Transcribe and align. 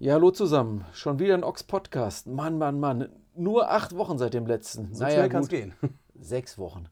Ja, 0.00 0.14
hallo 0.14 0.30
zusammen. 0.30 0.84
Schon 0.92 1.18
wieder 1.18 1.34
ein 1.34 1.42
Ox-Podcast. 1.42 2.28
Mann, 2.28 2.56
Mann, 2.56 2.78
Mann. 2.78 3.08
Nur 3.34 3.68
acht 3.72 3.96
Wochen 3.96 4.16
seit 4.16 4.32
dem 4.32 4.46
letzten. 4.46 4.94
So 4.94 5.04
schnell 5.04 5.28
kann 5.28 5.42
es 5.42 5.48
gehen. 5.48 5.74
Sechs 6.20 6.56
Wochen. 6.56 6.86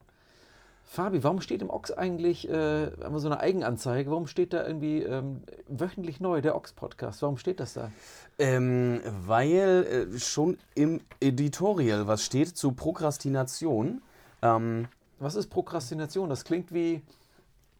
Fabi, 0.83 1.23
warum 1.23 1.39
steht 1.39 1.61
im 1.61 1.69
Ox 1.69 1.91
eigentlich 1.91 2.49
äh, 2.49 2.87
immer 2.87 3.19
so 3.19 3.29
eine 3.29 3.39
Eigenanzeige? 3.39 4.11
Warum 4.11 4.27
steht 4.27 4.51
da 4.51 4.67
irgendwie 4.67 5.03
ähm, 5.03 5.41
wöchentlich 5.69 6.19
neu 6.19 6.41
der 6.41 6.57
Ox-Podcast? 6.57 7.21
Warum 7.21 7.37
steht 7.37 7.61
das 7.61 7.75
da? 7.75 7.91
Ähm, 8.39 8.99
weil 9.25 10.09
äh, 10.13 10.19
schon 10.19 10.57
im 10.75 10.99
Editorial 11.21 12.07
was 12.07 12.25
steht 12.25 12.57
zu 12.57 12.73
Prokrastination. 12.73 14.01
Ähm, 14.41 14.89
Was 15.19 15.35
ist 15.35 15.47
Prokrastination? 15.47 16.29
Das 16.29 16.43
klingt 16.43 16.73
wie 16.73 17.01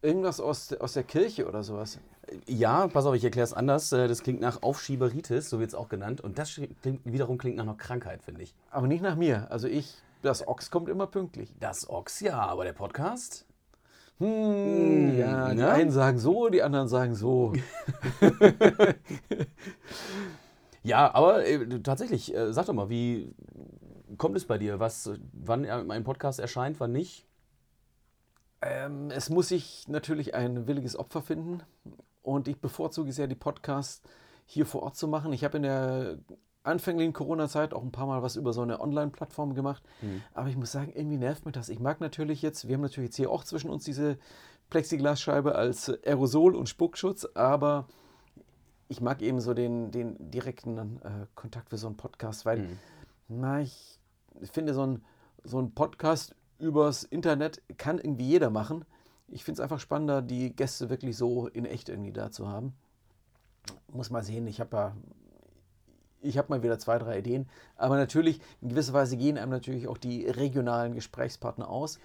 irgendwas 0.00 0.40
aus, 0.40 0.72
aus 0.72 0.94
der 0.94 1.04
Kirche 1.04 1.46
oder 1.46 1.62
sowas. 1.62 1.98
Ja, 2.46 2.88
pass 2.88 3.06
auf, 3.06 3.14
ich 3.14 3.24
erkläre 3.24 3.44
es 3.44 3.52
anders. 3.52 3.92
Äh, 3.92 4.08
Das 4.08 4.22
klingt 4.22 4.40
nach 4.40 4.62
Aufschieberitis, 4.62 5.50
so 5.50 5.58
wird 5.60 5.68
es 5.68 5.74
auch 5.74 5.88
genannt. 5.88 6.20
Und 6.20 6.38
das 6.38 6.54
klingt, 6.54 7.04
wiederum 7.04 7.38
klingt 7.38 7.56
nach 7.56 7.64
einer 7.64 7.74
Krankheit, 7.76 8.22
finde 8.22 8.42
ich. 8.42 8.54
Aber 8.70 8.86
nicht 8.86 9.02
nach 9.02 9.16
mir. 9.16 9.50
Also 9.50 9.68
ich, 9.68 9.94
das 10.22 10.46
Ox 10.46 10.70
kommt 10.70 10.88
immer 10.88 11.06
pünktlich. 11.06 11.54
Das 11.60 11.88
Ochs, 11.88 12.20
ja, 12.20 12.38
aber 12.38 12.64
der 12.64 12.72
Podcast? 12.72 13.46
Hm, 14.18 15.16
ja, 15.16 15.50
die 15.50 15.56
ne? 15.56 15.70
einen 15.70 15.90
sagen 15.92 16.18
so, 16.18 16.48
die 16.48 16.62
anderen 16.62 16.88
sagen 16.88 17.14
so. 17.14 17.52
Ja, 20.82 21.12
aber 21.14 21.44
äh, 21.44 21.80
tatsächlich, 21.80 22.34
äh, 22.34 22.52
sag 22.52 22.66
doch 22.66 22.72
mal, 22.72 22.88
wie 22.88 23.34
kommt 24.16 24.36
es 24.36 24.46
bei 24.46 24.56
dir? 24.56 24.80
Was, 24.80 25.10
wann 25.32 25.66
ein 25.66 26.04
Podcast 26.04 26.40
erscheint, 26.40 26.80
wann 26.80 26.92
nicht? 26.92 27.26
Ähm, 28.62 29.10
es 29.10 29.28
muss 29.28 29.48
sich 29.48 29.86
natürlich 29.88 30.34
ein 30.34 30.66
williges 30.66 30.96
Opfer 30.96 31.20
finden. 31.20 31.62
Und 32.28 32.46
ich 32.46 32.60
bevorzuge 32.60 33.10
ja, 33.10 33.26
die 33.26 33.34
Podcasts 33.34 34.02
hier 34.44 34.66
vor 34.66 34.82
Ort 34.82 34.96
zu 34.96 35.08
machen. 35.08 35.32
Ich 35.32 35.44
habe 35.44 35.56
in 35.56 35.62
der 35.62 36.18
anfänglichen 36.62 37.14
Corona-Zeit 37.14 37.72
auch 37.72 37.82
ein 37.82 37.90
paar 37.90 38.06
Mal 38.06 38.22
was 38.22 38.36
über 38.36 38.52
so 38.52 38.60
eine 38.60 38.80
Online-Plattform 38.80 39.54
gemacht. 39.54 39.82
Aber 40.34 40.48
ich 40.50 40.56
muss 40.56 40.70
sagen, 40.70 40.92
irgendwie 40.94 41.16
nervt 41.16 41.46
mich 41.46 41.54
das. 41.54 41.70
Ich 41.70 41.80
mag 41.80 42.00
natürlich 42.00 42.42
jetzt, 42.42 42.68
wir 42.68 42.74
haben 42.74 42.82
natürlich 42.82 43.08
jetzt 43.08 43.16
hier 43.16 43.30
auch 43.30 43.44
zwischen 43.44 43.70
uns 43.70 43.84
diese 43.84 44.18
Plexiglasscheibe 44.68 45.54
als 45.54 45.88
Aerosol- 46.04 46.54
und 46.54 46.68
Spuckschutz, 46.68 47.26
aber 47.34 47.86
ich 48.88 49.00
mag 49.00 49.22
eben 49.22 49.40
so 49.40 49.54
den, 49.54 49.90
den 49.90 50.30
direkten 50.30 51.00
äh, 51.02 51.26
Kontakt 51.34 51.70
für 51.70 51.78
so 51.78 51.86
einen 51.86 51.96
Podcast, 51.96 52.44
weil 52.44 52.68
na, 53.28 53.62
ich 53.62 53.98
finde, 54.52 54.74
so 54.74 54.86
ein, 54.86 55.04
so 55.44 55.58
ein 55.58 55.72
Podcast 55.72 56.34
übers 56.58 57.04
Internet 57.04 57.62
kann 57.78 57.98
irgendwie 57.98 58.26
jeder 58.26 58.50
machen. 58.50 58.84
Ich 59.28 59.44
finde 59.44 59.60
es 59.60 59.62
einfach 59.62 59.80
spannender, 59.80 60.22
die 60.22 60.54
Gäste 60.54 60.88
wirklich 60.90 61.16
so 61.16 61.48
in 61.48 61.64
echt 61.64 61.88
irgendwie 61.88 62.12
da 62.12 62.30
zu 62.30 62.48
haben. 62.48 62.74
Muss 63.92 64.10
mal 64.10 64.22
sehen, 64.22 64.46
ich 64.46 64.60
habe 64.60 64.76
ja, 64.76 64.96
ich 66.20 66.38
habe 66.38 66.48
mal 66.48 66.62
wieder 66.62 66.78
zwei, 66.78 66.98
drei 66.98 67.18
Ideen. 67.18 67.48
Aber 67.76 67.96
natürlich, 67.96 68.40
in 68.60 68.70
gewisser 68.70 68.92
Weise 68.92 69.16
gehen 69.16 69.38
einem 69.38 69.50
natürlich 69.50 69.88
auch 69.88 69.98
die 69.98 70.26
regionalen 70.26 70.94
Gesprächspartner 70.94 71.68
aus. 71.68 71.98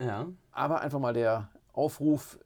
Ja. 0.00 0.26
Aber 0.52 0.80
einfach 0.80 0.98
mal 0.98 1.14
der 1.14 1.48
Aufruf, 1.72 2.38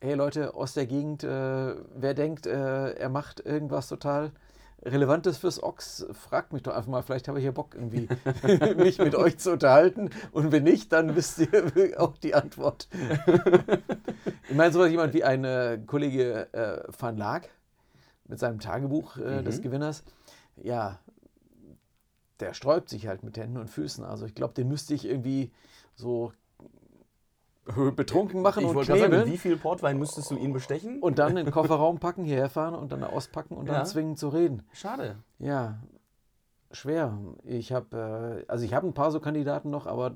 hey 0.00 0.14
Leute 0.14 0.54
aus 0.54 0.74
der 0.74 0.86
Gegend, 0.86 1.24
äh, 1.24 1.74
wer 1.94 2.14
denkt, 2.14 2.46
äh, 2.46 2.92
er 2.92 3.08
macht 3.08 3.40
irgendwas 3.40 3.88
total 3.88 4.32
Relevantes 4.84 5.38
fürs 5.38 5.62
Ox, 5.62 6.06
fragt 6.12 6.52
mich 6.52 6.62
doch 6.62 6.74
einfach 6.74 6.88
mal, 6.88 7.02
vielleicht 7.02 7.28
habe 7.28 7.38
ich 7.38 7.44
ja 7.44 7.50
Bock 7.50 7.74
irgendwie, 7.74 8.08
mich 8.76 8.98
mit 8.98 9.14
euch 9.14 9.38
zu 9.38 9.52
unterhalten. 9.52 10.10
Und 10.32 10.52
wenn 10.52 10.64
nicht, 10.64 10.92
dann 10.92 11.16
wisst 11.16 11.38
ihr 11.38 11.94
auch 12.00 12.16
die 12.18 12.34
Antwort. 12.34 12.88
ich 14.48 14.54
meine, 14.54 14.72
sowas 14.72 14.90
jemand 14.90 15.14
wie 15.14 15.24
ein 15.24 15.44
äh, 15.44 15.80
Kollege 15.84 16.52
äh, 16.52 16.82
Van 16.96 17.16
Laak 17.16 17.50
mit 18.26 18.38
seinem 18.38 18.60
Tagebuch 18.60 19.16
äh, 19.16 19.42
des 19.42 19.62
Gewinners, 19.62 20.04
ja, 20.56 21.00
der 22.40 22.54
sträubt 22.54 22.88
sich 22.88 23.06
halt 23.06 23.22
mit 23.24 23.36
Händen 23.36 23.56
und 23.56 23.68
Füßen. 23.68 24.04
Also 24.04 24.26
ich 24.26 24.34
glaube, 24.34 24.54
den 24.54 24.68
müsste 24.68 24.94
ich 24.94 25.06
irgendwie 25.06 25.50
so 25.94 26.32
betrunken 27.94 28.42
machen 28.42 28.64
Ich 28.64 28.70
und 28.74 28.84
sagen, 28.84 28.98
knebeln 29.00 29.24
mit 29.24 29.32
wie 29.32 29.38
viel 29.38 29.56
Portwein 29.56 29.98
müsstest 29.98 30.30
du 30.30 30.36
ihn 30.36 30.52
bestechen? 30.52 31.00
und 31.02 31.18
dann 31.18 31.36
in 31.36 31.44
den 31.46 31.52
Kofferraum 31.52 31.98
packen, 32.00 32.24
hierher 32.24 32.48
fahren 32.50 32.74
und 32.74 32.92
dann 32.92 33.04
auspacken 33.04 33.56
und 33.56 33.66
dann 33.66 33.76
Ja. 33.76 33.84
zwingen 33.84 34.16
zu 34.16 34.28
reden. 34.28 34.62
Schade. 34.72 35.16
Ja, 35.38 35.78
schwer. 36.70 37.16
Ich 37.44 37.72
habe, 37.72 38.44
äh, 38.46 38.50
also 38.50 38.64
ich 38.64 38.74
habe 38.74 38.86
ein 38.86 38.94
paar 38.94 39.10
so 39.10 39.20
Kandidaten 39.20 39.70
noch, 39.70 39.86
aber 39.86 40.14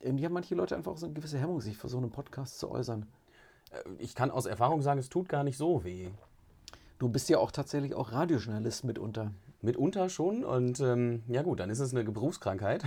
irgendwie 0.00 0.24
haben 0.24 0.32
manche 0.32 0.54
Leute 0.54 0.76
einfach 0.76 0.96
so 0.96 1.06
eine 1.06 1.14
gewisse 1.14 1.38
Hemmung, 1.38 1.60
sich 1.60 1.76
für 1.76 1.88
so 1.88 1.98
einen 1.98 2.10
Podcast 2.10 2.58
zu 2.58 2.70
äußern. 2.70 3.06
Äh, 3.72 3.76
Ich 3.98 4.14
kann 4.14 4.30
aus 4.30 4.46
Erfahrung 4.46 4.82
sagen, 4.82 4.98
es 4.98 5.08
tut 5.08 5.28
gar 5.28 5.44
nicht 5.44 5.56
so 5.56 5.84
weh. 5.84 6.08
Du 6.98 7.08
bist 7.08 7.28
ja 7.28 7.38
auch 7.38 7.50
tatsächlich 7.50 7.94
auch 7.94 8.12
Radiojournalist 8.12 8.84
mitunter. 8.84 9.30
Mitunter 9.62 10.08
schon 10.08 10.44
und 10.44 10.80
ähm, 10.80 11.22
ja 11.28 11.42
gut, 11.42 11.60
dann 11.60 11.70
ist 11.70 11.80
es 11.80 11.94
eine 11.94 12.04
Berufskrankheit, 12.04 12.84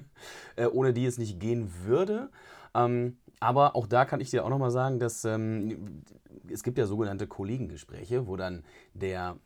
äh, 0.56 0.66
ohne 0.66 0.92
die 0.92 1.06
es 1.06 1.18
nicht 1.18 1.40
gehen 1.40 1.72
würde. 1.84 2.30
Ähm, 2.74 3.18
aber 3.40 3.74
auch 3.74 3.86
da 3.86 4.04
kann 4.04 4.20
ich 4.20 4.30
dir 4.30 4.44
auch 4.44 4.50
nochmal 4.50 4.70
sagen, 4.70 4.98
dass 4.98 5.24
ähm, 5.24 6.02
es 6.50 6.62
gibt 6.62 6.78
ja 6.78 6.86
sogenannte 6.86 7.26
Kollegengespräche, 7.26 8.26
wo 8.26 8.36
dann 8.36 8.64
der, 8.92 9.38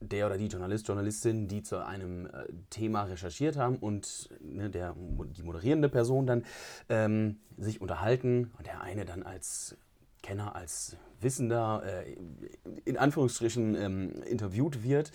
der 0.00 0.26
oder 0.26 0.38
die 0.38 0.46
Journalist, 0.46 0.88
Journalistin, 0.88 1.46
die 1.46 1.62
zu 1.62 1.84
einem 1.84 2.26
äh, 2.26 2.46
Thema 2.70 3.04
recherchiert 3.04 3.56
haben 3.56 3.76
und 3.76 4.30
ne, 4.40 4.70
der, 4.70 4.96
die 5.36 5.42
moderierende 5.42 5.90
Person 5.90 6.26
dann 6.26 6.44
ähm, 6.88 7.40
sich 7.58 7.80
unterhalten 7.80 8.52
und 8.56 8.66
der 8.66 8.80
eine 8.80 9.04
dann 9.04 9.22
als 9.22 9.76
Kenner, 10.22 10.54
als 10.54 10.96
Wissender 11.20 11.82
äh, 11.84 12.16
in 12.84 12.96
Anführungsstrichen 12.96 13.74
ähm, 13.74 14.22
interviewt 14.22 14.82
wird. 14.82 15.12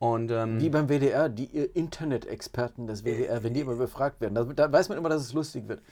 Und 0.00 0.30
ähm, 0.30 0.58
Wie 0.60 0.70
beim 0.70 0.88
WDR, 0.88 1.28
die 1.28 1.44
Internet-Experten 1.44 2.86
des 2.86 3.04
WDR, 3.04 3.42
wenn 3.42 3.52
die 3.52 3.60
immer 3.60 3.74
befragt 3.74 4.22
werden. 4.22 4.34
Da, 4.34 4.44
da 4.44 4.72
weiß 4.72 4.88
man 4.88 4.96
immer, 4.96 5.10
dass 5.10 5.20
es 5.20 5.34
lustig 5.34 5.68
wird. 5.68 5.82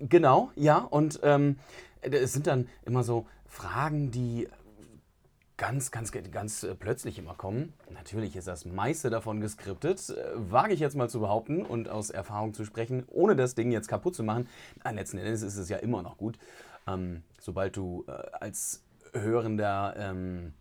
Genau, 0.00 0.50
ja. 0.56 0.78
Und 0.78 1.20
ähm, 1.22 1.58
es 2.00 2.32
sind 2.32 2.46
dann 2.46 2.68
immer 2.86 3.04
so 3.04 3.26
Fragen, 3.46 4.10
die 4.10 4.48
ganz, 5.58 5.90
ganz, 5.90 6.10
ganz 6.10 6.62
äh, 6.62 6.74
plötzlich 6.74 7.18
immer 7.18 7.34
kommen. 7.34 7.74
Natürlich 7.92 8.34
ist 8.34 8.48
das 8.48 8.64
meiste 8.64 9.10
davon 9.10 9.42
geskriptet, 9.42 10.08
äh, 10.08 10.14
wage 10.34 10.72
ich 10.72 10.80
jetzt 10.80 10.96
mal 10.96 11.10
zu 11.10 11.20
behaupten 11.20 11.66
und 11.66 11.90
aus 11.90 12.08
Erfahrung 12.08 12.54
zu 12.54 12.64
sprechen, 12.64 13.04
ohne 13.08 13.36
das 13.36 13.56
Ding 13.56 13.70
jetzt 13.72 13.88
kaputt 13.88 14.14
zu 14.14 14.22
machen. 14.22 14.48
Nein, 14.82 14.94
letzten 14.94 15.18
Endes 15.18 15.42
ist 15.42 15.58
es 15.58 15.68
ja 15.68 15.76
immer 15.76 16.02
noch 16.02 16.16
gut, 16.16 16.38
ähm, 16.88 17.24
sobald 17.38 17.76
du 17.76 18.06
äh, 18.08 18.12
als 18.40 18.82
Hörender 19.12 19.94
ähm, 19.98 20.54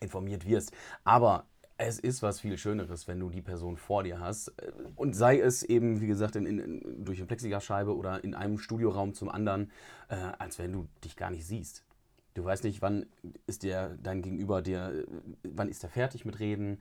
informiert 0.00 0.46
wirst. 0.46 0.72
Aber 1.04 1.44
es 1.76 1.98
ist 1.98 2.22
was 2.22 2.40
viel 2.40 2.56
Schöneres, 2.56 3.08
wenn 3.08 3.18
du 3.18 3.30
die 3.30 3.42
Person 3.42 3.76
vor 3.76 4.04
dir 4.04 4.20
hast. 4.20 4.48
Äh, 4.48 4.72
Und 4.96 5.14
sei 5.14 5.40
es 5.40 5.62
eben, 5.62 6.00
wie 6.00 6.06
gesagt, 6.06 6.36
in, 6.36 6.46
in, 6.46 7.04
durch 7.04 7.18
eine 7.18 7.26
Plexiglasscheibe 7.26 7.94
oder 7.94 8.22
in 8.22 8.34
einem 8.34 8.58
Studioraum 8.58 9.14
zum 9.14 9.28
anderen, 9.28 9.70
äh, 10.08 10.14
als 10.38 10.58
wenn 10.58 10.72
du 10.72 10.86
dich 11.02 11.16
gar 11.16 11.30
nicht 11.30 11.46
siehst. 11.46 11.84
Du 12.34 12.44
weißt 12.44 12.64
nicht, 12.64 12.82
wann 12.82 13.06
ist 13.46 13.62
der 13.62 13.90
dein 14.02 14.22
Gegenüber 14.22 14.62
dir, 14.62 14.92
äh, 14.92 15.06
wann 15.44 15.68
ist 15.68 15.82
er 15.82 15.90
fertig 15.90 16.24
mit 16.24 16.38
Reden? 16.40 16.80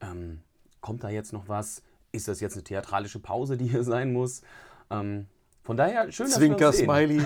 Ähm, 0.00 0.40
kommt 0.80 1.04
da 1.04 1.08
jetzt 1.08 1.32
noch 1.32 1.48
was? 1.48 1.82
Ist 2.12 2.28
das 2.28 2.40
jetzt 2.40 2.54
eine 2.54 2.64
theatralische 2.64 3.18
Pause, 3.18 3.56
die 3.56 3.66
hier 3.66 3.82
sein 3.84 4.12
muss? 4.12 4.42
Ähm, 4.90 5.26
von 5.62 5.78
daher 5.78 6.12
schön, 6.12 6.26
dass 6.26 6.38
wir 6.38 6.46
Zwinker, 6.46 6.68
uns 6.68 6.76
sehen. 6.76 6.84
Smiley. 6.84 7.22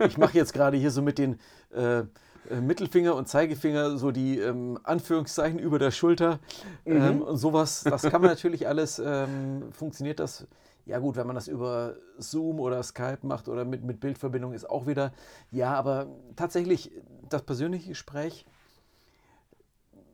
ich 0.06 0.16
mache 0.16 0.36
jetzt 0.38 0.54
gerade 0.54 0.78
hier 0.78 0.90
so 0.90 1.02
mit 1.02 1.18
den 1.18 1.38
äh, 1.74 2.04
äh, 2.50 2.60
Mittelfinger 2.60 3.14
und 3.14 3.28
Zeigefinger 3.28 3.96
so 3.98 4.10
die 4.10 4.38
ähm, 4.38 4.78
Anführungszeichen 4.82 5.58
über 5.58 5.78
der 5.78 5.90
Schulter 5.90 6.38
ähm, 6.84 7.22
und 7.22 7.36
sowas. 7.36 7.82
Das 7.84 8.02
kann 8.02 8.20
man 8.22 8.30
natürlich 8.30 8.66
alles, 8.68 8.98
ähm, 9.04 9.72
funktioniert 9.72 10.18
das. 10.20 10.46
Ja 10.84 11.00
gut, 11.00 11.16
wenn 11.16 11.26
man 11.26 11.34
das 11.34 11.48
über 11.48 11.96
Zoom 12.18 12.60
oder 12.60 12.80
Skype 12.82 13.18
macht 13.22 13.48
oder 13.48 13.64
mit, 13.64 13.82
mit 13.82 13.98
Bildverbindung 13.98 14.52
ist 14.52 14.70
auch 14.70 14.86
wieder. 14.86 15.12
Ja, 15.50 15.74
aber 15.74 16.06
tatsächlich, 16.36 16.92
das 17.28 17.42
persönliche 17.42 17.88
Gespräch 17.88 18.46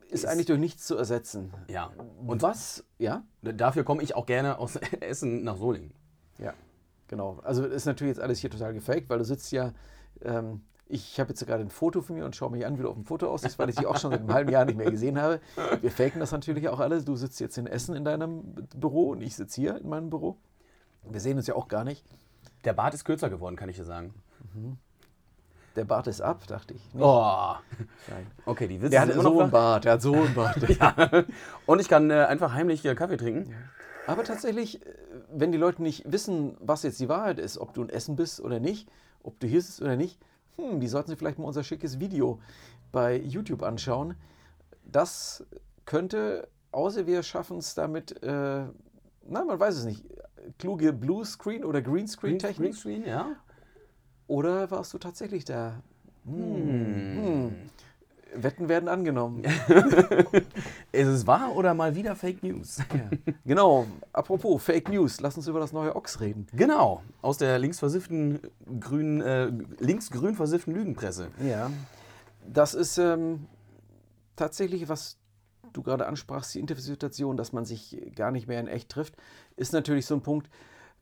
ist, 0.09 0.25
Ist- 0.25 0.27
eigentlich 0.31 0.47
durch 0.47 0.59
nichts 0.61 0.87
zu 0.87 0.97
ersetzen. 0.97 1.53
Ja, 1.69 1.91
Und 2.27 2.43
was? 2.43 2.85
Ja? 2.99 3.25
dafür 3.43 3.85
komme 3.85 4.03
ich 4.03 4.15
auch 4.15 4.27
gerne 4.27 4.59
aus 4.59 4.77
Essen 5.01 5.45
nach 5.45 5.57
Solingen. 5.57 5.93
Ja, 6.39 6.55
genau. 7.09 7.39
Also 7.43 7.65
ist 7.67 7.85
natürlich 7.87 8.17
jetzt 8.17 8.23
alles 8.23 8.39
hier 8.39 8.51
total 8.51 8.73
gefaked, 8.75 9.09
weil 9.11 9.19
du 9.19 9.25
sitzt 9.25 9.53
ja, 9.53 9.73
ähm, 10.23 10.63
Ich 10.95 11.19
habe 11.19 11.31
jetzt 11.31 11.47
gerade 11.47 11.63
ein 11.63 11.71
Foto 11.71 12.03
von 12.03 12.17
mir 12.17 12.27
und 12.27 12.37
schaue 12.37 12.51
mich 12.51 12.67
an, 12.67 12.77
wie 12.77 12.83
du 12.83 12.91
auf 12.91 12.97
dem 12.97 13.07
Foto 13.07 13.27
aussiehst, 13.31 13.59
weil 13.59 13.71
ich 13.71 13.77
dich 13.77 13.87
auch 13.87 13.97
schon 13.97 14.11
seit 14.11 14.21
einem 14.21 14.35
halben 14.35 14.51
Jahr 14.51 14.67
nicht 14.67 14.77
mehr 14.77 14.91
gesehen 14.91 15.19
habe. 15.19 15.41
Wir 15.81 15.91
faken 15.91 16.21
das 16.21 16.33
natürlich 16.33 16.69
auch 16.69 16.81
alle. 16.81 17.03
Du 17.03 17.17
sitzt 17.17 17.41
jetzt 17.41 17.57
in 17.57 17.67
Essen 17.67 17.97
in 17.97 18.05
deinem 18.05 18.43
Büro 18.77 19.13
und 19.13 19.23
ich 19.23 19.35
sitze 19.35 19.59
hier 19.59 19.79
in 19.79 19.89
meinem 19.89 20.11
Büro. 20.11 20.37
Wir 21.09 21.21
sehen 21.21 21.39
uns 21.39 21.47
ja 21.47 21.55
auch 21.55 21.69
gar 21.69 21.85
nicht. 21.85 22.05
Der 22.65 22.75
Bart 22.75 22.93
ist 22.93 23.07
kürzer 23.07 23.31
geworden, 23.31 23.57
kann 23.57 23.71
ich 23.71 23.77
dir 23.77 23.87
sagen. 23.87 24.13
Der 25.77 25.87
Bart 25.87 26.09
ist 26.09 26.21
ab, 26.21 26.47
dachte 26.47 26.75
ich. 26.75 26.93
Nicht? 26.93 27.03
Oh. 27.03 27.55
Nein. 28.09 28.27
Okay, 28.45 28.69
die 28.69 28.79
Witze 28.83 28.91
Der 28.91 29.01
hat 29.01 29.09
immer 29.09 29.23
so 29.23 29.41
einen 29.41 29.51
Bart, 29.51 29.87
der 29.87 29.93
hat 29.93 30.03
so 30.03 30.13
einen 30.13 30.35
Bart. 30.35 30.69
ja. 30.69 31.25
Und 31.65 31.81
ich 31.81 31.89
kann 31.89 32.11
äh, 32.11 32.27
einfach 32.27 32.53
heimlich 32.53 32.85
äh, 32.85 32.95
Kaffee 32.95 33.17
trinken. 33.17 33.55
Aber 34.07 34.25
tatsächlich, 34.25 34.85
äh, 34.85 34.95
wenn 35.33 35.53
die 35.53 35.59
Leute 35.59 35.83
nicht 35.83 36.13
wissen, 36.13 36.59
was 36.61 36.83
jetzt 36.83 37.01
die 37.01 37.09
Wahrheit 37.09 37.39
ist, 37.39 37.57
ob 37.57 37.73
du 37.73 37.81
in 37.81 37.89
Essen 37.89 38.15
bist 38.15 38.43
oder 38.43 38.61
nicht, 38.61 38.91
ob 39.23 39.41
du 39.41 39.47
hier 39.47 39.63
sitzt 39.63 39.81
oder 39.81 39.97
nicht, 39.97 40.21
hm, 40.57 40.81
die 40.81 40.89
sollten 40.89 41.11
sich 41.11 41.19
vielleicht 41.19 41.39
mal 41.39 41.47
unser 41.47 41.65
schickes 41.65 41.99
Video 42.01 42.41
bei 42.91 43.17
YouTube 43.17 43.63
anschauen. 43.63 44.15
Das 44.85 45.45
könnte, 45.85 46.49
außer 46.71 47.07
wir 47.07 47.23
schaffen 47.23 47.59
es 47.59 47.75
damit, 47.75 48.23
äh, 48.23 48.65
na, 49.29 49.45
man 49.45 49.59
weiß 49.59 49.77
es 49.77 49.85
nicht, 49.85 50.05
kluge 50.59 50.93
Bluescreen 50.93 51.65
oder 51.65 51.81
Greenscreen-Technik. 51.81 52.73
Greenscreen, 52.73 53.07
ja. 53.07 53.37
Oder 54.27 54.71
warst 54.71 54.93
du 54.95 54.99
tatsächlich 54.99 55.45
da? 55.45 55.83
Hm. 56.25 57.71
Wetten 58.35 58.69
werden 58.69 58.89
angenommen. 58.89 59.45
Ist 60.93 61.07
es 61.07 61.27
wahr 61.27 61.55
oder 61.55 61.75
mal 61.75 61.95
wieder 61.95 62.17
Fake 62.17 62.43
News? 62.43 62.79
genau, 63.45 63.87
apropos 64.13 64.63
Fake 64.63 64.89
News, 64.89 65.21
lass 65.21 65.37
uns 65.37 65.47
über 65.49 65.61
das 65.61 65.73
neue 65.73 65.95
Ox 65.97 66.21
reden. 66.21 66.47
Genau, 66.53 67.03
aus 67.21 67.39
der 67.39 67.59
linksversifften 67.59 68.41
grün, 68.81 69.21
äh, 69.21 69.53
linksgrün 69.79 70.35
versifften 70.35 70.75
Lügenpresse. 70.75 71.29
Ja, 71.47 71.71
das 72.47 72.75
ist 72.75 72.99
ähm, 72.99 73.47
tatsächlich, 74.37 74.89
was 74.89 75.19
du 75.73 75.83
gerade 75.83 76.07
ansprachst, 76.07 76.55
die 76.55 76.61
Interviewsituation, 76.61 77.37
dass 77.37 77.53
man 77.53 77.65
sich 77.65 78.13
gar 78.15 78.31
nicht 78.31 78.47
mehr 78.47 78.61
in 78.61 78.69
echt 78.69 78.89
trifft, 78.89 79.15
ist 79.57 79.73
natürlich 79.73 80.07
so 80.07 80.15
ein 80.15 80.23
Punkt. 80.23 80.51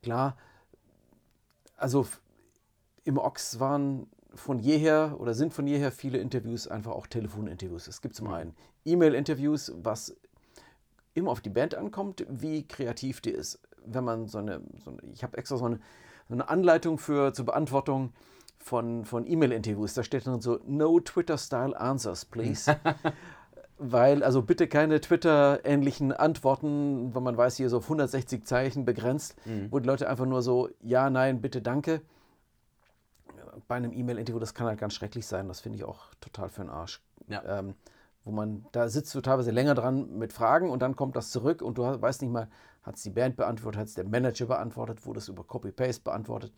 Klar, 0.02 0.36
also 1.76 2.06
im 3.04 3.18
Ox 3.18 3.58
waren 3.58 4.06
von 4.34 4.58
jeher 4.58 5.16
oder 5.18 5.34
sind 5.34 5.52
von 5.52 5.66
jeher 5.66 5.92
viele 5.92 6.18
Interviews 6.18 6.68
einfach 6.68 6.92
auch 6.92 7.06
Telefoninterviews. 7.06 7.88
Es 7.88 8.00
gibt 8.00 8.14
zum 8.14 8.28
einen 8.28 8.54
E-Mail-Interviews, 8.84 9.72
was 9.82 10.16
immer 11.14 11.30
auf 11.30 11.40
die 11.40 11.50
Band 11.50 11.74
ankommt, 11.74 12.24
wie 12.28 12.66
kreativ 12.66 13.20
die 13.20 13.30
ist. 13.30 13.60
Wenn 13.84 14.04
man 14.04 14.26
so 14.28 14.38
eine, 14.38 14.60
so 14.84 14.90
eine 14.90 15.00
ich 15.12 15.22
habe 15.22 15.36
extra 15.36 15.56
so 15.56 15.64
eine, 15.64 15.80
so 16.28 16.34
eine 16.34 16.48
Anleitung 16.48 16.98
für 16.98 17.32
zur 17.32 17.46
Beantwortung 17.46 18.12
von, 18.58 19.04
von 19.04 19.26
E-Mail-Interviews. 19.26 19.94
Da 19.94 20.02
steht 20.02 20.26
dann 20.26 20.40
so, 20.40 20.60
no 20.66 21.00
Twitter-Style 21.00 21.78
answers, 21.78 22.24
please. 22.24 22.76
Weil, 23.78 24.22
also 24.22 24.42
bitte 24.42 24.68
keine 24.68 25.00
Twitter-ähnlichen 25.00 26.12
Antworten, 26.12 27.14
weil 27.14 27.22
man 27.22 27.38
weiß, 27.38 27.56
hier 27.56 27.70
so 27.70 27.78
auf 27.78 27.84
160 27.84 28.44
Zeichen 28.44 28.84
begrenzt, 28.84 29.36
wo 29.70 29.78
die 29.78 29.86
Leute 29.86 30.06
einfach 30.06 30.26
nur 30.26 30.42
so, 30.42 30.68
ja, 30.82 31.08
nein, 31.08 31.40
bitte, 31.40 31.62
danke. 31.62 32.02
Bei 33.68 33.76
einem 33.76 33.92
E-Mail-Interview, 33.92 34.38
das 34.38 34.54
kann 34.54 34.66
halt 34.66 34.78
ganz 34.78 34.94
schrecklich 34.94 35.26
sein. 35.26 35.48
Das 35.48 35.60
finde 35.60 35.78
ich 35.78 35.84
auch 35.84 36.14
total 36.20 36.48
für 36.48 36.62
den 36.62 36.70
Arsch. 36.70 37.02
Ja. 37.28 37.58
Ähm, 37.58 37.74
wo 38.24 38.30
man, 38.32 38.66
da 38.72 38.88
sitzt 38.88 39.14
du 39.14 39.20
teilweise 39.20 39.50
länger 39.50 39.74
dran 39.74 40.18
mit 40.18 40.32
Fragen 40.32 40.70
und 40.70 40.82
dann 40.82 40.94
kommt 40.94 41.16
das 41.16 41.30
zurück 41.30 41.62
und 41.62 41.78
du 41.78 41.82
weißt 41.82 42.20
nicht 42.20 42.30
mal, 42.30 42.48
hat 42.82 42.96
es 42.96 43.02
die 43.02 43.10
Band 43.10 43.36
beantwortet, 43.36 43.80
hat 43.80 43.88
es 43.88 43.94
der 43.94 44.04
Manager 44.04 44.46
beantwortet, 44.46 45.06
wurde 45.06 45.18
es 45.18 45.28
über 45.28 45.44
Copy-Paste 45.44 46.02
beantwortet. 46.02 46.52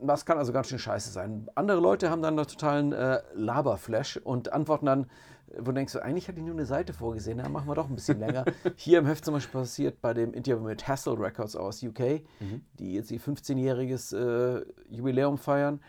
Das 0.00 0.24
kann 0.24 0.38
also 0.38 0.52
ganz 0.52 0.68
schön 0.68 0.78
scheiße 0.78 1.10
sein. 1.10 1.48
Andere 1.54 1.80
Leute 1.80 2.10
haben 2.10 2.22
dann 2.22 2.38
einen 2.38 2.46
totalen 2.46 2.92
äh, 2.92 3.20
Laberflash 3.34 4.18
und 4.18 4.52
antworten 4.52 4.86
dann, 4.86 5.06
wo 5.56 5.64
du 5.64 5.72
denkst, 5.72 5.92
so, 5.92 6.00
eigentlich 6.00 6.28
hatte 6.28 6.38
ich 6.38 6.44
nur 6.44 6.54
eine 6.54 6.66
Seite 6.66 6.92
vorgesehen, 6.92 7.38
ja, 7.38 7.48
machen 7.48 7.66
wir 7.68 7.74
doch 7.74 7.88
ein 7.88 7.94
bisschen 7.94 8.20
länger. 8.20 8.44
Hier 8.76 8.98
im 8.98 9.06
Heft 9.06 9.24
zum 9.24 9.34
Beispiel 9.34 9.60
passiert 9.60 10.00
bei 10.00 10.14
dem 10.14 10.34
Interview 10.34 10.62
mit 10.62 10.86
Hassel 10.86 11.14
Records 11.14 11.56
aus 11.56 11.82
UK, 11.82 12.22
die 12.78 12.94
jetzt 12.94 13.10
ihr 13.10 13.20
15-jähriges 13.20 14.14
äh, 14.14 14.64
Jubiläum 14.88 15.38
feiern. 15.38 15.80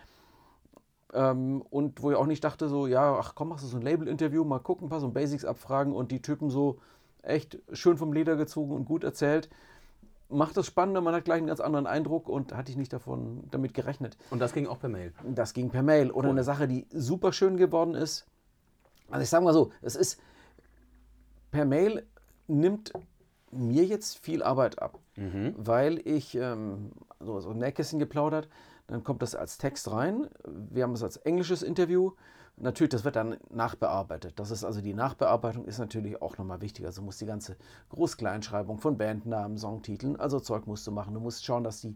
Ähm, 1.13 1.61
und 1.69 2.01
wo 2.01 2.11
ich 2.11 2.17
auch 2.17 2.25
nicht 2.25 2.43
dachte, 2.43 2.69
so, 2.69 2.87
ja, 2.87 3.17
ach 3.19 3.35
komm, 3.35 3.49
machst 3.49 3.63
du 3.63 3.67
so 3.67 3.77
ein 3.77 3.83
Label-Interview, 3.83 4.43
mal 4.43 4.59
gucken, 4.59 4.87
ein 4.87 4.89
paar 4.89 4.99
so 4.99 5.09
Basics 5.09 5.45
abfragen 5.45 5.93
und 5.93 6.11
die 6.11 6.21
Typen 6.21 6.49
so 6.49 6.79
echt 7.21 7.59
schön 7.73 7.97
vom 7.97 8.13
Leder 8.13 8.35
gezogen 8.35 8.73
und 8.73 8.85
gut 8.85 9.03
erzählt. 9.03 9.49
Macht 10.29 10.57
das 10.57 10.67
spannender, 10.67 11.01
man 11.01 11.15
hat 11.15 11.25
gleich 11.25 11.39
einen 11.39 11.47
ganz 11.47 11.59
anderen 11.59 11.87
Eindruck 11.87 12.29
und 12.29 12.53
hatte 12.53 12.71
ich 12.71 12.77
nicht 12.77 12.93
davon 12.93 13.43
damit 13.49 13.73
gerechnet. 13.73 14.15
Und 14.29 14.39
das 14.39 14.53
ging 14.53 14.67
auch 14.67 14.79
per 14.79 14.89
Mail. 14.89 15.11
Das 15.23 15.53
ging 15.53 15.69
per 15.71 15.81
Mail. 15.81 16.11
Oder 16.11 16.29
eine 16.29 16.43
Sache, 16.43 16.67
die 16.67 16.85
super 16.91 17.33
schön 17.33 17.57
geworden 17.57 17.95
ist. 17.95 18.27
Also 19.09 19.23
ich 19.23 19.29
sage 19.29 19.43
mal 19.43 19.53
so, 19.53 19.71
es 19.81 19.95
ist 19.95 20.21
per 21.49 21.65
Mail 21.65 22.05
nimmt 22.47 22.93
mir 23.51 23.85
jetzt 23.85 24.19
viel 24.19 24.43
Arbeit 24.43 24.79
ab, 24.79 24.99
weil 25.57 26.07
ich 26.07 26.35
ähm, 26.35 26.91
so, 27.19 27.39
so 27.39 27.49
ein 27.49 27.57
Nähkästchen 27.57 27.97
geplaudert, 27.97 28.47
dann 28.85 29.03
kommt 29.03 29.21
das 29.23 29.33
als 29.35 29.57
Text 29.57 29.91
rein. 29.91 30.27
Wir 30.45 30.83
haben 30.83 30.93
es 30.93 31.03
als 31.03 31.17
englisches 31.17 31.63
Interview. 31.63 32.11
Natürlich, 32.59 32.89
das 32.89 33.05
wird 33.05 33.15
dann 33.15 33.37
nachbearbeitet. 33.49 34.39
Das 34.39 34.51
ist 34.51 34.63
also 34.63 34.81
die 34.81 34.93
Nachbearbeitung 34.93 35.65
ist 35.65 35.79
natürlich 35.79 36.21
auch 36.21 36.37
nochmal 36.37 36.61
wichtig. 36.61 36.85
Also 36.85 37.01
muss 37.01 37.17
die 37.17 37.25
ganze 37.25 37.55
Groß-Kleinschreibung 37.89 38.79
von 38.79 38.97
Bandnamen, 38.97 39.57
Songtiteln, 39.57 40.17
also 40.17 40.39
Zeug 40.39 40.67
musst 40.67 40.85
du 40.85 40.91
machen. 40.91 41.13
Du 41.13 41.19
musst 41.19 41.45
schauen, 41.45 41.63
dass 41.63 41.81
die 41.81 41.95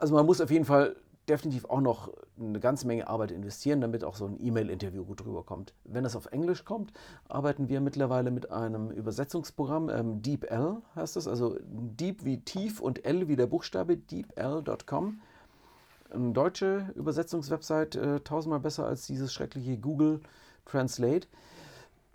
also 0.00 0.14
man 0.14 0.26
muss 0.26 0.40
auf 0.40 0.50
jeden 0.50 0.64
Fall 0.64 0.96
definitiv 1.28 1.66
auch 1.66 1.80
noch 1.80 2.10
eine 2.40 2.58
ganze 2.58 2.86
Menge 2.86 3.06
Arbeit 3.06 3.30
investieren, 3.30 3.80
damit 3.80 4.02
auch 4.02 4.16
so 4.16 4.26
ein 4.26 4.36
E-Mail-Interview 4.40 5.04
gut 5.04 5.24
rüberkommt. 5.24 5.74
Wenn 5.84 6.02
das 6.02 6.16
auf 6.16 6.26
Englisch 6.32 6.64
kommt, 6.64 6.92
arbeiten 7.28 7.68
wir 7.68 7.80
mittlerweile 7.80 8.30
mit 8.30 8.50
einem 8.50 8.90
Übersetzungsprogramm, 8.90 9.90
ähm, 9.90 10.22
DeepL 10.22 10.78
heißt 10.96 11.16
das, 11.16 11.28
also 11.28 11.56
Deep 11.62 12.24
wie 12.24 12.40
tief 12.40 12.80
und 12.80 13.04
L 13.04 13.28
wie 13.28 13.36
der 13.36 13.46
Buchstabe, 13.46 13.96
deepl.com. 13.96 15.20
Eine 16.10 16.32
deutsche 16.32 16.90
Übersetzungswebsite, 16.94 18.00
äh, 18.00 18.20
tausendmal 18.20 18.60
besser 18.60 18.86
als 18.86 19.06
dieses 19.06 19.32
schreckliche 19.32 19.78
Google 19.78 20.20
Translate. 20.64 21.28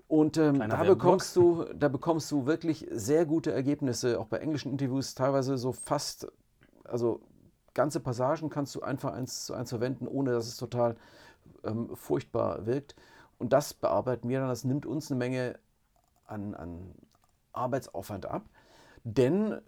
Und 0.08 0.38
ähm, 0.38 0.60
da, 0.60 0.84
bekommst 0.84 1.36
du, 1.36 1.66
da 1.74 1.88
bekommst 1.88 2.32
du 2.32 2.46
wirklich 2.46 2.88
sehr 2.92 3.26
gute 3.26 3.52
Ergebnisse, 3.52 4.20
auch 4.20 4.28
bei 4.28 4.38
englischen 4.38 4.72
Interviews, 4.72 5.16
teilweise 5.16 5.58
so 5.58 5.72
fast, 5.72 6.28
also 6.84 7.22
ganze 7.74 8.00
Passagen 8.00 8.50
kannst 8.50 8.76
du 8.76 8.82
einfach 8.82 9.14
eins 9.14 9.46
zu 9.46 9.54
eins 9.56 9.70
verwenden, 9.70 10.08
ohne 10.08 10.32
dass 10.32 10.48
es 10.48 10.58
total 10.58 10.96
ähm, 11.64 11.96
furchtbar 11.96 12.66
wirkt. 12.66 12.96
Und 13.38 13.52
das 13.52 13.74
bearbeiten 13.74 14.30
wir 14.30 14.40
dann, 14.40 14.50
das 14.50 14.64
nimmt 14.64 14.86
uns 14.86 15.10
eine 15.10 15.18
Menge 15.18 15.60
an, 16.26 16.54
an 16.54 16.94
Arbeitsaufwand 17.52 18.26
ab, 18.28 18.44
denn 19.04 19.60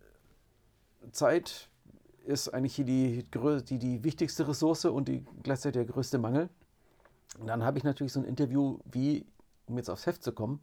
Zeit 1.12 1.70
ist 2.28 2.50
eigentlich 2.50 2.76
hier 2.76 2.86
die, 2.86 3.26
die, 3.70 3.78
die 3.80 4.04
wichtigste 4.04 4.48
Ressource 4.48 4.86
und 4.86 5.08
die 5.08 5.26
gleichzeitig 5.44 5.86
der 5.86 5.94
größte 5.94 6.18
Mangel. 6.18 6.50
Und 7.40 7.48
dann 7.48 7.64
habe 7.64 7.78
ich 7.78 7.84
natürlich 7.84 8.14
so 8.14 8.20
ein 8.20 8.26
Interview 8.26 8.80
wie, 8.86 9.26
um 9.68 9.78
jetzt 9.78 9.90
aufs 9.90 10.06
Heft 10.06 10.24
zu 10.24 10.32
kommen, 10.32 10.62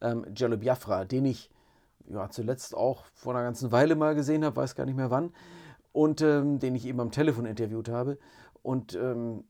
ähm, 0.00 0.26
Jello 0.34 0.56
Biafra, 0.56 1.04
den 1.04 1.24
ich 1.24 1.50
ja, 2.08 2.28
zuletzt 2.30 2.74
auch 2.74 3.04
vor 3.14 3.34
einer 3.34 3.44
ganzen 3.44 3.72
Weile 3.72 3.94
mal 3.94 4.14
gesehen 4.14 4.44
habe, 4.44 4.56
weiß 4.56 4.74
gar 4.74 4.84
nicht 4.84 4.96
mehr 4.96 5.10
wann, 5.10 5.32
und 5.92 6.20
ähm, 6.20 6.58
den 6.58 6.74
ich 6.74 6.86
eben 6.86 7.00
am 7.00 7.10
Telefon 7.10 7.46
interviewt 7.46 7.88
habe. 7.88 8.18
Und 8.62 8.94
ähm, 8.94 9.44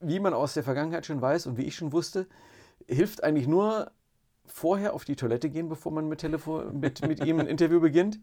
wie 0.00 0.20
man 0.20 0.34
aus 0.34 0.54
der 0.54 0.62
Vergangenheit 0.62 1.06
schon 1.06 1.20
weiß 1.20 1.46
und 1.46 1.56
wie 1.56 1.64
ich 1.64 1.74
schon 1.74 1.92
wusste, 1.92 2.26
hilft 2.86 3.22
eigentlich 3.22 3.46
nur 3.46 3.90
vorher 4.46 4.94
auf 4.94 5.04
die 5.04 5.16
Toilette 5.16 5.50
gehen, 5.50 5.68
bevor 5.68 5.92
man 5.92 6.08
mit, 6.08 6.20
Telefon, 6.20 6.80
mit, 6.80 7.06
mit 7.06 7.24
ihm 7.24 7.40
ein 7.40 7.46
Interview 7.46 7.80
beginnt. 7.80 8.18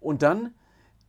Und 0.00 0.22
dann 0.22 0.54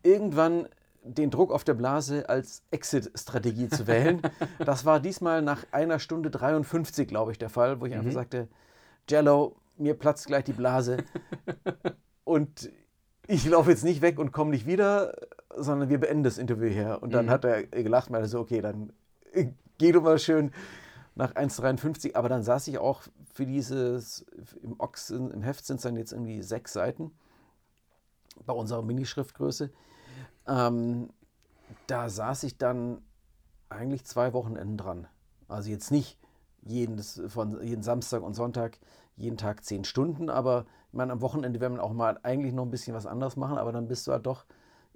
irgendwann 0.04 0.68
den 1.04 1.32
Druck 1.32 1.51
auf 1.51 1.63
der 1.63 1.74
Blase 1.74 2.27
als 2.30 2.63
Exit-Strategie 2.72 3.70
zu 3.70 3.88
wählen. 3.88 4.22
Das 4.60 4.86
war 4.86 5.00
diesmal 5.00 5.42
nach 5.42 5.66
einer 5.72 6.00
Stunde 6.00 6.30
53, 6.30 7.08
glaube 7.08 7.32
ich, 7.32 7.38
der 7.38 7.50
Fall, 7.50 7.80
wo 7.80 7.86
ich 7.86 7.94
einfach 7.94 8.12
sagte, 8.12 8.48
Jello, 9.10 9.56
mir 9.77 9.94
platzt 9.94 10.27
gleich 10.27 10.44
die 10.44 10.54
Blase. 10.54 10.98
Und 12.24 12.70
ich 13.27 13.46
laufe 13.46 13.70
jetzt 13.70 13.84
nicht 13.84 14.01
weg 14.01 14.20
und 14.20 14.32
komme 14.32 14.51
nicht 14.51 14.66
wieder, 14.66 15.13
sondern 15.56 15.89
wir 15.89 16.00
beenden 16.00 16.24
das 16.24 16.38
Interview 16.38 16.70
hier. 16.70 17.00
Und 17.01 17.13
dann 17.13 17.30
hat 17.30 17.46
er 17.46 17.63
gelacht, 17.63 18.10
meinte 18.10 18.27
so, 18.27 18.39
okay, 18.39 18.62
dann 18.62 18.94
äh, 19.34 19.48
geh 19.77 19.92
du 19.92 20.01
mal 20.01 20.18
schön 20.18 20.51
nach 21.16 21.34
1,53. 21.34 22.16
Aber 22.16 22.30
dann 22.30 22.44
saß 22.44 22.68
ich 22.68 22.77
auch 22.77 23.04
für 23.34 23.46
dieses, 23.46 24.25
im 24.62 24.75
Ox, 24.77 25.10
im 25.10 25.42
Heft 25.42 25.66
sind 25.66 25.77
es 25.77 25.84
dann 25.84 25.98
jetzt 25.98 26.13
irgendwie 26.13 26.42
sechs 26.42 26.74
Seiten 26.74 27.12
bei 28.46 28.53
unserer 28.53 28.82
Minischriftgröße. 28.82 29.72
Ähm, 30.48 31.10
da 31.88 32.10
saß 32.10 32.44
ich 32.44 32.58
dann 32.58 33.01
eigentlich 33.70 34.06
zwei 34.06 34.34
Wochenenden 34.34 34.77
dran. 34.77 35.08
Also 35.48 35.70
jetzt 35.70 35.91
nicht 35.91 36.17
jeden, 36.62 37.01
von, 37.01 37.62
jeden 37.63 37.84
Samstag 37.84 38.22
und 38.24 38.34
Sonntag, 38.34 38.79
jeden 39.15 39.38
Tag 39.38 39.63
zehn 39.63 39.84
Stunden, 39.84 40.29
aber 40.29 40.65
ich 40.89 40.94
meine, 40.94 41.12
am 41.12 41.22
Wochenende 41.22 41.60
will 41.60 41.70
man 41.70 41.79
auch 41.79 41.94
mal 41.94 42.20
eigentlich 42.24 42.53
noch 42.53 42.63
ein 42.63 42.72
bisschen 42.72 42.94
was 42.94 43.06
anderes 43.06 43.36
machen, 43.36 43.58
aber 43.58 43.72
dann 43.72 43.88
bist 43.88 44.08
du 44.08 44.12
halt 44.12 44.25
doch 44.25 44.46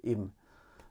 eben 0.02 0.32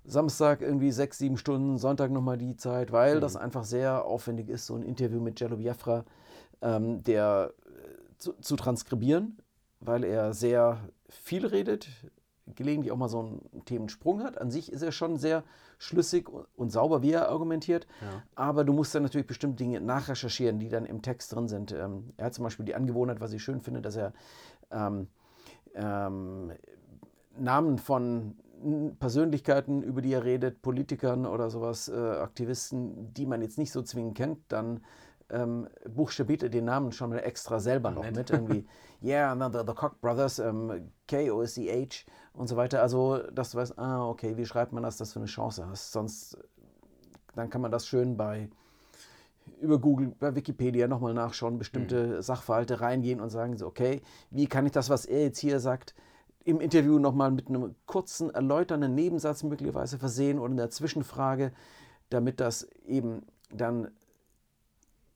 Samstag 0.03 0.61
irgendwie 0.61 0.91
sechs, 0.91 1.17
sieben 1.19 1.37
Stunden, 1.37 1.77
Sonntag 1.77 2.11
nochmal 2.11 2.37
die 2.37 2.55
Zeit, 2.55 2.91
weil 2.91 3.17
mhm. 3.17 3.21
das 3.21 3.35
einfach 3.35 3.63
sehr 3.63 4.05
aufwendig 4.05 4.49
ist, 4.49 4.65
so 4.65 4.75
ein 4.75 4.83
Interview 4.83 5.19
mit 5.19 5.39
Jello 5.39 5.57
Biafra, 5.57 6.05
ähm, 6.61 7.03
der 7.03 7.53
äh, 7.65 8.17
zu, 8.17 8.33
zu, 8.33 8.55
transkribieren, 8.55 9.37
weil 9.79 10.03
er 10.03 10.33
sehr 10.33 10.79
viel 11.09 11.45
redet, 11.45 11.87
gelegentlich 12.55 12.91
auch 12.91 12.97
mal 12.97 13.09
so 13.09 13.19
einen 13.19 13.65
Themensprung 13.65 14.23
hat. 14.23 14.39
An 14.39 14.51
sich 14.51 14.71
ist 14.71 14.81
er 14.81 14.91
schon 14.91 15.17
sehr 15.17 15.43
schlüssig 15.77 16.29
und 16.55 16.71
sauber, 16.71 17.01
wie 17.01 17.11
er 17.11 17.29
argumentiert. 17.29 17.87
Ja. 18.01 18.23
Aber 18.35 18.63
du 18.63 18.73
musst 18.73 18.93
dann 18.93 19.03
natürlich 19.03 19.27
bestimmte 19.27 19.63
Dinge 19.63 19.81
nachrecherchieren, 19.81 20.59
die 20.59 20.69
dann 20.69 20.85
im 20.85 21.01
Text 21.01 21.33
drin 21.33 21.47
sind. 21.47 21.71
Ähm, 21.71 22.13
er 22.17 22.27
hat 22.27 22.33
zum 22.33 22.43
Beispiel 22.43 22.65
die 22.65 22.75
Angewohnheit, 22.75 23.19
was 23.19 23.33
ich 23.33 23.43
schön 23.43 23.61
finde, 23.61 23.81
dass 23.81 23.95
er 23.95 24.13
ähm, 24.71 25.07
ähm, 25.75 26.51
Namen 27.37 27.77
von 27.77 28.35
Persönlichkeiten, 28.99 29.81
über 29.81 30.01
die 30.01 30.13
er 30.13 30.23
redet, 30.23 30.61
Politikern 30.61 31.25
oder 31.25 31.49
sowas, 31.49 31.89
äh, 31.89 31.95
Aktivisten, 31.95 33.13
die 33.13 33.25
man 33.25 33.41
jetzt 33.41 33.57
nicht 33.57 33.71
so 33.71 33.81
zwingend 33.81 34.15
kennt, 34.15 34.39
dann 34.49 34.81
ähm, 35.31 35.67
buchstabiert 35.89 36.43
er 36.43 36.49
den 36.49 36.65
Namen 36.65 36.91
schon 36.91 37.09
mal 37.09 37.19
extra 37.19 37.59
selber 37.59 37.91
noch 37.91 38.09
mit. 38.09 38.29
Irgendwie, 38.29 38.67
yeah, 39.03 39.33
the, 39.35 39.59
the 39.65 39.73
Koch 39.73 39.95
Brothers, 40.01 40.39
ähm, 40.39 40.91
K-O-S-E-H 41.07 42.05
und 42.33 42.47
so 42.47 42.57
weiter. 42.57 42.81
Also, 42.81 43.17
dass 43.31 43.51
du 43.51 43.57
weißt, 43.57 43.79
ah, 43.79 44.07
okay, 44.07 44.37
wie 44.37 44.45
schreibt 44.45 44.73
man 44.73 44.83
das, 44.83 44.97
dass 44.97 45.13
du 45.13 45.19
eine 45.19 45.27
Chance 45.27 45.65
hast. 45.67 45.91
Sonst, 45.91 46.37
dann 47.35 47.49
kann 47.49 47.61
man 47.61 47.71
das 47.71 47.87
schön 47.87 48.17
bei 48.17 48.49
über 49.59 49.79
Google, 49.79 50.13
bei 50.19 50.35
Wikipedia 50.35 50.87
nochmal 50.87 51.13
nachschauen, 51.13 51.57
bestimmte 51.57 52.07
mhm. 52.07 52.21
Sachverhalte 52.21 52.81
reingehen 52.81 53.19
und 53.19 53.29
sagen 53.29 53.57
so, 53.57 53.67
okay, 53.67 54.01
wie 54.29 54.47
kann 54.47 54.65
ich 54.65 54.71
das, 54.71 54.89
was 54.89 55.05
er 55.05 55.23
jetzt 55.23 55.39
hier 55.39 55.59
sagt, 55.59 55.95
im 56.43 56.59
Interview 56.59 56.99
nochmal 56.99 57.31
mit 57.31 57.49
einem 57.49 57.75
kurzen, 57.85 58.29
erläuternden 58.31 58.95
Nebensatz 58.95 59.43
möglicherweise 59.43 59.99
versehen 59.99 60.39
oder 60.39 60.53
einer 60.53 60.69
Zwischenfrage, 60.69 61.51
damit 62.09 62.39
das 62.39 62.63
eben 62.85 63.23
dann 63.53 63.91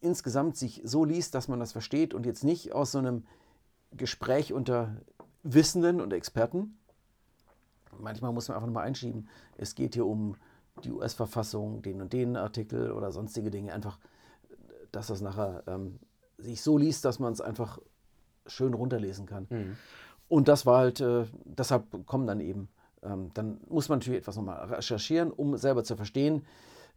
insgesamt 0.06 0.56
sich 0.56 0.82
so 0.86 1.04
liest, 1.04 1.36
dass 1.36 1.48
man 1.48 1.60
das 1.60 1.72
versteht 1.72 2.14
und 2.14 2.26
jetzt 2.26 2.44
nicht 2.44 2.74
aus 2.74 2.92
so 2.92 3.00
einem 3.00 3.26
Gespräch 3.92 4.54
unter 4.54 4.96
Wissenden 5.44 6.00
und 6.00 6.14
Experten. 6.14 6.78
Manchmal 8.00 8.32
muss 8.34 8.48
man 8.48 8.56
einfach 8.56 8.68
nochmal 8.68 8.86
einschieben, 8.86 9.28
es 9.58 9.76
geht 9.76 9.96
hier 9.96 10.06
um 10.06 10.36
die 10.84 10.92
US-Verfassung, 10.92 11.82
den 11.82 12.02
und 12.02 12.14
den 12.14 12.36
Artikel 12.36 12.92
oder 12.92 13.12
sonstige 13.12 13.50
Dinge. 13.50 13.74
Einfach, 13.74 13.98
dass 14.92 15.08
das 15.08 15.22
nachher 15.22 15.64
ähm, 15.68 16.00
sich 16.38 16.62
so 16.62 16.78
liest, 16.78 17.06
dass 17.06 17.20
man 17.20 17.32
es 17.34 17.42
einfach 17.42 17.80
schön 18.46 18.74
runterlesen 18.74 19.26
kann. 19.26 19.48
Mhm. 19.50 19.78
Und 20.28 20.48
das 20.48 20.66
war 20.66 20.80
halt, 20.80 21.02
äh, 21.02 21.26
deshalb 21.46 22.06
kommen 22.06 22.28
dann 22.28 22.40
eben, 22.40 22.70
ähm, 23.04 23.32
dann 23.34 23.60
muss 23.70 23.90
man 23.90 24.00
natürlich 24.00 24.20
etwas 24.20 24.36
nochmal 24.36 24.66
recherchieren, 24.66 25.32
um 25.32 25.58
selber 25.58 25.84
zu 25.84 25.96
verstehen, 25.96 26.46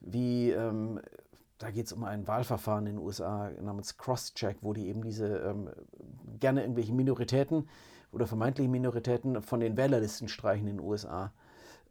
wie, 0.00 0.50
ähm, 0.50 1.00
da 1.58 1.70
geht 1.70 1.86
es 1.86 1.92
um 1.92 2.04
ein 2.04 2.26
Wahlverfahren 2.26 2.86
in 2.86 2.96
den 2.96 3.04
USA 3.04 3.50
namens 3.60 3.96
Crosscheck, 3.96 4.58
wo 4.60 4.72
die 4.72 4.88
eben 4.88 5.02
diese 5.02 5.26
ähm, 5.38 5.70
gerne 6.38 6.62
irgendwelche 6.62 6.92
Minoritäten 6.92 7.68
oder 8.12 8.26
vermeintliche 8.26 8.70
Minoritäten 8.70 9.42
von 9.42 9.60
den 9.60 9.76
Wählerlisten 9.76 10.28
streichen 10.28 10.68
in 10.68 10.76
den 10.76 10.86
USA 10.86 11.32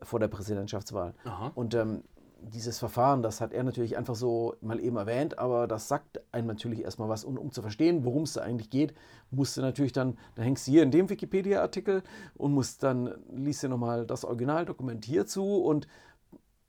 vor 0.02 0.20
der 0.20 0.30
Präsidentschaftswahl. 0.30 1.14
Aha. 1.26 1.52
Und 1.54 1.74
ähm, 1.74 2.04
dieses 2.42 2.80
Verfahren, 2.80 3.24
das 3.24 3.42
hat 3.42 3.52
er 3.52 3.64
natürlich 3.64 3.98
einfach 3.98 4.16
so 4.16 4.56
mal 4.62 4.80
eben 4.80 4.96
erwähnt, 4.96 5.40
aber 5.40 5.68
das 5.68 5.88
sagt 5.88 6.22
einem 6.32 6.48
natürlich 6.48 6.84
erstmal 6.84 7.10
was. 7.10 7.24
Und 7.24 7.38
um 7.38 7.52
zu 7.52 7.62
verstehen, 7.62 8.06
worum 8.06 8.24
es 8.24 8.34
da 8.34 8.42
eigentlich 8.42 8.70
geht, 8.70 8.94
musst 9.32 9.58
du 9.58 9.62
natürlich 9.62 9.92
dann, 9.92 10.18
da 10.36 10.44
hängst 10.44 10.68
du 10.68 10.72
hier 10.72 10.84
in 10.84 10.92
dem 10.92 11.10
Wikipedia-Artikel 11.10 12.04
und 12.36 12.54
musst 12.54 12.84
dann, 12.84 13.14
liest 13.34 13.64
du 13.64 13.70
nochmal 13.70 14.06
das 14.06 14.24
Originaldokument 14.24 15.04
hierzu 15.04 15.64
und 15.64 15.88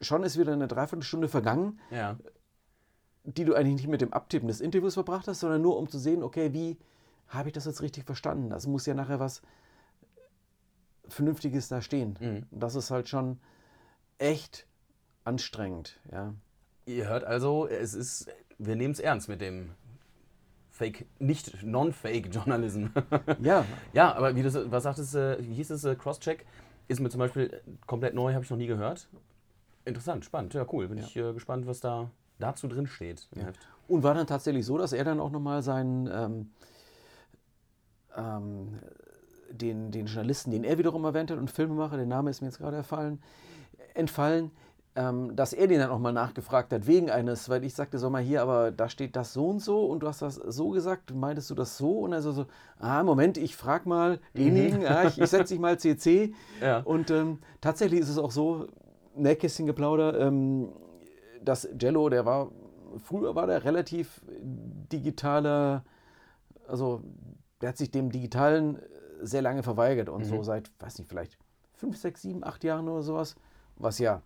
schon 0.00 0.22
ist 0.22 0.38
wieder 0.38 0.52
eine 0.52 0.68
Dreiviertelstunde 0.68 1.28
vergangen, 1.28 1.80
ja. 1.90 2.16
Die 3.34 3.44
du 3.44 3.54
eigentlich 3.54 3.74
nicht 3.74 3.88
mit 3.88 4.00
dem 4.00 4.12
Abtippen 4.12 4.48
des 4.48 4.60
Interviews 4.60 4.94
verbracht 4.94 5.28
hast, 5.28 5.40
sondern 5.40 5.60
nur 5.60 5.76
um 5.76 5.88
zu 5.88 5.98
sehen, 5.98 6.22
okay, 6.22 6.52
wie 6.52 6.78
habe 7.28 7.50
ich 7.50 7.52
das 7.52 7.66
jetzt 7.66 7.82
richtig 7.82 8.04
verstanden? 8.04 8.48
Das 8.50 8.66
muss 8.66 8.86
ja 8.86 8.94
nachher 8.94 9.20
was 9.20 9.42
Vernünftiges 11.08 11.68
da 11.68 11.82
stehen. 11.82 12.16
Mhm. 12.20 12.46
Das 12.50 12.74
ist 12.74 12.90
halt 12.90 13.08
schon 13.08 13.38
echt 14.18 14.66
anstrengend, 15.24 16.00
ja. 16.10 16.34
Ihr 16.86 17.06
hört 17.06 17.24
also, 17.24 17.66
es 17.66 17.92
ist, 17.92 18.28
wir 18.56 18.76
nehmen 18.76 18.92
es 18.92 19.00
ernst 19.00 19.28
mit 19.28 19.42
dem 19.42 19.72
Fake, 20.70 21.06
nicht 21.18 21.62
Non-Fake 21.62 22.32
Journalism. 22.32 22.86
ja. 23.42 23.66
Ja, 23.92 24.14
aber 24.14 24.36
wie 24.36 24.42
du, 24.42 24.70
was 24.70 24.84
sagtest, 24.84 25.14
äh, 25.14 25.36
wie 25.40 25.54
hieß 25.54 25.70
es, 25.70 25.84
äh, 25.84 25.96
Crosscheck? 25.96 26.46
Ist 26.86 27.00
mir 27.00 27.10
zum 27.10 27.18
Beispiel 27.18 27.60
komplett 27.86 28.14
neu, 28.14 28.32
habe 28.32 28.44
ich 28.44 28.50
noch 28.50 28.56
nie 28.56 28.66
gehört. 28.66 29.08
Interessant, 29.84 30.24
spannend, 30.24 30.54
ja 30.54 30.66
cool. 30.72 30.88
Bin 30.88 30.96
ja. 30.96 31.04
ich 31.04 31.14
äh, 31.16 31.34
gespannt, 31.34 31.66
was 31.66 31.80
da 31.80 32.10
dazu 32.38 32.68
drin 32.68 32.86
steht. 32.86 33.28
Ja. 33.34 33.52
Und 33.86 34.02
war 34.02 34.14
dann 34.14 34.26
tatsächlich 34.26 34.66
so, 34.66 34.78
dass 34.78 34.92
er 34.92 35.04
dann 35.04 35.20
auch 35.20 35.30
nochmal 35.30 35.62
seinen 35.62 36.08
ähm, 36.12 36.50
ähm, 38.16 38.78
den, 39.50 39.90
den 39.90 40.06
Journalisten, 40.06 40.50
den 40.50 40.64
er 40.64 40.78
wiederum 40.78 41.04
erwähnt 41.04 41.30
hat 41.30 41.38
und 41.38 41.50
Filmemacher, 41.50 41.96
der 41.96 42.06
Name 42.06 42.30
ist 42.30 42.40
mir 42.40 42.48
jetzt 42.48 42.58
gerade 42.58 42.76
erfallen, 42.76 43.22
entfallen, 43.94 44.50
ähm, 44.94 45.36
dass 45.36 45.52
er 45.52 45.68
den 45.68 45.78
dann 45.78 45.90
auch 45.90 45.98
mal 45.98 46.12
nachgefragt 46.12 46.72
hat, 46.72 46.86
wegen 46.86 47.10
eines, 47.10 47.48
weil 47.48 47.64
ich 47.64 47.74
sagte, 47.74 47.98
so 47.98 48.10
mal 48.10 48.22
hier, 48.22 48.42
aber 48.42 48.70
da 48.70 48.88
steht 48.88 49.16
das 49.16 49.32
so 49.32 49.46
und 49.46 49.60
so 49.60 49.86
und 49.86 50.00
du 50.00 50.08
hast 50.08 50.22
das 50.22 50.34
so 50.34 50.70
gesagt, 50.70 51.14
meintest 51.14 51.50
du 51.50 51.54
das 51.54 51.78
so? 51.78 52.00
Und 52.00 52.12
er 52.12 52.20
so, 52.20 52.32
so 52.32 52.46
ah, 52.78 53.02
Moment, 53.02 53.38
ich 53.38 53.56
frag 53.56 53.86
mal 53.86 54.18
denjenigen, 54.36 54.80
mhm. 54.80 54.84
ja, 54.84 55.04
ich, 55.04 55.18
ich 55.18 55.30
setze 55.30 55.54
dich 55.54 55.60
mal 55.60 55.78
CC. 55.78 56.34
Ja. 56.60 56.80
Und 56.80 57.10
ähm, 57.10 57.38
tatsächlich 57.60 58.00
ist 58.00 58.08
es 58.08 58.18
auch 58.18 58.32
so, 58.32 58.66
Nähkästchen 59.14 59.66
geplauder, 59.66 60.18
ähm, 60.18 60.68
dass 61.42 61.68
Jello, 61.80 62.08
der 62.08 62.24
war, 62.24 62.50
früher 62.98 63.34
war 63.34 63.46
der 63.46 63.64
relativ 63.64 64.22
digitaler, 64.42 65.84
also 66.66 67.02
der 67.60 67.70
hat 67.70 67.76
sich 67.76 67.90
dem 67.90 68.10
Digitalen 68.10 68.78
sehr 69.20 69.42
lange 69.42 69.62
verweigert 69.62 70.08
und 70.08 70.22
mhm. 70.22 70.28
so 70.28 70.42
seit, 70.42 70.70
weiß 70.78 70.98
nicht, 70.98 71.08
vielleicht 71.08 71.38
fünf, 71.72 71.96
sechs, 71.96 72.22
sieben, 72.22 72.44
acht 72.44 72.64
Jahren 72.64 72.88
oder 72.88 73.02
sowas, 73.02 73.36
was 73.76 73.98
ja 73.98 74.22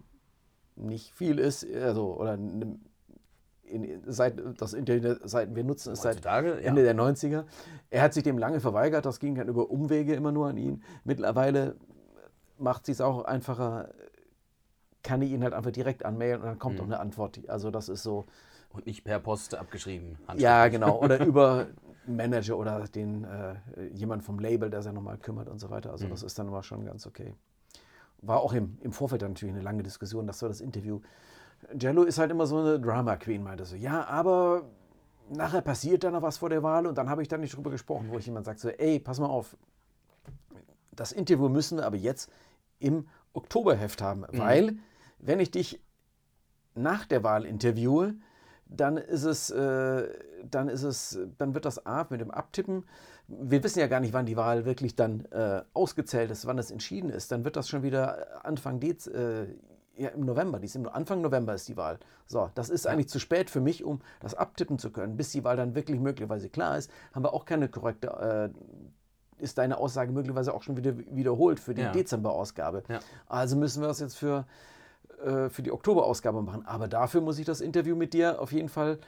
nicht 0.76 1.12
viel 1.12 1.38
ist, 1.38 1.66
also 1.74 2.16
oder 2.16 2.34
in, 2.34 4.02
seit 4.06 4.40
das 4.60 4.74
Internet, 4.74 5.20
seit 5.24 5.54
wir 5.54 5.64
nutzen 5.64 5.92
es 5.92 6.02
seit 6.02 6.24
Ende 6.24 6.60
ja. 6.62 6.72
der 6.72 6.94
90er. 6.94 7.44
Er 7.90 8.02
hat 8.02 8.14
sich 8.14 8.22
dem 8.22 8.38
lange 8.38 8.60
verweigert, 8.60 9.06
das 9.06 9.18
ging 9.18 9.34
dann 9.34 9.48
über 9.48 9.70
Umwege 9.70 10.14
immer 10.14 10.32
nur 10.32 10.48
an 10.48 10.56
ihn. 10.56 10.82
Mittlerweile 11.04 11.76
macht 12.58 12.88
es 12.88 13.00
auch 13.00 13.24
einfacher, 13.24 13.90
kann 15.02 15.22
ich 15.22 15.30
ihn 15.30 15.42
halt 15.42 15.52
einfach 15.52 15.72
direkt 15.72 16.04
anmailen 16.04 16.40
und 16.40 16.46
dann 16.46 16.58
kommt 16.58 16.76
mhm. 16.76 16.80
auch 16.80 16.86
eine 16.86 17.00
Antwort. 17.00 17.40
Also 17.48 17.70
das 17.70 17.88
ist 17.88 18.02
so. 18.02 18.26
Und 18.70 18.86
nicht 18.86 19.04
per 19.04 19.18
Post 19.18 19.54
abgeschrieben. 19.54 20.16
Ja, 20.36 20.68
genau. 20.68 20.98
Oder 21.02 21.24
über 21.24 21.66
Manager 22.06 22.56
oder 22.56 22.80
den 22.88 23.24
äh, 23.24 23.54
jemand 23.92 24.24
vom 24.24 24.38
Label, 24.38 24.70
der 24.70 24.82
sich 24.82 24.92
nochmal 24.92 25.18
kümmert 25.18 25.48
und 25.48 25.60
so 25.60 25.68
weiter. 25.70 25.90
Also 25.92 26.06
mhm. 26.06 26.10
das 26.10 26.22
ist 26.22 26.38
dann 26.38 26.48
immer 26.48 26.62
schon 26.62 26.84
ganz 26.86 27.06
okay 27.06 27.34
war 28.22 28.40
auch 28.40 28.52
im, 28.54 28.78
im 28.80 28.92
Vorfeld 28.92 29.22
natürlich 29.22 29.54
eine 29.54 29.62
lange 29.62 29.82
Diskussion, 29.82 30.26
das 30.26 30.40
war 30.40 30.48
das 30.48 30.60
Interview. 30.60 31.00
Jello 31.78 32.04
ist 32.04 32.18
halt 32.18 32.30
immer 32.30 32.46
so 32.46 32.58
eine 32.58 32.80
Drama 32.80 33.16
Queen, 33.16 33.42
meinte 33.42 33.64
so, 33.64 33.76
ja, 33.76 34.06
aber 34.06 34.62
nachher 35.28 35.60
passiert 35.60 36.04
dann 36.04 36.12
noch 36.12 36.22
was 36.22 36.38
vor 36.38 36.48
der 36.48 36.62
Wahl 36.62 36.86
und 36.86 36.96
dann 36.96 37.10
habe 37.10 37.22
ich 37.22 37.28
dann 37.28 37.40
nicht 37.40 37.54
drüber 37.54 37.70
gesprochen, 37.70 38.08
wo 38.10 38.18
ich 38.18 38.26
jemand 38.26 38.46
sagt 38.46 38.60
so, 38.60 38.68
ey, 38.68 38.98
pass 38.98 39.20
mal 39.20 39.26
auf, 39.26 39.56
das 40.92 41.12
Interview 41.12 41.48
müssen 41.48 41.78
wir 41.78 41.86
aber 41.86 41.96
jetzt 41.96 42.30
im 42.78 43.08
Oktoberheft 43.32 44.00
haben, 44.02 44.20
mhm. 44.20 44.40
Wenn 45.22 45.40
ich 45.40 45.50
dich 45.50 45.80
nach 46.74 47.06
der 47.06 47.24
Wahl 47.24 47.46
interviewe, 47.46 48.14
dann 48.66 48.96
ist 48.96 49.24
es, 49.24 49.50
äh, 49.50 50.08
dann 50.44 50.68
ist 50.68 50.82
es, 50.82 51.18
dann 51.38 51.54
wird 51.54 51.64
das 51.64 51.84
A 51.86 52.06
mit 52.10 52.20
dem 52.20 52.30
Abtippen 52.30 52.84
wir 53.28 53.62
wissen 53.62 53.78
ja 53.78 53.86
gar 53.86 54.00
nicht, 54.00 54.12
wann 54.12 54.26
die 54.26 54.36
Wahl 54.36 54.64
wirklich 54.64 54.96
dann 54.96 55.24
äh, 55.26 55.62
ausgezählt 55.72 56.30
ist, 56.30 56.46
wann 56.46 56.56
das 56.56 56.70
entschieden 56.70 57.10
ist. 57.10 57.32
Dann 57.32 57.44
wird 57.44 57.56
das 57.56 57.68
schon 57.68 57.82
wieder 57.82 58.44
Anfang 58.44 58.80
Dez, 58.80 59.06
äh, 59.06 59.46
ja, 59.96 60.08
im 60.10 60.24
November. 60.24 60.58
Die 60.58 60.70
im 60.76 60.88
Anfang 60.88 61.20
November 61.20 61.54
ist 61.54 61.68
die 61.68 61.76
Wahl. 61.76 61.98
So, 62.26 62.50
das 62.54 62.68
ist 62.68 62.86
eigentlich 62.86 63.08
zu 63.08 63.18
spät 63.18 63.50
für 63.50 63.60
mich, 63.60 63.84
um 63.84 64.00
das 64.20 64.34
abtippen 64.34 64.78
zu 64.78 64.90
können. 64.90 65.16
Bis 65.16 65.32
die 65.32 65.44
Wahl 65.44 65.56
dann 65.56 65.74
wirklich 65.74 66.00
möglicherweise 66.00 66.48
klar 66.48 66.78
ist, 66.78 66.90
haben 67.12 67.24
wir 67.24 67.32
auch 67.32 67.44
keine 67.44 67.68
korrekte. 67.68 68.52
Äh, 68.54 69.42
ist 69.42 69.58
deine 69.58 69.78
Aussage 69.78 70.12
möglicherweise 70.12 70.54
auch 70.54 70.62
schon 70.62 70.76
wieder 70.76 70.96
wiederholt 70.96 71.58
für 71.58 71.74
die 71.74 71.82
ja. 71.82 71.90
Dezember-Ausgabe. 71.90 72.84
Ja. 72.88 73.00
Also 73.26 73.56
müssen 73.56 73.82
wir 73.82 73.88
das 73.88 73.98
jetzt 73.98 74.16
für, 74.16 74.46
äh, 75.22 75.48
für 75.48 75.62
die 75.62 75.72
Oktober-Ausgabe 75.72 76.42
machen. 76.42 76.66
Aber 76.66 76.88
dafür 76.88 77.20
muss 77.20 77.38
ich 77.38 77.46
das 77.46 77.60
Interview 77.60 77.96
mit 77.96 78.12
dir 78.12 78.40
auf 78.40 78.52
jeden 78.52 78.68
Fall 78.68 78.98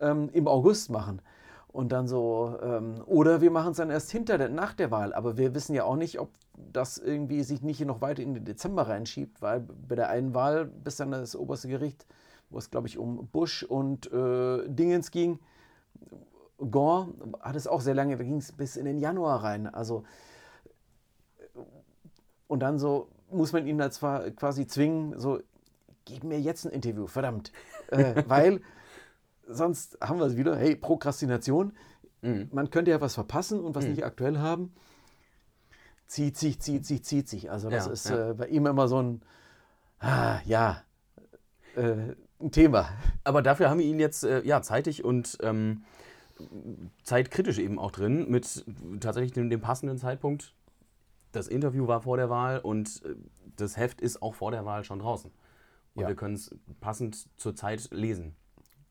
ähm, 0.00 0.28
im 0.32 0.46
August 0.48 0.90
machen. 0.90 1.20
Und 1.68 1.90
dann 1.90 2.06
so, 2.06 2.58
ähm, 2.62 3.02
oder 3.06 3.40
wir 3.40 3.50
machen 3.50 3.70
es 3.70 3.78
dann 3.78 3.88
erst 3.88 4.10
hinter 4.10 4.36
der, 4.36 4.50
nach 4.50 4.74
der 4.74 4.90
Wahl. 4.90 5.14
Aber 5.14 5.38
wir 5.38 5.54
wissen 5.54 5.74
ja 5.74 5.84
auch 5.84 5.96
nicht, 5.96 6.20
ob 6.20 6.28
das 6.72 6.98
irgendwie 6.98 7.42
sich 7.42 7.62
nicht 7.62 7.80
noch 7.84 8.00
weiter 8.02 8.22
in 8.22 8.34
den 8.34 8.44
Dezember 8.44 8.88
reinschiebt, 8.88 9.40
weil 9.40 9.60
bei 9.60 9.94
der 9.94 10.10
einen 10.10 10.34
Wahl, 10.34 10.66
bis 10.66 10.96
dann 10.96 11.12
das 11.12 11.34
oberste 11.34 11.68
Gericht, 11.68 12.06
wo 12.50 12.58
es 12.58 12.70
glaube 12.70 12.88
ich 12.88 12.98
um 12.98 13.26
Bush 13.28 13.62
und 13.62 14.12
äh, 14.12 14.68
Dingens 14.68 15.10
ging, 15.10 15.38
Gore 16.70 17.08
hat 17.40 17.56
es 17.56 17.66
auch 17.66 17.80
sehr 17.80 17.94
lange, 17.94 18.16
da 18.16 18.22
ging 18.22 18.36
es 18.36 18.52
bis 18.52 18.76
in 18.76 18.84
den 18.84 18.98
Januar 18.98 19.42
rein. 19.42 19.66
Also, 19.66 20.04
und 22.46 22.60
dann 22.60 22.78
so, 22.78 23.08
muss 23.30 23.52
man 23.52 23.66
ihn 23.66 23.78
da 23.78 23.90
zwar 23.90 24.30
quasi 24.30 24.66
zwingen, 24.66 25.18
so, 25.18 25.40
gib 26.04 26.24
mir 26.24 26.40
jetzt 26.40 26.64
ein 26.64 26.72
Interview, 26.72 27.06
verdammt. 27.06 27.52
äh, 27.88 28.22
weil 28.26 28.60
sonst 29.46 29.98
haben 30.00 30.18
wir 30.18 30.26
es 30.26 30.36
wieder, 30.36 30.56
hey, 30.56 30.76
Prokrastination. 30.76 31.72
Mhm. 32.22 32.48
Man 32.52 32.70
könnte 32.70 32.90
ja 32.90 33.00
was 33.00 33.14
verpassen 33.14 33.60
und 33.60 33.74
was 33.74 33.84
mhm. 33.84 33.90
nicht 33.92 34.04
aktuell 34.04 34.38
haben. 34.38 34.72
Zieht 36.06 36.36
sich, 36.36 36.60
zieht 36.60 36.86
sich, 36.86 37.04
zieht 37.04 37.28
sich. 37.28 37.50
Also 37.50 37.70
das 37.70 37.86
ja, 37.86 37.92
ist 37.92 38.08
ja. 38.10 38.30
Äh, 38.30 38.34
bei 38.34 38.48
ihm 38.48 38.66
immer 38.66 38.86
so 38.86 39.02
ein, 39.02 39.22
ah, 39.98 40.40
ja, 40.44 40.82
äh, 41.76 42.14
ein 42.40 42.50
Thema. 42.50 42.88
Aber 43.24 43.42
dafür 43.42 43.70
haben 43.70 43.78
wir 43.78 43.86
ihn 43.86 43.98
jetzt 43.98 44.24
äh, 44.24 44.44
ja, 44.44 44.62
zeitig 44.62 45.04
und 45.04 45.38
ähm, 45.42 45.84
zeitkritisch 47.02 47.58
eben 47.58 47.78
auch 47.78 47.92
drin, 47.92 48.28
mit 48.28 48.64
tatsächlich 49.00 49.32
dem, 49.32 49.48
dem, 49.48 49.60
passenden 49.60 49.98
Zeitpunkt. 49.98 50.54
Das 51.30 51.48
Interview 51.48 51.86
war 51.86 52.02
vor 52.02 52.16
der 52.16 52.28
Wahl 52.28 52.58
und 52.58 53.02
äh, 53.04 53.14
das 53.56 53.76
Heft 53.76 54.00
ist 54.00 54.22
auch 54.22 54.34
vor 54.34 54.50
der 54.50 54.64
Wahl 54.64 54.84
schon 54.84 54.98
draußen. 54.98 55.30
Und 55.94 56.02
ja. 56.02 56.08
wir 56.08 56.16
können 56.16 56.34
es 56.34 56.54
passend 56.80 57.28
zur 57.38 57.54
Zeit 57.54 57.88
lesen. 57.90 58.34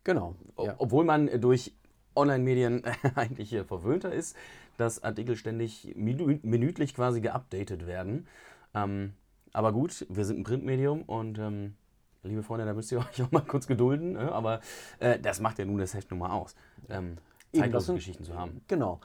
Genau. 0.04 0.36
Ja. 0.58 0.76
Obwohl 0.78 1.04
man 1.06 1.42
durch 1.42 1.74
Online-Medien 2.16 2.84
eigentlich 3.16 3.50
hier 3.50 3.66
verwöhnter 3.66 4.14
ist, 4.14 4.36
dass 4.78 5.04
Artikel 5.04 5.36
ständig 5.36 5.94
minütlich 5.96 6.96
quasi 6.96 7.22
geupdatet 7.22 7.88
werden. 7.88 8.28
Ähm, 8.74 9.14
aber 9.54 9.74
gut, 9.74 10.06
wir 10.10 10.26
sind 10.26 10.40
ein 10.40 10.44
Printmedium 10.44 11.04
und 11.04 11.38
ähm, 11.40 11.76
liebe 12.24 12.44
Freunde, 12.44 12.66
da 12.66 12.74
müsst 12.74 12.92
ihr 12.92 13.00
euch 13.12 13.22
auch 13.22 13.32
mal 13.32 13.42
kurz 13.42 13.68
gedulden. 13.68 14.14
Ne? 14.14 14.32
Aber 14.32 14.62
äh, 15.00 15.20
das 15.20 15.40
macht 15.40 15.60
ja 15.60 15.66
nun 15.66 15.78
das 15.78 15.94
Heft 15.94 16.10
nun 16.12 16.20
mal 16.20 16.32
aus. 16.32 16.56
Ähm, 16.90 17.18
zeitlose 17.54 17.94
Geschichten 17.94 18.24
zu 18.24 18.36
haben. 18.38 18.62
Genau. 18.68 19.02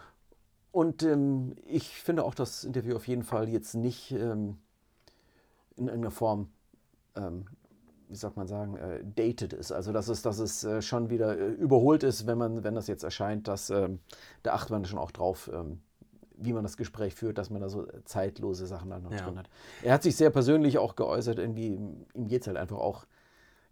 Und 0.73 1.03
ähm, 1.03 1.57
ich 1.67 1.89
finde 1.89 2.25
auch 2.25 2.35
das 2.35 2.65
Interview 2.65 2.97
auf 2.97 3.09
jeden 3.09 3.23
Fall 3.23 3.49
jetzt 3.49 3.75
nicht 3.75 4.13
ähm, 4.13 4.59
in 5.77 5.87
irgendeiner 5.87 6.11
Form, 6.11 6.51
ähm, 7.17 7.47
wie 8.09 8.15
sagt 8.15 8.37
man 8.37 8.47
sagen, 8.47 8.77
äh, 8.77 9.01
dated 9.05 9.53
ist. 9.53 9.73
Also 9.73 9.93
dass 9.93 10.09
es, 10.09 10.23
dass 10.23 10.39
es 10.39 10.65
äh, 10.65 10.83
schon 10.83 11.11
wieder 11.11 11.39
äh, 11.39 11.49
überholt 11.49 12.03
ist, 12.03 12.27
wenn 12.27 12.39
man, 12.39 12.65
wenn 12.65 12.75
das 12.75 12.87
jetzt 12.87 13.03
erscheint, 13.03 13.49
dass 13.49 13.71
ähm, 13.71 14.01
da 14.43 14.55
achtet 14.55 14.71
man 14.71 14.85
schon 14.85 14.99
auch 14.99 15.11
drauf, 15.11 15.51
ähm, 15.53 15.81
wie 16.37 16.53
man 16.53 16.63
das 16.63 16.77
Gespräch 16.77 17.15
führt, 17.15 17.39
dass 17.39 17.51
man 17.51 17.61
da 17.61 17.69
so 17.69 17.87
zeitlose 18.05 18.67
Sachen 18.67 18.91
dann 18.91 19.03
noch 19.03 19.13
ja. 19.13 19.19
drin 19.19 19.39
hat. 19.39 19.49
Er 19.83 19.95
hat 19.95 20.03
sich 20.03 20.17
sehr 20.17 20.31
persönlich 20.31 20.79
auch 20.79 20.95
geäußert, 20.95 21.39
irgendwie, 21.39 21.75
ihm 22.15 22.29
geht 22.29 22.43
es 22.43 22.47
halt 22.47 22.57
einfach 22.57 22.79
auch 22.79 23.07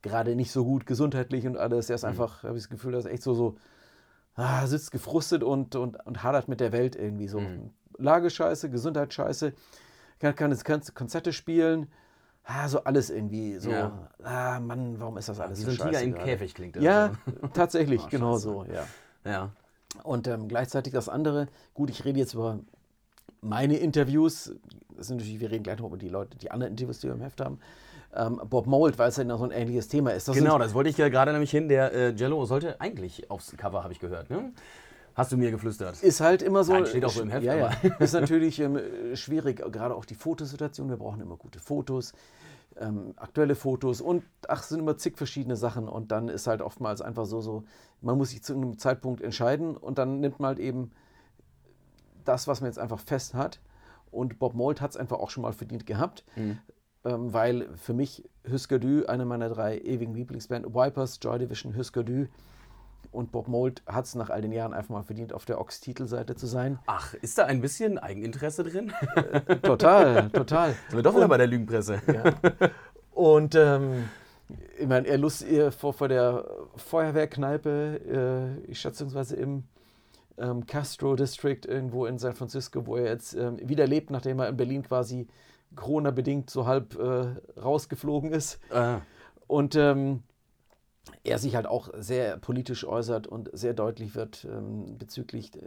gerade 0.02 0.34
nicht 0.34 0.50
so 0.50 0.64
gut 0.64 0.86
gesundheitlich 0.86 1.46
und 1.46 1.56
alles. 1.56 1.88
Er 1.90 1.96
ist 1.96 2.02
mhm. 2.02 2.10
einfach, 2.10 2.42
habe 2.42 2.56
ich 2.56 2.64
das 2.64 2.70
Gefühl, 2.70 2.92
dass 2.92 3.04
er 3.04 3.12
echt 3.12 3.22
so, 3.22 3.34
so 3.34 3.56
ah, 4.34 4.66
sitzt 4.66 4.90
gefrustet 4.90 5.42
und, 5.42 5.76
und, 5.76 6.04
und 6.06 6.22
hadert 6.22 6.48
mit 6.48 6.60
der 6.60 6.72
Welt 6.72 6.96
irgendwie 6.96 7.28
so. 7.28 7.40
Mhm. 7.40 7.70
Lage 7.96 8.28
scheiße, 8.28 8.70
Gesundheit 8.70 9.14
scheiße, 9.14 9.52
kann, 10.18 10.34
kann 10.34 10.50
jetzt 10.50 10.94
Konzerte 10.94 11.32
spielen. 11.32 11.88
Ah, 12.44 12.68
so 12.68 12.84
alles 12.84 13.08
irgendwie 13.10 13.58
so. 13.58 13.70
Ja. 13.70 14.08
Ah, 14.22 14.60
Mann, 14.60 15.00
warum 15.00 15.16
ist 15.16 15.28
das 15.28 15.40
alles 15.40 15.60
Wie 15.60 15.64
so, 15.64 15.70
so 15.70 15.82
ein 15.84 15.88
Tiger 15.90 16.02
im 16.02 16.14
Käfig 16.14 16.54
klingt. 16.54 16.76
das. 16.76 16.82
Ja, 16.82 17.12
so. 17.26 17.48
tatsächlich, 17.54 18.02
oh, 18.04 18.08
genau 18.10 18.36
so, 18.36 18.64
ja. 18.64 18.86
Ja. 19.24 19.50
Und 20.02 20.28
ähm, 20.28 20.48
gleichzeitig 20.48 20.92
das 20.92 21.08
andere, 21.08 21.48
gut, 21.72 21.88
ich 21.88 22.04
rede 22.04 22.18
jetzt 22.18 22.34
über 22.34 22.58
meine 23.40 23.76
Interviews, 23.76 24.52
das 24.96 25.06
sind 25.06 25.18
natürlich, 25.18 25.40
wir 25.40 25.50
reden 25.50 25.62
gleich 25.62 25.78
noch 25.78 25.86
über 25.86 25.96
die 25.96 26.08
Leute, 26.08 26.36
die 26.36 26.50
anderen 26.50 26.72
Interviews, 26.72 27.00
die 27.00 27.06
wir 27.06 27.14
im 27.14 27.20
Heft 27.22 27.40
haben. 27.40 27.58
Ähm, 28.14 28.40
Bob 28.48 28.66
Mold, 28.66 28.98
weil 28.98 29.08
es 29.08 29.16
ja 29.16 29.24
noch 29.24 29.38
so 29.38 29.44
ein 29.44 29.50
ähnliches 29.50 29.88
Thema 29.88 30.10
ist. 30.10 30.28
Das 30.28 30.36
genau, 30.36 30.58
das 30.58 30.72
wollte 30.74 30.90
ich 30.90 30.96
ja 30.98 31.08
gerade 31.08 31.32
nämlich 31.32 31.50
hin. 31.50 31.68
Der 31.68 31.92
äh, 31.92 32.10
Jello 32.10 32.44
sollte 32.44 32.80
eigentlich 32.80 33.28
aufs 33.30 33.56
Cover, 33.56 33.82
habe 33.82 33.92
ich 33.92 33.98
gehört. 33.98 34.30
Ne? 34.30 34.52
Hast 35.14 35.32
du 35.32 35.36
mir 35.36 35.50
geflüstert. 35.50 36.02
Ist 36.02 36.20
halt 36.20 36.42
immer 36.42 36.64
so. 36.64 36.72
Nein, 36.72 36.86
steht 36.86 37.04
auch 37.04 37.10
so 37.10 37.22
im 37.22 37.30
Heft. 37.30 37.44
Ja, 37.44 37.54
ja. 37.54 37.70
ist 37.98 38.14
natürlich 38.14 38.58
ähm, 38.60 38.78
schwierig, 39.14 39.58
gerade 39.70 39.94
auch 39.94 40.04
die 40.04 40.14
Fotosituation. 40.14 40.88
Wir 40.88 40.96
brauchen 40.96 41.20
immer 41.20 41.36
gute 41.36 41.60
Fotos, 41.60 42.12
ähm, 42.76 43.14
aktuelle 43.16 43.54
Fotos 43.54 44.00
und 44.00 44.24
ach, 44.48 44.60
es 44.60 44.70
sind 44.70 44.80
immer 44.80 44.96
zig 44.96 45.16
verschiedene 45.16 45.56
Sachen. 45.56 45.88
Und 45.88 46.10
dann 46.10 46.28
ist 46.28 46.46
halt 46.46 46.62
oftmals 46.62 47.00
einfach 47.00 47.26
so, 47.26 47.40
so, 47.40 47.64
man 48.00 48.18
muss 48.18 48.30
sich 48.30 48.42
zu 48.42 48.54
einem 48.54 48.78
Zeitpunkt 48.78 49.22
entscheiden 49.22 49.76
und 49.76 49.98
dann 49.98 50.20
nimmt 50.20 50.40
man 50.40 50.48
halt 50.48 50.58
eben 50.58 50.90
das, 52.24 52.48
was 52.48 52.60
man 52.60 52.68
jetzt 52.68 52.78
einfach 52.78 52.98
fest 52.98 53.34
hat. 53.34 53.60
Und 54.10 54.38
Bob 54.38 54.54
Mold 54.54 54.80
hat 54.80 54.92
es 54.92 54.96
einfach 54.96 55.18
auch 55.18 55.30
schon 55.30 55.42
mal 55.42 55.52
verdient 55.52 55.86
gehabt. 55.86 56.24
Mhm 56.36 56.58
ähm, 57.04 57.32
weil 57.32 57.68
für 57.76 57.92
mich 57.92 58.24
Husker 58.50 58.78
Du, 58.78 59.06
eine 59.06 59.24
meiner 59.24 59.48
drei 59.48 59.78
ewigen 59.78 60.14
Lieblingsbands, 60.14 60.74
Wipers, 60.74 61.18
Joy 61.22 61.38
Division, 61.38 61.76
Husker 61.76 62.02
Du 62.02 62.28
und 63.12 63.32
Bob 63.32 63.48
Mold 63.48 63.82
hat 63.86 64.04
es 64.04 64.14
nach 64.14 64.30
all 64.30 64.42
den 64.42 64.52
Jahren 64.52 64.72
einfach 64.72 64.90
mal 64.90 65.02
verdient, 65.02 65.32
auf 65.32 65.44
der 65.44 65.60
Ox-Titelseite 65.60 66.36
zu 66.36 66.46
sein. 66.46 66.78
Ach, 66.86 67.14
ist 67.14 67.38
da 67.38 67.46
ein 67.46 67.60
bisschen 67.60 67.98
Eigeninteresse 67.98 68.64
drin? 68.64 68.92
Äh, 69.14 69.56
total, 69.56 70.30
total. 70.30 70.70
Sind 70.88 70.96
wir 70.96 71.02
doch 71.02 71.14
wieder 71.14 71.28
bei 71.28 71.38
der 71.38 71.46
Lügenpresse. 71.46 72.00
Ja. 72.06 72.34
Und 73.12 73.54
ähm, 73.54 74.08
ich 74.78 74.86
meine, 74.86 75.06
er 75.06 75.18
lust 75.18 75.44
vor, 75.78 75.92
vor 75.92 76.08
der 76.08 76.44
Feuerwehrkneipe, 76.76 78.58
äh, 78.68 78.74
schätzungsweise 78.74 79.36
im 79.36 79.64
ähm, 80.38 80.66
Castro 80.66 81.14
District 81.14 81.60
irgendwo 81.66 82.06
in 82.06 82.18
San 82.18 82.34
Francisco, 82.34 82.86
wo 82.86 82.96
er 82.96 83.06
jetzt 83.06 83.34
ähm, 83.34 83.58
wieder 83.62 83.86
lebt, 83.86 84.10
nachdem 84.10 84.40
er 84.40 84.48
in 84.48 84.56
Berlin 84.56 84.82
quasi 84.82 85.28
Corona-bedingt 85.76 86.50
so 86.50 86.66
halb 86.66 86.98
äh, 86.98 87.60
rausgeflogen 87.60 88.32
ist. 88.32 88.60
Ah. 88.70 89.00
Und 89.46 89.76
ähm, 89.76 90.22
er 91.22 91.38
sich 91.38 91.54
halt 91.56 91.66
auch 91.66 91.90
sehr 91.96 92.38
politisch 92.38 92.84
äußert 92.86 93.26
und 93.26 93.50
sehr 93.52 93.74
deutlich 93.74 94.14
wird 94.14 94.46
ähm, 94.50 94.98
bezüglich 94.98 95.54
äh, 95.54 95.60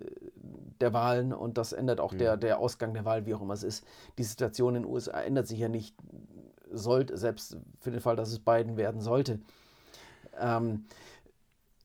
der 0.82 0.94
Wahlen 0.94 1.34
und 1.34 1.58
das 1.58 1.74
ändert 1.74 2.00
auch 2.00 2.14
mhm. 2.14 2.20
der, 2.20 2.38
der 2.38 2.60
Ausgang 2.60 2.94
der 2.94 3.06
Wahl, 3.06 3.26
wie 3.26 3.34
auch 3.34 3.42
immer 3.42 3.54
es 3.54 3.64
ist. 3.64 3.86
Die 4.18 4.24
Situation 4.24 4.76
in 4.76 4.84
den 4.84 4.92
USA 4.92 5.22
ändert 5.22 5.48
sich 5.48 5.60
ja 5.60 5.70
nicht, 5.70 5.96
sollte, 6.72 7.18
selbst 7.18 7.58
für 7.80 7.92
den 7.92 8.02
Fall, 8.02 8.16
dass 8.16 8.32
es 8.32 8.40
Biden 8.40 8.78
werden 8.78 9.02
sollte. 9.02 9.40
Ähm, 10.40 10.86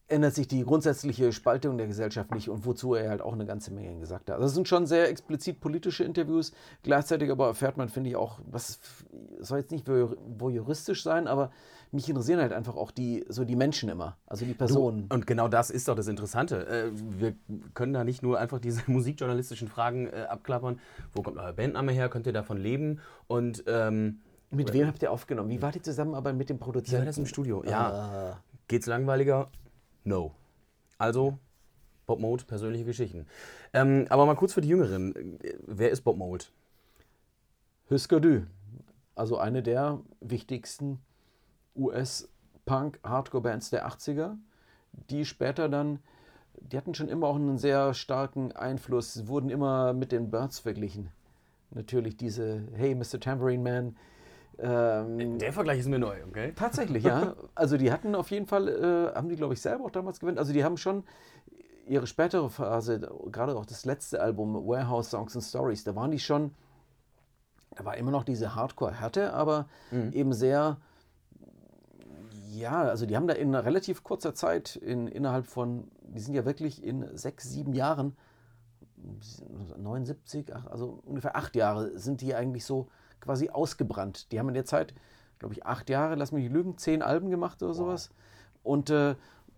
ändert 0.09 0.35
sich 0.35 0.47
die 0.47 0.65
grundsätzliche 0.65 1.33
Spaltung 1.33 1.79
der 1.79 1.87
Gesellschaft 1.87 2.33
nicht 2.33 2.49
und 2.49 2.67
wozu 2.67 2.95
er 2.95 3.09
halt 3.09 3.23
auch 3.23 3.33
eine 3.33 3.47
ganze 3.47 3.73
Menge 3.73 3.99
gesagt 3.99 4.29
hat. 4.29 4.35
Also 4.35 4.47
das 4.47 4.55
sind 4.55 4.69
schon 4.69 4.87
sehr 4.87 5.09
explizit 5.09 5.61
politische 5.61 6.05
Interviews. 6.05 6.53
Gleichzeitig 6.83 7.31
aber 7.31 7.47
erfährt 7.47 7.77
man, 7.77 7.88
finde 7.88 8.11
ich, 8.11 8.17
auch, 8.17 8.38
was 8.51 8.79
soll 9.41 9.59
jetzt 9.59 9.71
nicht 9.71 9.88
wo 9.88 10.51
juristisch 10.51 11.03
sein, 11.03 11.27
aber 11.27 11.51
mich 11.93 12.09
interessieren 12.09 12.41
halt 12.41 12.53
einfach 12.53 12.77
auch 12.77 12.91
die, 12.91 13.25
so 13.29 13.45
die 13.45 13.57
Menschen 13.57 13.88
immer, 13.91 14.17
also 14.27 14.47
die 14.47 14.55
Personen. 14.55 15.09
Du, 15.09 15.15
und 15.15 15.27
genau 15.27 15.49
das 15.49 15.71
ist 15.71 15.88
doch 15.88 15.95
das 15.95 16.09
Interessante. 16.09 16.67
Äh, 16.67 16.91
wir 16.95 17.35
können 17.75 17.93
da 17.93 18.03
nicht 18.03 18.23
nur 18.23 18.38
einfach 18.38 18.59
diese 18.59 18.83
musikjournalistischen 18.91 19.69
Fragen 19.69 20.07
äh, 20.07 20.27
abklappern. 20.29 20.81
Wo 21.12 21.23
kommt 21.23 21.37
euer 21.37 21.53
Bandname 21.53 21.93
her? 21.93 22.09
Könnt 22.09 22.27
ihr 22.27 22.33
davon 22.33 22.57
leben? 22.57 23.01
Und 23.29 23.65
ähm, 23.67 24.21
mit 24.51 24.73
wem 24.73 24.87
habt 24.87 25.03
ihr 25.03 25.11
aufgenommen? 25.11 25.51
Wie 25.51 25.62
war 25.62 25.73
die 25.73 25.83
Zusammenarbeit 25.83 26.35
mit 26.35 26.51
dem 26.51 26.59
Produzenten? 26.59 26.97
Wie 26.97 26.99
war 27.01 27.07
das 27.07 27.19
im 27.19 27.27
Studio? 27.27 27.62
Ja. 27.65 27.93
Ah. 27.93 28.43
Geht's 28.69 28.87
langweiliger? 28.87 29.51
No. 30.05 30.35
Also, 30.99 31.38
Bob 32.07 32.21
Mold, 32.21 32.47
persönliche 32.47 32.85
Geschichten. 32.85 33.27
Ähm, 33.73 34.07
aber 34.09 34.27
mal 34.27 34.35
kurz 34.35 34.53
für 34.53 34.61
die 34.61 34.69
Jüngeren. 34.69 35.38
Wer 35.67 35.91
ist 35.91 36.03
Bob 36.03 36.17
Mold? 36.17 36.53
Husker 37.91 38.21
Du. 38.21 38.47
Also 39.15 39.37
eine 39.38 39.62
der 39.62 40.01
wichtigsten 40.21 41.01
US-Punk-Hardcore-Bands 41.77 43.71
der 43.71 43.87
80er, 43.87 44.37
die 45.11 45.25
später 45.25 45.69
dann, 45.69 45.99
die 46.55 46.77
hatten 46.77 46.95
schon 46.95 47.09
immer 47.09 47.27
auch 47.27 47.37
einen 47.37 47.59
sehr 47.59 47.95
starken 47.95 48.53
Einfluss, 48.53 49.27
wurden 49.27 49.51
immer 49.51 49.93
mit 49.93 50.12
den 50.12 50.31
Birds 50.31 50.59
verglichen. 50.59 51.11
Natürlich 51.71 52.17
diese 52.17 52.67
Hey 52.75 52.95
Mr. 52.95 53.21
Tambourine 53.21 53.62
Man, 53.62 53.97
ähm, 54.59 55.38
Der 55.38 55.53
Vergleich 55.53 55.81
ist 55.81 55.88
mir 55.88 55.99
neu, 55.99 56.17
okay? 56.29 56.53
Tatsächlich, 56.55 57.05
ja. 57.05 57.35
Also 57.55 57.77
die 57.77 57.93
hatten 57.93 58.15
auf 58.15 58.31
jeden 58.31 58.47
Fall, 58.47 58.69
äh, 58.69 59.15
haben 59.15 59.29
die 59.29 59.37
glaube 59.37 59.55
ich 59.55 59.61
selber 59.61 59.85
auch 59.85 59.91
damals 59.91 60.21
gewinnt. 60.21 60.38
Also 60.38 60.53
die 60.53 60.65
haben 60.65 60.77
schon 60.77 61.05
ihre 61.87 62.07
spätere 62.07 62.49
Phase, 62.49 63.01
gerade 63.31 63.57
auch 63.57 63.67
das 63.67 63.85
letzte 63.85 64.21
Album, 64.21 64.55
Warehouse 64.67 65.11
Songs 65.11 65.35
and 65.35 65.45
Stories, 65.45 65.85
da 65.85 65.95
waren 65.95 66.11
die 66.11 66.19
schon, 66.19 66.53
da 67.77 67.85
war 67.85 67.97
immer 67.97 68.11
noch 68.11 68.25
diese 68.25 68.55
Hardcore-Härte, 68.55 69.33
aber 69.33 69.69
mhm. 69.91 70.12
eben 70.12 70.33
sehr, 70.33 70.79
ja, 72.51 72.83
also 72.83 73.07
die 73.07 73.17
haben 73.17 73.27
da 73.27 73.35
in 73.35 73.55
relativ 73.55 74.05
kurzer 74.05 74.35
Zeit, 74.35 74.77
in, 74.77 75.09
innerhalb 75.09 75.47
von, 75.47 75.91
die 76.03 76.21
sind 76.21 76.35
ja 76.35 76.45
wirklich 76.45 76.83
in 76.83 77.17
sechs, 77.17 77.51
sieben 77.51 77.73
Jahren, 77.73 78.17
79, 79.77 80.55
also 80.71 81.01
ungefähr 81.05 81.35
acht 81.35 81.57
Jahre, 81.57 81.99
sind 81.99 82.21
die 82.21 82.35
eigentlich 82.35 82.65
so 82.65 82.88
quasi 83.23 83.49
ausgebrannt. 83.49 84.31
Die 84.31 84.39
haben 84.39 84.49
in 84.49 84.55
der 84.55 84.67
Zeit, 84.67 84.93
glaube 85.39 85.55
ich, 85.55 85.65
acht 85.65 85.89
Jahre, 85.89 86.17
lass 86.17 86.33
mich 86.33 86.45
nicht 86.45 86.53
lügen, 86.53 86.77
zehn 86.77 87.01
Alben 87.01 87.31
gemacht 87.31 87.63
oder 87.63 87.73
sowas. 87.73 88.11
Und 88.63 88.91
äh, 88.91 89.15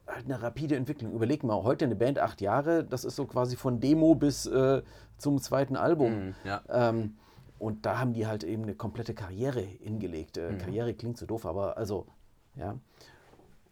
halt 0.07 0.27
eine 0.27 0.40
rapide 0.40 0.77
Entwicklung. 0.77 1.12
Überleg 1.12 1.42
mal, 1.42 1.62
heute 1.64 1.85
eine 1.85 1.96
Band 1.96 2.18
acht 2.18 2.40
Jahre, 2.40 2.85
das 2.85 3.05
ist 3.05 3.16
so 3.16 3.27
quasi 3.27 3.57
von 3.57 3.81
Demo 3.81 4.14
bis 4.14 4.46
äh, 4.46 4.83
zum 5.18 5.40
zweiten 5.40 5.77
Album. 5.77 6.29
Mm, 6.29 6.35
ja. 6.44 6.62
ähm, 6.68 7.16
und 7.59 7.87
da 7.87 7.98
haben 7.98 8.12
die 8.12 8.27
halt 8.27 8.44
eben 8.44 8.64
eine 8.64 8.74
komplette 8.74 9.14
Karriere 9.14 9.61
hingelegt. 9.61 10.37
Äh, 10.37 10.53
mhm. 10.53 10.59
Karriere 10.59 10.94
klingt 10.94 11.16
so 11.16 11.27
doof, 11.27 11.46
aber 11.46 11.77
also, 11.79 12.07
ja. 12.57 12.77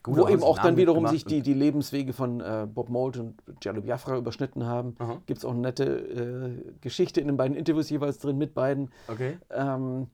Gut, 0.03 0.17
Wo 0.17 0.29
eben 0.29 0.43
auch 0.43 0.59
dann 0.59 0.77
wiederum 0.77 1.07
sich 1.07 1.25
die, 1.25 1.43
die 1.43 1.55
Lebenswege 1.55 2.13
von 2.13 2.41
äh, 2.41 2.67
Bob 2.73 2.89
Mould 2.89 3.19
und 3.19 3.41
Jello 3.63 3.83
Biafra 3.83 4.17
überschnitten 4.17 4.67
haben. 4.67 4.97
Gibt 5.27 5.39
es 5.39 5.45
auch 5.45 5.53
eine 5.53 5.61
nette 5.61 5.85
äh, 5.85 6.73
Geschichte 6.81 7.21
in 7.21 7.29
den 7.29 7.37
beiden 7.37 7.57
Interviews 7.57 7.89
jeweils 7.89 8.19
drin 8.19 8.37
mit 8.37 8.53
beiden. 8.55 8.91
Okay. 9.09 9.39
Ähm, 9.51 10.09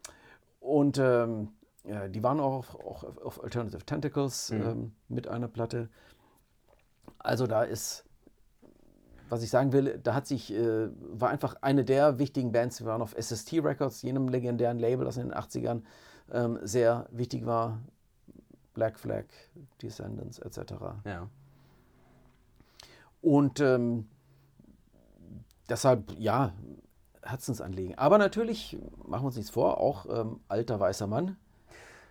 Und 0.61 0.98
ähm, 0.98 1.48
ja, 1.85 2.07
die 2.09 2.22
waren 2.22 2.38
auch, 2.40 2.74
auch 2.74 3.05
auf 3.24 3.42
Alternative 3.42 3.83
Tentacles 3.87 4.51
Mhm. 4.51 4.62
ähm, 4.62 4.92
mit 5.09 5.27
einer 5.29 5.48
Platte. 5.48 5.88
Also 7.18 7.46
da 7.46 7.62
ist, 7.62 8.05
was 9.31 9.42
ich 9.42 9.48
sagen 9.51 9.72
will, 9.72 9.98
da 10.03 10.12
hat 10.14 10.27
sich, 10.27 10.53
äh, 10.53 10.88
war 11.18 11.31
einfach 11.31 11.57
eine 11.62 11.85
der 11.85 12.18
wichtigen 12.18 12.53
Bands, 12.53 12.81
wir 12.81 12.88
waren 12.88 13.01
auf 13.03 13.14
SST 13.18 13.55
Records, 13.64 14.03
jenem 14.03 14.29
legendären 14.29 14.79
Label, 14.79 15.07
das 15.07 15.16
in 15.16 15.29
den 15.31 15.35
80ern 15.35 15.83
ähm, 16.31 16.59
sehr 16.62 17.07
wichtig 17.11 17.46
war. 17.46 17.79
Black 18.79 18.97
Flag, 18.97 19.25
Descendants 19.83 20.38
etc. 20.38 20.75
Ja. 21.05 21.29
Und 23.21 23.59
ähm, 23.59 24.07
deshalb, 25.69 26.17
ja, 26.17 26.53
Herzensanliegen. 27.25 27.99
Aber 27.99 28.19
natürlich, 28.19 28.79
machen 29.05 29.23
wir 29.23 29.27
uns 29.27 29.37
nichts 29.37 29.51
vor, 29.51 29.81
auch 29.81 30.07
ähm, 30.09 30.38
alter 30.47 30.79
weißer 30.79 31.09
Mann. 31.09 31.37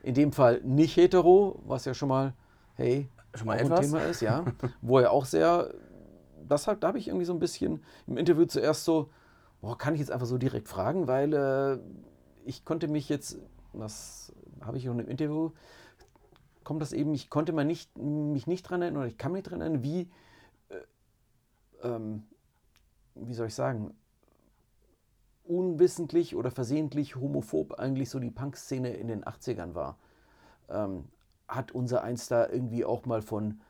In 0.04 0.14
dem 0.14 0.34
Fall 0.34 0.60
nicht 0.62 0.98
hetero, 0.98 1.62
was 1.66 1.86
ja 1.86 1.94
schon 1.94 2.10
mal, 2.10 2.34
hey, 2.76 3.08
Schon 3.34 3.48
mal 3.48 3.56
auch 3.56 3.62
ein 3.62 3.66
etwas. 3.68 3.80
Thema 3.80 4.00
ist, 4.02 4.20
ja. 4.20 4.44
Wo 4.82 5.00
er 5.00 5.12
auch 5.12 5.24
sehr, 5.24 5.74
das 6.50 6.68
hat, 6.68 6.84
da 6.84 6.90
habe 6.90 7.00
ich 7.00 7.08
irgendwie 7.08 7.26
so 7.26 7.32
ein 7.34 7.40
bisschen 7.40 7.82
im 8.08 8.18
Interview 8.18 8.44
zuerst 8.44 8.84
so, 8.84 9.10
boah, 9.62 9.78
kann 9.78 9.94
ich 9.94 10.02
jetzt 10.02 10.12
einfach 10.12 10.28
so 10.28 10.38
direkt 10.38 10.68
fragen, 10.68 11.08
weil 11.08 11.34
äh, 11.34 11.78
ich 12.44 12.66
konnte 12.66 12.90
mich 12.90 13.08
jetzt, 13.08 13.38
das 13.72 14.34
habe 14.60 14.78
ich 14.78 14.90
auch 14.90 14.94
im 14.94 15.08
Interview, 15.08 15.52
kommt 16.68 16.82
das 16.82 16.92
eben, 16.92 17.14
ich 17.14 17.30
konnte 17.30 17.54
mal 17.54 17.64
nicht, 17.64 17.98
mich 17.98 18.46
nicht 18.46 18.64
dran 18.64 18.82
erinnern, 18.82 19.00
oder 19.00 19.08
ich 19.08 19.18
kann 19.18 19.32
mich 19.32 19.44
dran 19.44 19.62
erinnern, 19.62 19.84
wie, 19.84 20.12
äh, 20.68 21.88
ähm, 21.88 22.24
wie 23.16 23.34
soll 23.34 23.48
ich 23.48 23.56
sagen, 23.56 23.96
unwissentlich 25.46 26.36
oder 26.36 26.52
versehentlich 26.52 27.16
homophob 27.16 27.80
eigentlich 27.80 28.10
so 28.10 28.20
die 28.20 28.32
Punk-Szene 28.32 28.90
in 28.98 29.08
den 29.08 29.24
80ern 29.24 29.76
war. 29.76 29.98
Ähm, 30.68 31.06
hat 31.48 31.72
unser 31.72 32.04
Eins 32.04 32.28
da 32.28 32.50
irgendwie 32.50 32.84
auch 32.84 33.06
mal 33.06 33.22
von 33.22 33.62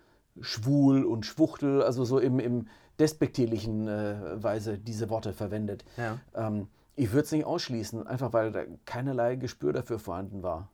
schwul 0.41 1.05
und 1.05 1.23
Schwuchtel, 1.23 1.83
also 1.83 2.03
so 2.03 2.17
im, 2.17 2.39
im 2.39 2.67
despektierlichen 2.97 3.87
äh, 3.87 4.43
Weise 4.43 4.79
diese 4.79 5.11
Worte 5.11 5.33
verwendet. 5.33 5.85
Ja. 5.97 6.17
Ähm, 6.33 6.67
ich 6.95 7.11
würde 7.11 7.25
es 7.25 7.31
nicht 7.31 7.45
ausschließen, 7.45 8.07
einfach 8.07 8.33
weil 8.33 8.51
da 8.51 8.63
keinerlei 8.85 9.35
Gespür 9.35 9.71
dafür 9.71 9.99
vorhanden 9.99 10.41
war. 10.41 10.71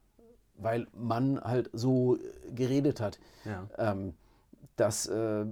Weil 0.55 0.87
man 0.93 1.39
halt 1.41 1.69
so 1.73 2.15
äh, 2.15 2.19
geredet 2.53 3.01
hat. 3.01 3.19
Ja. 3.45 3.67
Ähm, 3.77 4.13
das 4.75 5.07
äh, 5.07 5.45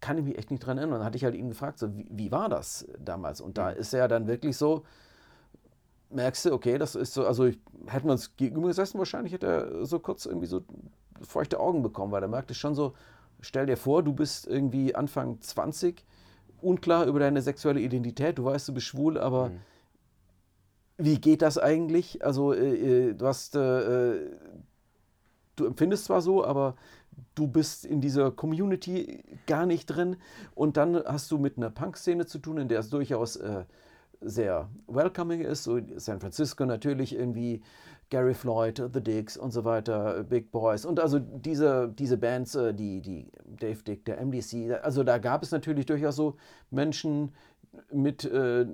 kann 0.00 0.18
ich 0.18 0.24
mich 0.24 0.38
echt 0.38 0.50
nicht 0.50 0.60
dran 0.60 0.78
erinnern. 0.78 0.98
Dann 0.98 1.04
hatte 1.06 1.16
ich 1.16 1.24
halt 1.24 1.34
ihn 1.34 1.48
gefragt, 1.48 1.78
so, 1.78 1.94
wie, 1.96 2.06
wie 2.10 2.32
war 2.32 2.48
das 2.48 2.86
damals? 2.98 3.40
Und 3.40 3.56
da 3.58 3.70
ist 3.70 3.94
er 3.94 4.08
dann 4.08 4.26
wirklich 4.26 4.56
so, 4.56 4.84
merkst 6.10 6.46
du, 6.46 6.52
okay, 6.52 6.78
das 6.78 6.94
ist 6.94 7.14
so, 7.14 7.26
also 7.26 7.44
ich, 7.46 7.58
hätten 7.86 8.06
wir 8.06 8.12
uns 8.12 8.36
gegenüber 8.36 8.68
gesessen, 8.68 8.98
wahrscheinlich 8.98 9.32
hätte 9.32 9.46
er 9.46 9.86
so 9.86 9.98
kurz 9.98 10.26
irgendwie 10.26 10.46
so 10.46 10.62
feuchte 11.22 11.60
Augen 11.60 11.82
bekommen, 11.82 12.12
weil 12.12 12.22
er 12.22 12.28
merkte 12.28 12.54
schon 12.54 12.74
so, 12.74 12.94
stell 13.40 13.66
dir 13.66 13.76
vor, 13.76 14.02
du 14.02 14.12
bist 14.12 14.46
irgendwie 14.46 14.94
Anfang 14.94 15.40
20, 15.40 16.04
unklar 16.60 17.06
über 17.06 17.20
deine 17.20 17.40
sexuelle 17.42 17.80
Identität, 17.80 18.38
du 18.38 18.44
weißt, 18.44 18.68
du 18.68 18.74
bist 18.74 18.86
schwul, 18.86 19.18
aber 19.18 19.48
Mhm. 19.50 19.60
Wie 20.98 21.20
geht 21.20 21.42
das 21.42 21.58
eigentlich? 21.58 22.24
Also 22.24 22.52
äh, 22.52 23.10
äh, 23.10 23.14
du 23.14 23.26
hast, 23.26 23.56
äh, 23.56 24.14
äh, 24.14 24.30
du 25.56 25.66
empfindest 25.66 26.04
zwar 26.04 26.20
so, 26.20 26.44
aber 26.44 26.76
du 27.34 27.46
bist 27.46 27.84
in 27.84 28.00
dieser 28.00 28.30
Community 28.30 29.24
gar 29.46 29.66
nicht 29.66 29.86
drin. 29.86 30.16
Und 30.54 30.76
dann 30.76 31.02
hast 31.04 31.30
du 31.30 31.38
mit 31.38 31.56
einer 31.56 31.70
Punk-Szene 31.70 32.26
zu 32.26 32.38
tun, 32.38 32.58
in 32.58 32.68
der 32.68 32.80
es 32.80 32.90
durchaus 32.90 33.36
äh, 33.36 33.64
sehr 34.20 34.68
welcoming 34.86 35.40
ist, 35.40 35.64
so 35.64 35.80
San 35.96 36.20
Francisco 36.20 36.64
natürlich 36.64 37.14
irgendwie 37.14 37.62
Gary 38.10 38.34
Floyd, 38.34 38.90
The 38.92 39.00
Dicks 39.00 39.36
und 39.36 39.52
so 39.52 39.64
weiter, 39.64 40.22
Big 40.24 40.50
Boys. 40.50 40.84
Und 40.84 41.00
also 41.00 41.18
diese, 41.18 41.88
diese 41.88 42.18
Bands, 42.18 42.54
äh, 42.54 42.74
die, 42.74 43.00
die 43.00 43.32
Dave 43.46 43.82
Dick, 43.82 44.04
der 44.04 44.22
MDC, 44.24 44.82
also 44.82 45.02
da 45.02 45.18
gab 45.18 45.42
es 45.42 45.50
natürlich 45.50 45.86
durchaus 45.86 46.16
so 46.16 46.36
Menschen 46.70 47.32
mit 47.90 48.24
äh, 48.24 48.66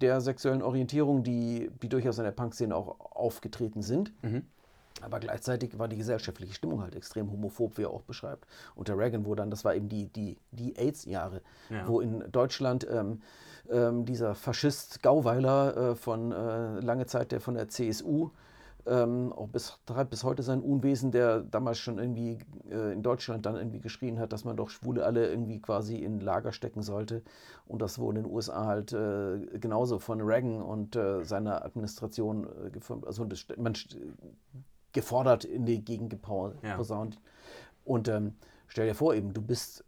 der 0.00 0.20
sexuellen 0.20 0.62
Orientierung, 0.62 1.22
die, 1.22 1.70
die 1.82 1.88
durchaus 1.88 2.18
in 2.18 2.24
der 2.24 2.32
Punk-Szene 2.32 2.74
auch 2.74 2.96
aufgetreten 3.14 3.82
sind. 3.82 4.12
Mhm. 4.22 4.42
Aber 5.02 5.18
gleichzeitig 5.20 5.78
war 5.78 5.88
die 5.88 5.96
gesellschaftliche 5.96 6.52
Stimmung 6.52 6.82
halt 6.82 6.94
extrem 6.94 7.30
homophob, 7.30 7.78
wie 7.78 7.82
er 7.82 7.90
auch 7.90 8.02
beschreibt. 8.02 8.46
Unter 8.74 8.98
Reagan, 8.98 9.24
wo 9.24 9.34
dann, 9.34 9.50
das 9.50 9.64
war 9.64 9.74
eben 9.74 9.88
die, 9.88 10.06
die, 10.06 10.36
die 10.52 10.76
AIDS-Jahre, 10.76 11.40
Ja. 11.70 11.86
wo 11.88 12.00
in 12.00 12.24
Deutschland 12.32 12.86
ähm, 12.90 13.22
ähm, 13.70 14.04
dieser 14.04 14.34
Faschist 14.34 15.02
Gauweiler 15.02 15.76
äh, 15.92 15.94
von 15.94 16.32
äh, 16.32 16.80
lange 16.80 17.06
Zeit, 17.06 17.32
der 17.32 17.40
von 17.40 17.54
der 17.54 17.68
CSU, 17.68 18.30
ähm, 18.86 19.32
auch 19.32 19.48
bis, 19.48 19.78
treibt 19.86 20.10
bis 20.10 20.24
heute 20.24 20.42
sein 20.42 20.60
Unwesen, 20.62 21.10
der 21.10 21.40
damals 21.40 21.78
schon 21.78 21.98
irgendwie 21.98 22.38
äh, 22.70 22.92
in 22.92 23.02
Deutschland 23.02 23.46
dann 23.46 23.56
irgendwie 23.56 23.80
geschrien 23.80 24.18
hat, 24.18 24.32
dass 24.32 24.44
man 24.44 24.56
doch 24.56 24.70
Schwule 24.70 25.04
alle 25.04 25.28
irgendwie 25.28 25.60
quasi 25.60 25.96
in 25.96 26.20
Lager 26.20 26.52
stecken 26.52 26.82
sollte. 26.82 27.22
Und 27.66 27.82
das 27.82 27.98
wurde 27.98 28.18
in 28.20 28.24
den 28.24 28.32
USA 28.32 28.66
halt 28.66 28.92
äh, 28.92 29.38
genauso 29.58 29.98
von 29.98 30.20
Reagan 30.20 30.62
und 30.62 30.96
äh, 30.96 31.24
seiner 31.24 31.64
Administration 31.64 32.46
äh. 32.72 33.04
Also 33.06 33.24
das, 33.24 33.46
man 33.56 33.74
gefordert 34.92 35.44
in 35.44 35.66
die 35.66 35.84
Gegend 35.84 36.12
gepau- 36.12 36.54
Ja. 36.62 36.76
Und 37.84 38.08
ähm, 38.08 38.34
stell 38.66 38.86
dir 38.86 38.94
vor, 38.94 39.14
eben, 39.14 39.32
du 39.32 39.42
bist, 39.42 39.84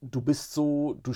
du 0.00 0.20
bist 0.20 0.52
so, 0.52 0.98
du, 1.02 1.12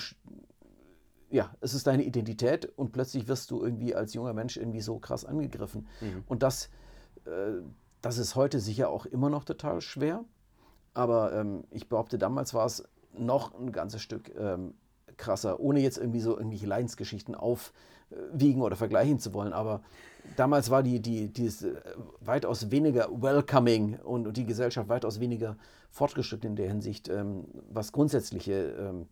ja, 1.37 1.55
es 1.61 1.75
ist 1.75 1.87
deine 1.87 2.03
Identität 2.03 2.67
und 2.77 2.93
plötzlich 2.93 3.29
wirst 3.29 3.51
du 3.51 3.63
irgendwie 3.63 3.95
als 3.95 4.15
junger 4.15 4.33
Mensch 4.33 4.57
irgendwie 4.57 4.81
so 4.81 4.99
krass 4.99 5.25
angegriffen. 5.25 5.87
Mhm. 6.01 6.25
Und 6.27 6.43
das, 6.43 6.71
äh, 7.27 7.61
das 8.01 8.17
ist 8.17 8.37
heute 8.37 8.59
sicher 8.59 8.89
auch 8.89 9.05
immer 9.05 9.29
noch 9.29 9.45
total 9.45 9.83
schwer. 9.83 10.25
Aber 10.95 11.35
ähm, 11.35 11.65
ich 11.71 11.91
behaupte, 11.91 12.17
damals 12.17 12.55
war 12.55 12.65
es 12.65 12.85
noch 13.13 13.55
ein 13.55 13.71
ganzes 13.71 14.01
Stück 14.01 14.35
ähm, 14.35 14.73
krasser, 15.19 15.61
ohne 15.61 15.81
jetzt 15.81 15.99
irgendwie 15.99 16.21
so 16.21 16.37
irgendwelche 16.37 16.67
Leidensgeschichten 16.67 17.35
aufwiegen 17.35 18.63
oder 18.63 18.77
vergleichen 18.77 19.19
zu 19.19 19.35
wollen. 19.35 19.53
Aber 19.53 19.83
damals 20.37 20.71
war 20.71 20.83
die, 20.83 21.01
die, 21.01 21.29
die 21.29 21.47
äh, 21.47 21.75
weitaus 22.21 22.71
weniger 22.71 23.11
welcoming 23.11 23.99
und, 24.01 24.27
und 24.27 24.39
die 24.39 24.47
Gesellschaft 24.47 24.89
weitaus 24.89 25.21
weniger 25.21 25.59
fortgeschritten 25.91 26.51
in 26.51 26.57
der 26.57 26.69
Hinsicht, 26.69 27.11
ähm, 27.11 27.45
was 27.71 27.93
grundsätzliche 27.93 28.75
ähm, 28.79 29.07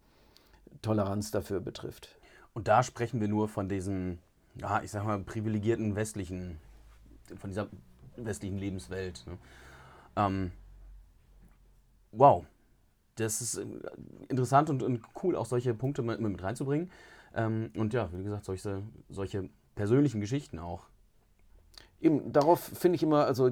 Toleranz 0.85 1.31
dafür 1.31 1.61
betrifft. 1.61 2.19
Und 2.53 2.69
da 2.69 2.83
sprechen 2.83 3.21
wir 3.21 3.29
nur 3.29 3.49
von 3.49 3.69
diesen, 3.69 4.19
ja, 4.55 4.83
ich 4.83 4.91
sag 4.91 5.05
mal, 5.05 5.19
privilegierten 5.19 5.97
westlichen, 5.97 6.59
von 7.37 7.51
dieser 7.51 7.69
westlichen 8.17 8.59
Lebenswelt. 8.59 9.25
Ne? 9.27 9.39
Ähm, 10.17 10.53
wow. 12.13 12.45
Das 13.17 13.41
ist 13.41 13.57
äh, 13.57 13.67
interessant 14.29 14.71
und, 14.71 14.83
und 14.83 15.03
cool, 15.23 15.37
auch 15.37 15.47
solche 15.47 15.75
Punkte 15.75 16.03
mit, 16.03 16.21
mit 16.21 16.43
reinzubringen. 16.43 16.91
Ähm, 17.35 17.71
und 17.77 17.93
ja, 17.93 18.09
wie 18.13 18.23
gesagt, 18.23 18.45
solche, 18.45 18.83
solche 19.09 19.49
persönlichen 19.75 20.21
Geschichten 20.21 20.59
auch. 20.59 20.87
Eben, 22.01 22.33
darauf 22.33 22.61
finde 22.61 22.97
ich 22.97 23.03
immer, 23.03 23.25
also 23.25 23.51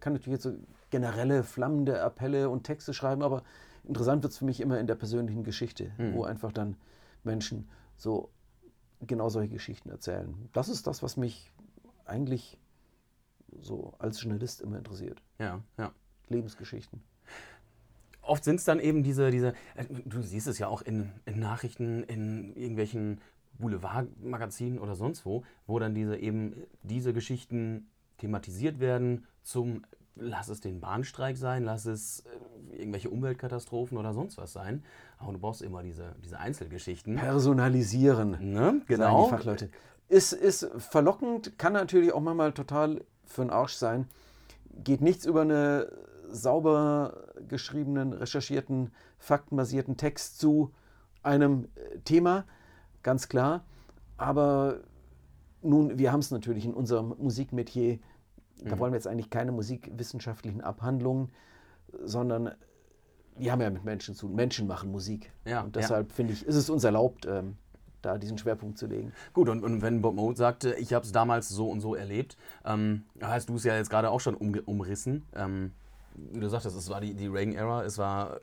kann 0.00 0.14
natürlich 0.14 0.34
jetzt 0.34 0.42
so 0.42 0.54
generelle 0.90 1.44
flammende 1.44 2.02
Appelle 2.02 2.50
und 2.50 2.64
Texte 2.64 2.92
schreiben, 2.92 3.22
aber 3.22 3.42
interessant 3.84 4.22
wird 4.22 4.32
es 4.32 4.38
für 4.38 4.44
mich 4.44 4.60
immer 4.60 4.78
in 4.78 4.86
der 4.86 4.94
persönlichen 4.94 5.44
Geschichte, 5.44 5.92
Mhm. 5.98 6.14
wo 6.14 6.24
einfach 6.24 6.52
dann 6.52 6.76
Menschen 7.24 7.68
so 7.96 8.30
genau 9.06 9.28
solche 9.28 9.52
Geschichten 9.52 9.90
erzählen. 9.90 10.48
Das 10.52 10.68
ist 10.68 10.86
das, 10.86 11.02
was 11.02 11.16
mich 11.16 11.50
eigentlich 12.04 12.58
so 13.60 13.94
als 13.98 14.20
Journalist 14.22 14.60
immer 14.60 14.78
interessiert. 14.78 15.22
Ja, 15.38 15.60
ja. 15.78 15.92
Lebensgeschichten. 16.28 17.02
Oft 18.22 18.44
sind 18.44 18.56
es 18.56 18.64
dann 18.64 18.78
eben 18.78 19.02
diese, 19.02 19.30
diese, 19.30 19.54
äh, 19.74 19.84
du 20.04 20.22
siehst 20.22 20.46
es 20.46 20.58
ja 20.58 20.68
auch 20.68 20.82
in, 20.82 21.10
in 21.26 21.40
Nachrichten, 21.40 22.04
in 22.04 22.54
irgendwelchen 22.54 23.20
Boulevardmagazinen 23.58 24.78
oder 24.78 24.94
sonst 24.94 25.26
wo, 25.26 25.42
wo 25.66 25.78
dann 25.78 25.94
diese 25.94 26.16
eben 26.16 26.54
diese 26.82 27.12
Geschichten 27.12 27.88
thematisiert 28.18 28.78
werden 28.78 29.26
zum, 29.42 29.84
lass 30.16 30.48
es 30.48 30.60
den 30.60 30.80
Bahnstreik 30.80 31.36
sein, 31.36 31.64
lass 31.64 31.86
es 31.86 32.20
äh, 32.70 32.76
irgendwelche 32.76 33.10
Umweltkatastrophen 33.10 33.98
oder 33.98 34.12
sonst 34.12 34.38
was 34.38 34.52
sein. 34.52 34.84
Aber 35.18 35.32
du 35.32 35.38
brauchst 35.38 35.62
immer 35.62 35.82
diese, 35.82 36.14
diese 36.24 36.38
Einzelgeschichten. 36.38 37.16
Personalisieren. 37.16 38.52
Ne? 38.52 38.62
sagen 38.62 38.84
Genau. 38.86 39.24
die 39.24 39.30
Fachleute. 39.30 39.70
Ist, 40.08 40.32
ist 40.32 40.68
verlockend, 40.78 41.58
kann 41.58 41.72
natürlich 41.72 42.12
auch 42.12 42.20
manchmal 42.20 42.52
total 42.52 43.02
für 43.24 43.42
den 43.42 43.50
Arsch 43.50 43.74
sein. 43.74 44.08
Geht 44.84 45.00
nichts 45.00 45.24
über 45.24 45.42
einen 45.42 45.84
sauber 46.30 47.24
geschriebenen, 47.48 48.12
recherchierten, 48.12 48.90
faktenbasierten 49.18 49.96
Text 49.96 50.38
zu 50.38 50.72
einem 51.22 51.68
äh, 51.74 51.98
Thema, 52.00 52.44
ganz 53.02 53.28
klar. 53.28 53.64
Aber 54.16 54.80
nun, 55.62 55.98
wir 55.98 56.12
haben 56.12 56.20
es 56.20 56.30
natürlich 56.30 56.64
in 56.64 56.74
unserem 56.74 57.14
Musikmetier, 57.18 57.98
da 58.64 58.74
Mhm. 58.74 58.78
wollen 58.80 58.92
wir 58.92 58.96
jetzt 58.96 59.06
eigentlich 59.06 59.30
keine 59.30 59.52
musikwissenschaftlichen 59.52 60.60
Abhandlungen, 60.60 61.30
sondern 62.04 62.52
wir 63.36 63.52
haben 63.52 63.60
ja 63.60 63.70
mit 63.70 63.84
Menschen 63.84 64.14
zu 64.14 64.26
tun. 64.26 64.36
Menschen 64.36 64.66
machen 64.66 64.90
Musik. 64.90 65.32
Ja, 65.44 65.62
Und 65.62 65.76
deshalb 65.76 66.12
finde 66.12 66.32
ich, 66.34 66.44
ist 66.44 66.54
es 66.54 66.68
uns 66.68 66.84
erlaubt, 66.84 67.26
ähm, 67.26 67.56
da 68.02 68.18
diesen 68.18 68.36
Schwerpunkt 68.36 68.78
zu 68.78 68.86
legen. 68.86 69.12
Gut, 69.32 69.48
und, 69.48 69.62
und 69.62 69.80
wenn 69.80 70.02
Bob 70.02 70.14
Mould 70.14 70.36
sagte, 70.36 70.74
ich 70.74 70.92
habe 70.92 71.04
es 71.04 71.12
damals 71.12 71.48
so 71.48 71.68
und 71.70 71.80
so 71.80 71.94
erlebt, 71.94 72.36
ähm, 72.64 73.04
hast 73.20 73.48
du 73.48 73.54
es 73.54 73.64
ja 73.64 73.76
jetzt 73.76 73.90
gerade 73.90 74.10
auch 74.10 74.20
schon 74.20 74.34
um, 74.34 74.52
umrissen. 74.66 75.24
Ähm, 75.34 75.72
wie 76.14 76.40
du 76.40 76.48
sagtest, 76.48 76.76
es 76.76 76.90
war 76.90 77.00
die, 77.00 77.14
die 77.14 77.28
Reagan-Ära, 77.28 77.84
es 77.84 77.96
war 77.98 78.40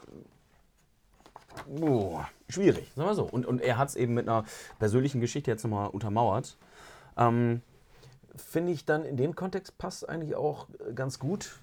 oh, 1.82 2.22
schwierig, 2.48 2.92
sagen 2.96 3.10
wir 3.10 3.16
so. 3.16 3.26
Und, 3.26 3.46
und 3.46 3.62
er 3.62 3.78
hat 3.78 3.90
es 3.90 3.96
eben 3.96 4.14
mit 4.14 4.28
einer 4.28 4.46
persönlichen 4.80 5.22
Geschichte 5.22 5.52
jetzt 5.52 5.64
nochmal 5.64 5.90
untermauert. 5.90 6.58
Ähm, 7.18 7.62
Finde 8.36 8.72
ich 8.72 8.86
dann 8.86 9.06
in 9.06 9.18
dem 9.18 9.36
Kontext 9.36 9.78
passt 9.78 10.08
eigentlich 10.08 10.36
auch 10.36 10.68
ganz 10.96 11.20
gut 11.20 11.60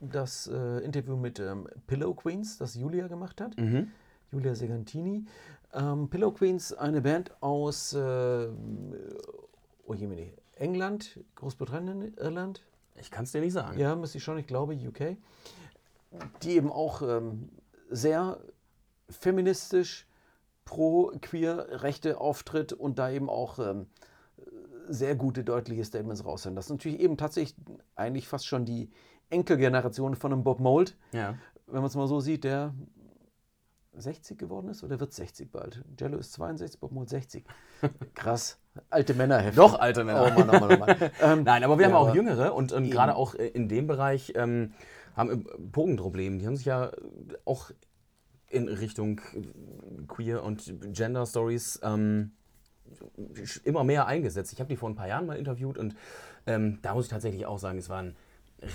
das 0.00 0.46
äh, 0.46 0.78
Interview 0.78 1.16
mit 1.16 1.38
ähm, 1.38 1.68
Pillow 1.86 2.14
Queens, 2.14 2.58
das 2.58 2.74
Julia 2.74 3.06
gemacht 3.08 3.40
hat. 3.40 3.56
mhm. 3.56 3.90
Julia 4.32 4.54
Segantini. 4.54 5.26
Ähm, 5.72 6.08
Pillow 6.08 6.30
Queens, 6.30 6.72
eine 6.72 7.00
Band 7.02 7.32
aus 7.42 7.92
äh, 7.92 8.48
oh 9.90 9.94
je, 9.94 10.06
meine, 10.06 10.30
England, 10.54 11.18
Großbritannien, 11.34 12.14
Irland. 12.16 12.62
Ich 12.94 13.10
kann 13.10 13.24
es 13.24 13.32
dir 13.32 13.40
nicht 13.40 13.52
sagen. 13.52 13.78
Ja, 13.78 13.96
müsste 13.96 14.18
ich 14.18 14.24
schon, 14.24 14.38
ich 14.38 14.46
glaube 14.46 14.74
UK. 14.74 15.16
Die 16.42 16.50
eben 16.50 16.70
auch 16.70 17.02
ähm, 17.02 17.48
sehr 17.88 18.38
feministisch 19.08 20.06
pro 20.64 21.12
queer 21.20 21.82
Rechte 21.82 22.20
auftritt 22.20 22.72
und 22.72 22.98
da 23.00 23.10
eben 23.10 23.28
auch 23.28 23.58
ähm, 23.58 23.86
sehr 24.88 25.14
gute, 25.14 25.44
deutliche 25.44 25.84
Statements 25.84 26.24
raushören. 26.24 26.56
Das 26.56 26.66
ist 26.66 26.70
natürlich 26.70 27.00
eben 27.00 27.16
tatsächlich 27.16 27.56
eigentlich 27.94 28.28
fast 28.28 28.46
schon 28.46 28.64
die 28.64 28.90
Enkelgeneration 29.30 30.14
von 30.16 30.32
einem 30.32 30.42
Bob 30.42 30.60
Mould, 30.60 30.96
Ja. 31.12 31.36
wenn 31.66 31.76
man 31.76 31.86
es 31.86 31.94
mal 31.94 32.08
so 32.08 32.20
sieht, 32.20 32.44
der 32.44 32.74
60 33.94 34.38
geworden 34.38 34.68
ist 34.68 34.82
oder 34.84 34.98
wird 35.00 35.12
60 35.12 35.50
bald. 35.50 35.84
Jello 35.98 36.18
ist 36.18 36.32
62, 36.32 36.80
Bob 36.80 36.92
Mould 36.92 37.08
60. 37.08 37.44
Krass. 38.14 38.58
Alte 38.88 39.14
Männerhefte. 39.14 39.56
Doch, 39.56 39.78
alte 39.78 40.04
Männer. 40.04 40.22
Oh 40.26 40.38
Mann, 40.38 40.48
oh 40.50 40.58
Mann, 40.60 40.72
oh 40.72 40.78
Mann. 40.78 40.96
Ähm, 41.20 41.42
Nein, 41.44 41.64
aber 41.64 41.78
wir 41.78 41.88
ja, 41.88 41.92
haben 41.92 42.08
auch 42.08 42.14
Jüngere 42.14 42.54
und, 42.54 42.72
Eben. 42.72 42.90
gerade 42.90 43.16
auch 43.16 43.34
äh, 43.34 43.48
in 43.48 43.68
dem 43.68 43.86
Bereich 43.86 44.32
ähm, 44.36 44.72
haben 45.16 45.30
äh, 45.30 45.44
Bogenprobleme. 45.58 46.38
Die 46.38 46.46
haben 46.46 46.56
sich 46.56 46.66
ja 46.66 46.92
auch 47.44 47.70
in 48.48 48.68
Richtung 48.68 49.20
äh, 49.34 50.06
Queer 50.06 50.42
und 50.44 50.72
Gender 50.92 51.26
Stories 51.26 51.80
ähm, 51.82 52.32
immer 53.64 53.84
mehr 53.84 54.06
eingesetzt. 54.06 54.52
Ich 54.52 54.60
habe 54.60 54.68
die 54.68 54.76
vor 54.76 54.88
ein 54.88 54.94
paar 54.94 55.08
Jahren 55.08 55.26
mal 55.26 55.38
interviewt 55.38 55.78
und 55.78 55.94
ähm, 56.46 56.78
da 56.82 56.94
muss 56.94 57.06
ich 57.06 57.10
tatsächlich 57.10 57.46
auch 57.46 57.58
sagen, 57.58 57.78
es 57.78 57.88
war 57.88 58.02
ein 58.02 58.16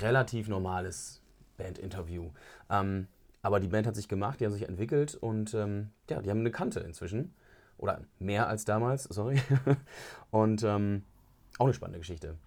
relativ 0.02 0.48
normales 0.48 1.22
Bandinterview. 1.58 2.32
Ähm, 2.70 3.08
aber 3.42 3.60
die 3.60 3.68
Band 3.68 3.86
hat 3.88 3.96
sich 3.96 4.08
gemacht, 4.08 4.40
die 4.40 4.46
haben 4.46 4.54
sich 4.54 4.68
entwickelt 4.68 5.16
und 5.16 5.54
ähm, 5.54 5.90
ja, 6.10 6.22
die 6.22 6.30
haben 6.30 6.40
eine 6.40 6.52
Kante 6.52 6.80
inzwischen. 6.80 7.34
Oder 7.78 8.02
mehr 8.20 8.48
als 8.48 8.66
damals, 8.66 9.04
sorry. 9.04 9.40
und 10.32 10.64
ähm, 10.64 11.04
auch 11.58 11.66
eine 11.66 11.74
spannende 11.74 12.00
Geschichte. 12.00 12.38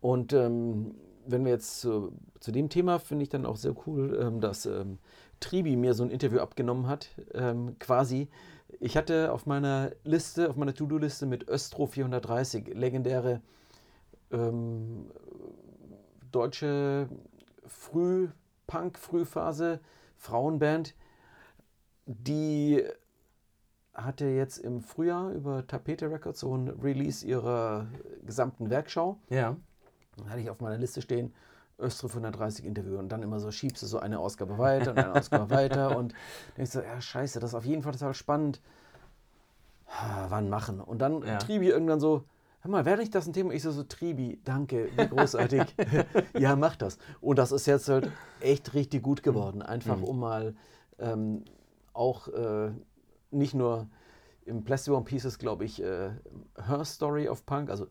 Und 0.00 0.32
ähm, 0.32 0.94
wenn 1.26 1.44
wir 1.44 1.52
jetzt 1.52 1.80
zu, 1.80 2.12
zu 2.40 2.50
dem 2.50 2.70
Thema, 2.70 2.98
finde 2.98 3.22
ich 3.22 3.28
dann 3.28 3.46
auch 3.46 3.56
sehr 3.56 3.74
cool, 3.86 4.18
ähm, 4.20 4.40
dass 4.40 4.68
Tribi 5.38 5.76
mir 5.76 5.94
so 5.94 6.02
ein 6.02 6.10
Interview 6.10 6.38
abgenommen 6.38 6.86
hat. 6.86 7.10
Quasi, 7.80 8.28
ich 8.80 8.96
hatte 8.96 9.32
auf 9.32 9.46
meiner 9.46 9.92
Liste, 10.04 10.50
auf 10.50 10.56
meiner 10.56 10.74
To-Do-Liste 10.74 11.26
mit 11.26 11.48
Östro 11.48 11.86
430, 11.86 12.74
legendäre 12.74 13.40
ähm, 14.30 15.10
deutsche 16.30 17.08
Früh-Punk, 17.66 18.98
Frühphase, 18.98 19.80
Frauenband, 20.16 20.94
die 22.06 22.84
hatte 23.94 24.26
jetzt 24.26 24.58
im 24.58 24.80
Frühjahr 24.80 25.32
über 25.32 25.66
Tapete 25.66 26.10
Records 26.10 26.40
so 26.40 26.56
ein 26.56 26.68
Release 26.68 27.26
ihrer 27.26 27.88
gesamten 28.24 28.70
Werkschau. 28.70 29.18
Ja. 29.28 29.56
Dann 30.16 30.30
hatte 30.30 30.40
ich 30.40 30.50
auf 30.50 30.60
meiner 30.60 30.78
Liste 30.78 31.02
stehen, 31.02 31.34
Östro 31.82 32.08
530 32.08 32.64
Interview 32.64 32.98
und 32.98 33.08
dann 33.10 33.22
immer 33.22 33.40
so 33.40 33.50
schiebst 33.50 33.82
du 33.82 33.86
so 33.86 33.98
eine 33.98 34.18
Ausgabe 34.18 34.58
weiter 34.58 34.92
und 34.92 34.98
eine 34.98 35.12
Ausgabe 35.12 35.50
weiter 35.50 35.96
und 35.96 36.14
denkst 36.56 36.72
so, 36.72 36.80
ja 36.80 37.00
scheiße, 37.00 37.40
das 37.40 37.50
ist 37.50 37.54
auf 37.54 37.64
jeden 37.64 37.82
Fall 37.82 37.92
total 37.92 38.14
spannend. 38.14 38.60
Ah, 39.88 40.26
Wann 40.30 40.48
machen? 40.48 40.80
Und 40.80 40.98
dann 41.00 41.22
Ja. 41.22 41.38
Tribi 41.38 41.68
irgendwann 41.68 42.00
so, 42.00 42.24
hör 42.60 42.70
mal, 42.70 42.84
wäre 42.84 42.98
nicht 42.98 43.14
das 43.14 43.26
ein 43.26 43.32
Thema? 43.32 43.52
Ich 43.52 43.62
so, 43.62 43.70
so 43.70 43.82
Tribi, 43.82 44.40
danke, 44.44 44.88
wie 44.96 45.06
großartig. 45.08 45.74
ja, 46.36 46.56
mach 46.56 46.76
das. 46.76 46.98
Und 47.20 47.38
das 47.38 47.52
ist 47.52 47.66
jetzt 47.66 47.88
halt 47.88 48.10
echt 48.40 48.72
richtig 48.74 49.02
gut 49.02 49.22
geworden. 49.22 49.60
Einfach 49.62 49.98
Mhm. 49.98 50.04
um 50.04 50.18
mal 50.20 50.54
ähm, 50.98 51.44
auch 51.92 52.28
äh, 52.28 52.70
nicht 53.30 53.54
nur 53.54 53.88
im 54.44 54.64
Plastic 54.64 54.94
One 54.94 55.04
Pieces, 55.04 55.38
glaube 55.38 55.64
ich, 55.64 55.82
äh, 55.82 56.10
Her 56.66 56.84
Story 56.84 57.28
of 57.28 57.44
Punk, 57.44 57.70
also 57.70 57.86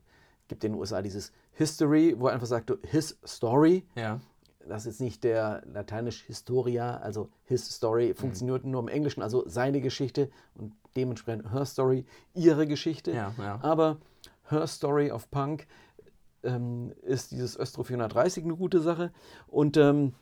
gibt 0.48 0.64
in 0.64 0.74
den 0.74 0.80
USA 0.80 1.02
dieses 1.02 1.32
History, 1.54 2.16
wo 2.18 2.28
er 2.28 2.34
einfach 2.34 2.48
sagt, 2.48 2.72
his 2.88 3.20
story. 3.26 3.86
Ja. 3.96 4.20
Das 4.68 4.86
ist 4.86 4.94
jetzt 4.94 5.02
nicht 5.02 5.24
der 5.24 5.64
lateinisch 5.66 6.24
Historia, 6.24 6.98
also 6.98 7.30
his 7.44 7.68
story, 7.68 8.14
funktioniert 8.14 8.64
nur 8.64 8.82
im 8.82 8.88
Englischen, 8.88 9.24
also 9.24 9.44
seine 9.48 9.82
Geschichte 9.82 10.30
und 10.56 10.74
dementsprechend 10.96 11.52
her 11.52 11.66
story, 11.66 12.06
ihre 12.36 12.68
Geschichte. 12.68 13.12
Ja, 13.12 13.34
ja. 13.40 13.60
Aber 13.64 13.98
her 14.50 14.68
story 14.68 15.12
of 15.12 15.32
Punk 15.32 15.68
ähm, 16.44 16.94
ist 17.02 17.32
dieses 17.32 17.58
Östro 17.60 17.84
430 17.84 18.44
eine 18.44 18.56
gute 18.56 18.80
Sache. 18.80 19.12
Und 19.48 19.78
ähm, 19.78 20.14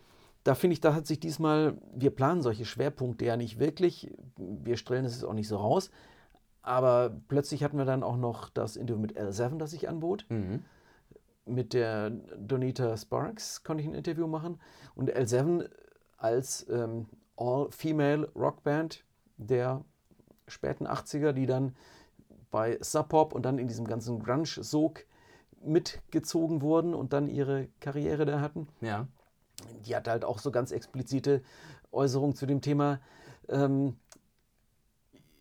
da 0.44 0.56
finde 0.56 0.74
ich, 0.74 0.82
da 0.82 0.94
hat 0.94 1.06
sich 1.06 1.20
diesmal, 1.20 1.78
wir 1.94 2.12
planen 2.12 2.42
solche 2.42 2.66
Schwerpunkte 2.66 3.26
ja 3.26 3.36
nicht 3.36 3.60
wirklich, 3.60 4.12
wir 4.38 4.78
stellen 4.78 5.06
es 5.06 5.24
auch 5.24 5.34
nicht 5.34 5.48
so 5.48 5.58
raus, 5.58 5.92
aber 6.62 7.16
plötzlich 7.28 7.64
hatten 7.64 7.78
wir 7.78 7.86
dann 7.86 8.04
auch 8.04 8.18
noch 8.18 8.50
das 8.50 8.76
Interview 8.76 9.02
mit 9.02 9.20
L7, 9.20 9.58
das 9.58 9.74
ich 9.74 9.90
anbot 9.90 10.26
Mhm. 10.30 10.64
Mit 11.50 11.74
der 11.74 12.10
Donita 12.10 12.96
Sparks 12.98 13.64
konnte 13.64 13.82
ich 13.82 13.90
ein 13.90 13.96
Interview 13.96 14.28
machen 14.28 14.60
und 14.96 15.14
L7 15.14 15.70
als 16.18 16.68
ähm, 16.70 17.08
All-Female 17.38 18.30
Rockband 18.36 19.04
der 19.38 19.84
späten 20.48 20.88
80er, 20.88 21.32
die 21.32 21.46
dann 21.46 21.76
bei 22.52 22.78
Sub 22.82 23.10
Pop 23.10 23.34
und 23.34 23.44
dann 23.44 23.60
in 23.60 23.68
diesem 23.68 23.86
ganzen 23.86 24.20
Grunge-Sog 24.20 25.06
mitgezogen 25.62 26.62
wurden 26.62 26.94
und 26.94 27.14
dann 27.14 27.28
ihre 27.28 27.68
Karriere 27.80 28.26
da 28.26 28.42
hatten. 28.42 28.68
Ja. 28.82 29.08
Die 29.86 29.96
hat 29.96 30.08
halt 30.08 30.24
auch 30.26 30.40
so 30.40 30.52
ganz 30.52 30.72
explizite 30.72 31.42
Äußerungen 31.92 32.36
zu 32.36 32.46
dem 32.46 32.62
Thema, 32.62 33.00
ähm, 33.50 33.98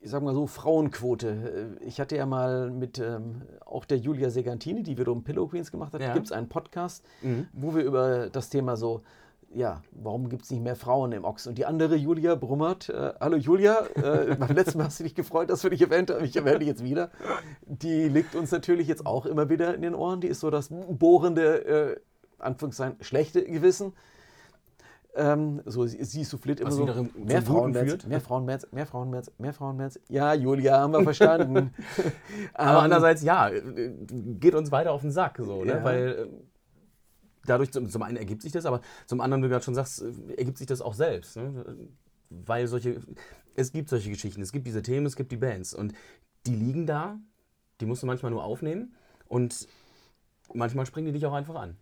ich 0.08 0.12
sag 0.12 0.22
mal 0.22 0.32
so, 0.34 0.46
Frauenquote. 0.46 1.76
Äh, 1.80 1.84
Ich 1.84 2.00
hatte 2.00 2.16
ja 2.16 2.24
mal 2.24 2.70
mit 2.70 2.98
ähm, 2.98 3.42
auch 3.66 3.84
der 3.84 3.98
Julia 3.98 4.30
Segantini, 4.30 4.82
die 4.82 4.96
wiederum 4.96 5.22
Pillow 5.22 5.46
Queens 5.48 5.70
gemacht 5.70 5.92
hat, 5.92 6.00
Ja. 6.00 6.14
gibt 6.14 6.24
es 6.26 6.32
einen 6.32 6.48
Podcast, 6.48 7.04
Mhm. 7.20 7.46
wo 7.52 7.74
wir 7.74 7.82
über 7.84 8.30
das 8.30 8.48
Thema 8.48 8.78
so, 8.78 9.02
ja, 9.54 9.82
warum 9.92 10.30
gibt 10.30 10.44
es 10.44 10.50
nicht 10.50 10.62
mehr 10.62 10.76
Frauen 10.76 11.12
im 11.12 11.24
Ochs? 11.26 11.46
Und 11.46 11.58
die 11.58 11.66
andere 11.66 11.94
Julia 11.94 12.36
Brummert, 12.36 12.88
äh, 12.88 13.12
hallo 13.20 13.36
Julia, 13.36 13.80
äh, 13.96 14.34
beim 14.36 14.56
letzten 14.56 14.78
Mal 14.78 14.84
hast 14.84 14.98
du 14.98 15.04
dich 15.04 15.14
gefreut, 15.14 15.50
dass 15.50 15.62
wir 15.62 15.68
dich 15.70 15.82
erwähnt 15.82 16.10
haben, 16.10 16.24
ich 16.24 16.34
erwähne 16.36 16.60
dich 16.60 16.68
jetzt 16.68 16.82
wieder. 16.82 17.10
Die 17.66 18.08
liegt 18.08 18.34
uns 18.34 18.50
natürlich 18.50 18.88
jetzt 18.88 19.04
auch 19.04 19.26
immer 19.26 19.50
wieder 19.50 19.74
in 19.74 19.82
den 19.82 19.94
Ohren, 19.94 20.22
die 20.22 20.28
ist 20.28 20.40
so 20.40 20.48
das 20.48 20.70
bohrende, 20.70 21.64
äh, 21.66 22.00
Anführungszeichen, 22.38 22.96
schlechte 23.02 23.44
Gewissen. 23.44 23.92
Ähm, 25.14 25.62
so, 25.64 25.86
sie, 25.86 26.04
sie 26.04 26.22
souffliert 26.22 26.60
immer 26.60 26.70
Was 26.70 26.76
so, 26.76 26.84
mehr 26.84 26.92
führt. 26.92 28.06
mehr 28.06 28.20
Frauenbands, 28.20 28.70
mehr 28.72 28.86
Frauenbands, 28.86 29.32
mehr 29.38 29.52
Frauenbands. 29.52 30.00
Ja, 30.08 30.34
Julia, 30.34 30.78
haben 30.78 30.92
wir 30.92 31.02
verstanden. 31.02 31.72
Aber 32.54 32.70
Ähm, 32.70 32.84
andererseits, 32.84 33.22
ja, 33.22 33.48
äh, 33.48 33.92
geht 34.38 34.54
uns 34.54 34.70
weiter 34.70 34.92
auf 34.92 35.00
den 35.00 35.10
Sack, 35.10 35.38
so, 35.38 35.64
ne? 35.64 35.72
Ja. 35.72 35.84
weil 35.84 36.08
äh, 36.08 36.26
dadurch 37.46 37.72
zum, 37.72 37.88
zum 37.88 38.02
einen 38.02 38.16
ergibt 38.16 38.42
sich 38.42 38.52
das, 38.52 38.66
aber 38.66 38.80
zum 39.06 39.20
anderen, 39.20 39.42
wie 39.42 39.46
du 39.46 39.50
gerade 39.52 39.64
schon 39.64 39.74
sagst, 39.74 40.02
äh, 40.02 40.34
ergibt 40.36 40.58
sich 40.58 40.66
das 40.66 40.80
auch 40.82 40.94
selbst. 40.94 41.36
Ne? 41.36 41.88
Weil 42.30 42.66
solche, 42.66 43.00
es 43.56 43.72
gibt 43.72 43.88
solche 43.88 44.10
Geschichten, 44.10 44.42
es 44.42 44.52
gibt 44.52 44.66
diese 44.66 44.82
Themen, 44.82 45.06
es 45.06 45.16
gibt 45.16 45.32
die 45.32 45.36
Bands 45.38 45.74
und 45.74 45.94
die 46.46 46.54
liegen 46.54 46.86
da, 46.86 47.18
die 47.80 47.86
musst 47.86 48.02
du 48.02 48.06
manchmal 48.06 48.30
nur 48.30 48.44
aufnehmen 48.44 48.94
und 49.26 49.66
manchmal 50.52 50.86
springen 50.86 51.06
die 51.06 51.12
dich 51.12 51.26
auch 51.26 51.32
einfach 51.32 51.54
an. 51.56 51.76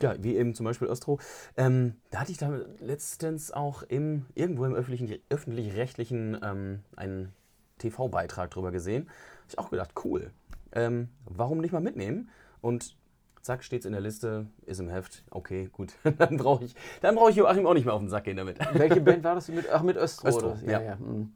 Ja, 0.00 0.16
wie 0.18 0.36
eben 0.36 0.54
zum 0.54 0.64
Beispiel 0.64 0.88
Östro. 0.88 1.20
Ähm, 1.56 1.94
da 2.10 2.20
hatte 2.20 2.32
ich 2.32 2.38
da 2.38 2.50
letztens 2.80 3.52
auch 3.52 3.82
im, 3.82 4.26
irgendwo 4.34 4.64
im 4.64 4.74
öffentlich-rechtlichen 4.74 6.38
ähm, 6.42 6.80
einen 6.96 7.32
TV-Beitrag 7.78 8.50
drüber 8.50 8.72
gesehen. 8.72 9.08
Hab 9.42 9.48
ich 9.48 9.58
auch 9.58 9.70
gedacht, 9.70 9.92
cool. 10.04 10.32
Ähm, 10.72 11.08
warum 11.26 11.58
nicht 11.58 11.72
mal 11.72 11.80
mitnehmen? 11.80 12.30
Und 12.60 12.96
zack, 13.44 13.62
steht's 13.62 13.86
in 13.86 13.92
der 13.92 14.00
Liste, 14.00 14.46
ist 14.66 14.80
im 14.80 14.88
Heft. 14.88 15.22
Okay, 15.30 15.68
gut. 15.70 15.94
dann 16.18 16.36
brauche 16.38 16.64
ich, 16.64 16.74
dann 17.00 17.14
brauche 17.14 17.30
ich 17.30 17.36
Joachim 17.36 17.66
auch 17.66 17.74
nicht 17.74 17.84
mehr 17.84 17.94
auf 17.94 18.00
den 18.00 18.08
Sack 18.08 18.24
gehen 18.24 18.36
damit. 18.36 18.58
Welche 18.72 19.00
Band 19.00 19.22
war 19.22 19.34
das? 19.34 19.48
Mit, 19.48 19.70
ach, 19.70 19.82
mit 19.82 19.96
Östro. 19.96 20.28
Östro, 20.28 20.56
ja. 20.64 20.80
Ja, 20.80 20.82
ja. 20.82 20.96
mm. 20.96 21.32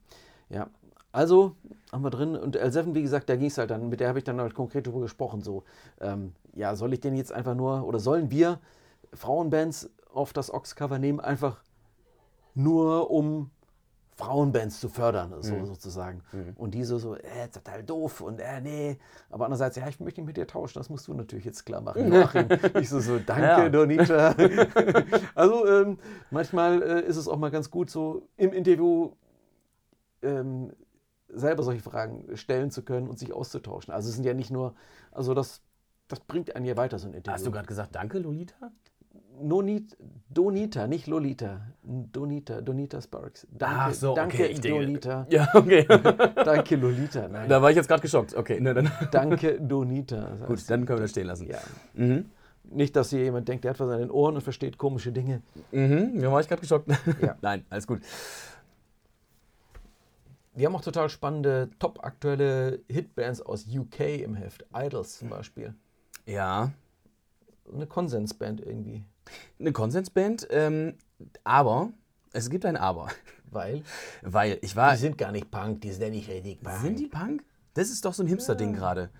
ja. 0.48 0.70
Also 1.18 1.56
haben 1.90 2.04
wir 2.04 2.10
drin. 2.10 2.36
Und 2.36 2.56
L7, 2.56 2.94
wie 2.94 3.02
gesagt, 3.02 3.28
da 3.28 3.34
ging 3.34 3.48
es 3.48 3.58
halt 3.58 3.72
dann, 3.72 3.88
mit 3.88 3.98
der 3.98 4.06
habe 4.06 4.18
ich 4.18 4.24
dann 4.24 4.40
halt 4.40 4.54
konkret 4.54 4.86
drüber 4.86 5.00
gesprochen. 5.00 5.42
So, 5.42 5.64
ähm, 6.00 6.32
ja, 6.54 6.76
soll 6.76 6.92
ich 6.92 7.00
denn 7.00 7.16
jetzt 7.16 7.32
einfach 7.32 7.56
nur, 7.56 7.84
oder 7.84 7.98
sollen 7.98 8.30
wir 8.30 8.60
Frauenbands 9.12 9.90
auf 10.14 10.32
das 10.32 10.54
Ox-Cover 10.54 11.00
nehmen, 11.00 11.18
einfach 11.18 11.60
nur 12.54 13.10
um 13.10 13.50
Frauenbands 14.14 14.78
zu 14.78 14.88
fördern, 14.88 15.34
so 15.40 15.64
sozusagen. 15.64 16.22
Und 16.54 16.74
die 16.74 16.84
so, 16.84 16.98
so, 16.98 17.16
äh, 17.16 17.48
total 17.52 17.82
doof 17.82 18.20
und 18.20 18.38
äh, 18.38 18.60
nee. 18.60 18.98
Aber 19.28 19.46
andererseits, 19.46 19.74
ja, 19.74 19.88
ich 19.88 19.98
möchte 19.98 20.20
nicht 20.20 20.26
mit 20.28 20.36
dir 20.36 20.46
tauschen, 20.46 20.78
das 20.78 20.88
musst 20.88 21.08
du 21.08 21.14
natürlich 21.14 21.44
jetzt 21.44 21.66
klar 21.66 21.80
machen. 21.80 22.12
Ich 22.80 22.88
so, 22.88 23.00
so, 23.00 23.18
danke, 23.18 23.42
Ja. 23.42 23.68
Donita. 23.68 24.36
also 25.34 25.66
ähm, 25.66 25.98
manchmal 26.30 26.80
äh, 26.80 27.00
ist 27.02 27.16
es 27.16 27.26
auch 27.26 27.38
mal 27.38 27.50
ganz 27.50 27.72
gut, 27.72 27.90
so 27.90 28.22
im 28.36 28.52
Interview 28.52 29.10
ähm, 30.22 30.72
selber 31.28 31.62
solche 31.62 31.82
Fragen 31.82 32.36
stellen 32.36 32.70
zu 32.70 32.82
können 32.82 33.08
und 33.08 33.18
sich 33.18 33.32
auszutauschen. 33.32 33.92
Also 33.92 34.08
es 34.08 34.14
sind 34.14 34.24
ja 34.24 34.34
nicht 34.34 34.50
nur, 34.50 34.74
also 35.12 35.34
das, 35.34 35.62
das 36.08 36.20
bringt 36.20 36.54
einen 36.56 36.64
ja 36.66 36.76
weiter, 36.76 36.98
so 36.98 37.06
ein 37.08 37.14
Interview. 37.14 37.34
Hast 37.34 37.46
du 37.46 37.50
gerade 37.50 37.66
gesagt, 37.66 37.94
danke, 37.94 38.18
Lolita? 38.18 38.72
Nonit, 39.40 39.96
Donita, 40.30 40.86
nicht 40.88 41.06
Lolita. 41.06 41.60
Donita, 41.82 42.60
Donita 42.60 43.00
Sparks. 43.00 43.46
Danke, 43.52 43.76
Ach 43.78 43.94
so, 43.94 44.14
danke 44.14 44.36
okay, 44.36 44.46
ich 44.46 44.60
denke- 44.60 44.80
Donita. 44.84 45.26
Ja, 45.30 45.48
okay. 45.54 45.84
Danke, 46.44 46.74
Lolita. 46.76 47.28
Nein, 47.28 47.48
da 47.48 47.62
war 47.62 47.70
ich 47.70 47.76
jetzt 47.76 47.86
gerade 47.88 48.02
geschockt. 48.02 48.34
Okay, 48.34 48.60
ne, 48.60 48.74
dann, 48.74 48.90
danke, 49.12 49.60
Donita. 49.60 50.36
Das 50.40 50.48
gut, 50.48 50.70
dann 50.70 50.86
können 50.86 50.98
wir 50.98 51.02
das 51.02 51.10
stehen 51.12 51.26
lassen. 51.28 51.46
ja. 51.48 51.58
Mhm. 51.94 52.26
Nicht, 52.70 52.96
dass 52.96 53.10
hier 53.10 53.22
jemand 53.22 53.48
denkt, 53.48 53.64
der 53.64 53.70
hat 53.70 53.80
was 53.80 53.88
an 53.90 54.00
den 54.00 54.10
Ohren 54.10 54.34
und 54.34 54.42
versteht 54.42 54.76
komische 54.76 55.10
Dinge. 55.12 55.40
Mhm, 55.72 56.20
da 56.20 56.30
war 56.30 56.40
ich 56.40 56.48
gerade 56.48 56.60
geschockt. 56.60 56.90
Ja. 57.22 57.36
Nein, 57.40 57.64
alles 57.70 57.86
gut. 57.86 58.00
Wir 60.54 60.66
haben 60.66 60.74
auch 60.76 60.80
total 60.82 61.08
spannende, 61.08 61.70
top 61.78 62.04
aktuelle 62.04 62.80
Hitbands 62.88 63.40
aus 63.40 63.66
UK 63.66 64.00
im 64.22 64.34
Heft. 64.34 64.64
Idols 64.74 65.18
zum 65.18 65.28
Beispiel. 65.28 65.74
Ja, 66.26 66.72
Eine 67.72 67.86
Konsensband 67.86 68.60
irgendwie. 68.60 69.04
eine 69.60 69.72
Konsensband, 69.72 70.46
ähm, 70.50 70.94
aber 71.44 71.90
es 72.32 72.50
gibt 72.50 72.64
ein 72.66 72.76
Aber. 72.76 73.08
Weil 73.50 73.82
Weil 74.22 74.58
ich 74.62 74.74
war. 74.76 74.92
die 74.92 74.98
sind 74.98 75.16
gar 75.18 75.32
nicht 75.32 75.50
Punk, 75.50 75.80
die 75.82 75.90
sind 75.92 76.02
ja 76.02 76.10
nicht 76.10 76.28
richtig 76.28 76.60
Punk. 76.62 76.80
Sind 76.80 76.98
die 76.98 77.06
Punk? 77.06 77.44
Das 77.74 77.90
ist 77.90 78.04
doch 78.04 78.12
so 78.14 78.22
ein 78.22 78.26
Hipster-Ding 78.26 78.72
gerade. 78.74 79.10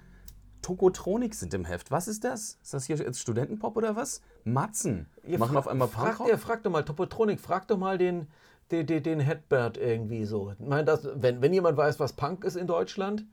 Tokotronik 0.63 1.35
sind 1.35 1.55
im 1.55 1.65
Heft. 1.65 1.91
Was 1.91 2.09
ist 2.09 2.25
das? 2.25 2.59
Ist 2.63 2.75
das 2.75 2.85
hier 2.87 2.97
jetzt 2.97 3.21
Studentenpop 3.21 3.77
oder 3.77 3.95
was? 3.97 4.21
Matzen. 4.45 5.07
Ihr 5.25 5.39
Machen 5.39 5.57
auf 5.57 5.69
einmal 5.69 5.89
fragt, 5.89 6.19
Punk. 6.19 6.29
ihr, 6.31 6.37
fragt 6.39 6.67
doch 6.67 6.71
mal 6.71 6.85
Topotronik, 6.85 7.41
fragt 7.41 7.71
doch 7.71 7.79
mal 7.79 7.97
den, 7.97 8.27
den, 8.71 8.87
den, 8.87 9.03
den 9.03 9.21
Headbird 9.21 9.77
irgendwie 9.77 10.25
so. 10.25 10.53
Ich 10.53 10.67
meine, 10.67 10.85
das, 10.85 11.09
wenn, 11.15 11.43
wenn 11.43 11.53
jemand 11.53 11.77
weiß, 11.77 12.01
was 12.01 12.13
Punk 12.13 12.45
ist 12.45 12.57
in 12.57 12.67
Deutschland, 12.67 13.25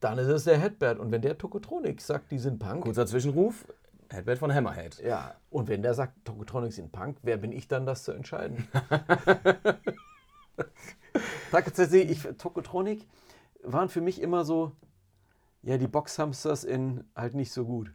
dann 0.00 0.18
ist 0.18 0.28
es 0.28 0.44
der 0.44 0.58
Headbird. 0.58 0.98
Und 0.98 1.12
wenn 1.12 1.22
der 1.22 1.38
Tokotronik 1.38 2.00
sagt, 2.00 2.30
die 2.30 2.38
sind 2.38 2.58
Punk, 2.58 2.82
Kurzer 2.82 3.06
Zwischenruf. 3.06 3.66
Headband 4.10 4.38
von 4.38 4.52
Hammerhead. 4.52 5.00
ja, 5.04 5.34
und 5.50 5.68
wenn 5.68 5.82
der 5.82 5.94
sagt, 5.94 6.24
Tokotronik 6.24 6.72
sind 6.72 6.90
Punk, 6.90 7.18
wer 7.22 7.36
bin 7.36 7.52
ich 7.52 7.68
dann, 7.68 7.86
das 7.86 8.02
zu 8.02 8.12
entscheiden? 8.12 8.66
Tatsächlich, 11.52 12.10
ich, 12.10 12.36
Tokotronik 12.36 13.06
waren 13.62 13.88
für 13.88 14.00
mich 14.00 14.20
immer 14.20 14.44
so, 14.44 14.72
ja, 15.62 15.78
die 15.78 15.86
Boxhamsters 15.86 16.64
in 16.64 17.04
halt 17.14 17.34
nicht 17.34 17.52
so 17.52 17.64
gut. 17.64 17.92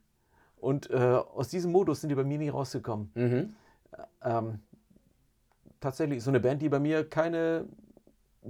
Und 0.58 0.90
äh, 0.90 0.96
aus 0.96 1.50
diesem 1.50 1.72
Modus 1.72 2.02
sind 2.02 2.10
die 2.10 2.16
bei 2.16 2.24
mir 2.24 2.38
nie 2.38 2.50
rausgekommen. 2.50 3.12
Mhm. 3.14 3.56
ähm, 4.24 4.60
tatsächlich 5.86 6.24
so 6.24 6.32
eine 6.32 6.40
Band, 6.40 6.64
die 6.64 6.70
bei 6.70 6.80
mir 6.80 7.08
keine, 7.08 7.66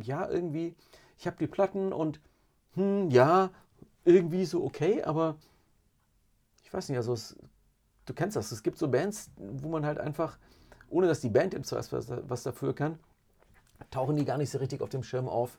ja, 0.02 0.30
irgendwie, 0.30 0.74
ich 1.18 1.28
habe 1.28 1.36
die 1.38 1.48
Platten 1.48 1.92
und, 1.92 2.22
hm, 2.76 3.10
ja, 3.10 3.50
irgendwie 4.06 4.46
so 4.46 4.64
okay, 4.64 5.04
aber 5.04 5.36
ich 6.64 6.74
weiß 6.74 6.88
nicht, 6.88 6.98
also 6.98 7.12
es, 7.12 7.36
du 8.06 8.14
kennst 8.14 8.38
das, 8.38 8.54
es 8.54 8.64
gibt 8.64 8.78
so 8.78 8.88
Bands, 8.88 9.32
wo 9.36 9.68
man 9.68 9.86
halt 9.86 9.98
einfach, 9.98 10.38
ohne 10.90 11.08
dass 11.08 11.20
die 11.20 11.30
Band 11.30 11.54
im 11.54 11.66
Zweifel 11.66 12.02
was, 12.30 12.44
dafür 12.44 12.74
kann, 12.74 13.00
tauchen 13.92 14.16
die 14.16 14.24
gar 14.24 14.38
nicht 14.38 14.50
so 14.50 14.60
richtig 14.60 14.82
auf 14.82 14.90
dem 14.90 15.04
Schirm 15.04 15.28
auf. 15.28 15.58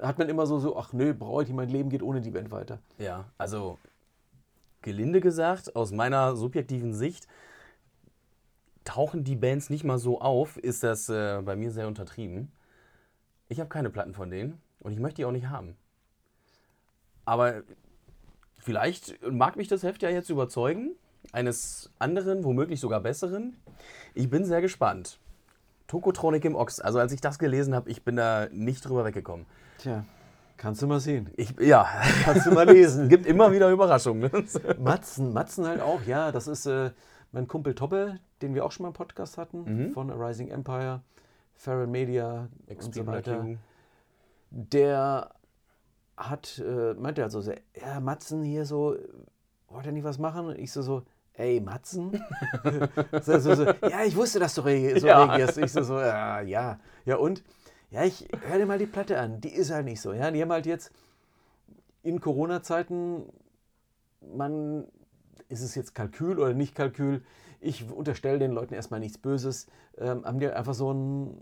Hat 0.00 0.18
man 0.18 0.28
immer 0.28 0.46
so, 0.46 0.60
so 0.60 0.76
ach 0.76 0.92
nö, 0.92 1.12
brauche 1.12 1.42
ich 1.42 1.50
mein 1.50 1.68
Leben 1.68 1.90
geht 1.90 2.02
ohne 2.02 2.20
die 2.20 2.30
Band 2.30 2.52
weiter. 2.52 2.78
Ja, 2.98 3.24
also 3.36 3.78
gelinde 4.82 5.20
gesagt, 5.20 5.74
aus 5.74 5.90
meiner 5.90 6.36
subjektiven 6.36 6.94
Sicht, 6.94 7.26
tauchen 8.84 9.24
die 9.24 9.36
Bands 9.36 9.70
nicht 9.70 9.84
mal 9.84 9.98
so 9.98 10.20
auf, 10.20 10.56
ist 10.56 10.82
das 10.82 11.08
äh, 11.08 11.40
bei 11.42 11.56
mir 11.56 11.70
sehr 11.70 11.86
untertrieben. 11.86 12.52
Ich 13.48 13.60
habe 13.60 13.68
keine 13.68 13.90
Platten 13.90 14.14
von 14.14 14.30
denen 14.30 14.60
und 14.80 14.92
ich 14.92 14.98
möchte 14.98 15.16
die 15.16 15.24
auch 15.24 15.32
nicht 15.32 15.48
haben. 15.48 15.76
Aber 17.24 17.62
vielleicht 18.58 19.18
mag 19.30 19.56
mich 19.56 19.68
das 19.68 19.82
Heft 19.82 20.02
ja 20.02 20.10
jetzt 20.10 20.30
überzeugen, 20.30 20.96
eines 21.32 21.90
anderen, 21.98 22.44
womöglich 22.44 22.80
sogar 22.80 23.00
besseren. 23.00 23.56
Ich 24.14 24.30
bin 24.30 24.44
sehr 24.44 24.60
gespannt. 24.60 25.18
Tokotronik 25.86 26.44
im 26.44 26.54
Ochs. 26.54 26.80
Also 26.80 26.98
als 26.98 27.12
ich 27.12 27.20
das 27.20 27.38
gelesen 27.38 27.74
habe, 27.74 27.90
ich 27.90 28.04
bin 28.04 28.16
da 28.16 28.48
nicht 28.52 28.88
drüber 28.88 29.04
weggekommen. 29.04 29.46
Tja, 29.78 30.04
kannst 30.56 30.82
du 30.82 30.86
mal 30.86 31.00
sehen. 31.00 31.30
Ich, 31.36 31.58
ja, 31.60 31.88
Kannst 32.24 32.46
du 32.46 32.52
mal 32.52 32.68
lesen. 32.68 33.08
gibt 33.08 33.26
immer 33.26 33.52
wieder 33.52 33.70
Überraschungen. 33.70 34.30
Matzen, 34.78 35.32
Matzen 35.32 35.66
halt 35.66 35.80
auch, 35.80 36.02
ja. 36.04 36.30
Das 36.32 36.46
ist 36.46 36.66
äh, 36.66 36.90
mein 37.32 37.46
Kumpel 37.48 37.74
Tobbe, 37.74 38.18
den 38.42 38.54
wir 38.54 38.64
auch 38.64 38.72
schon 38.72 38.84
mal 38.84 38.88
im 38.88 38.94
Podcast 38.94 39.38
hatten, 39.38 39.90
von 39.92 40.10
A 40.10 40.14
Rising 40.14 40.48
Empire, 40.48 41.02
Feral 41.54 41.86
Media 41.86 42.48
und 42.68 42.94
so 42.94 43.06
weiter. 43.06 43.46
Der 44.50 45.30
hat, 46.16 46.62
äh, 46.64 46.94
meinte 46.94 47.22
also 47.22 47.40
so, 47.40 47.52
ja, 47.80 48.00
Matzen 48.00 48.42
hier 48.42 48.64
so, 48.64 48.96
wollt 49.68 49.86
ihr 49.86 49.92
nicht 49.92 50.04
was 50.04 50.18
machen? 50.18 50.46
Und 50.46 50.58
ich 50.58 50.72
so, 50.72 50.82
so 50.82 51.02
ey, 51.34 51.60
Matzen? 51.60 52.22
so, 53.22 53.38
so, 53.38 53.54
so, 53.54 53.64
ja, 53.64 54.04
ich 54.04 54.16
wusste, 54.16 54.38
dass 54.38 54.54
du 54.54 54.62
re 54.62 54.98
so 54.98 55.06
Ja. 55.06 55.24
reagierst. 55.24 55.58
Ich 55.58 55.72
so, 55.72 55.82
so, 55.82 55.98
ja, 55.98 56.40
ja. 56.40 56.80
Ja, 57.04 57.16
und? 57.16 57.42
Ja, 57.90 58.04
ich 58.04 58.28
hör 58.46 58.58
dir 58.58 58.66
mal 58.66 58.78
die 58.78 58.86
Platte 58.86 59.18
an. 59.18 59.40
Die 59.40 59.52
ist 59.52 59.70
halt 59.70 59.84
nicht 59.84 60.00
so. 60.00 60.12
Ja, 60.12 60.30
die 60.30 60.42
haben 60.42 60.52
halt 60.52 60.66
jetzt 60.66 60.92
in 62.02 62.20
Corona-Zeiten 62.20 63.24
man, 64.34 64.86
ist 65.50 65.62
es 65.62 65.74
jetzt 65.74 65.94
Kalkül 65.94 66.38
oder 66.38 66.54
nicht 66.54 66.74
Kalkül? 66.74 67.22
Ich 67.60 67.90
unterstelle 67.90 68.38
den 68.38 68.52
Leuten 68.52 68.72
erstmal 68.72 69.00
nichts 69.00 69.18
Böses. 69.18 69.66
Ähm, 69.98 70.24
haben 70.24 70.38
die 70.38 70.48
einfach 70.48 70.74
so 70.74 70.92
ein 70.92 71.36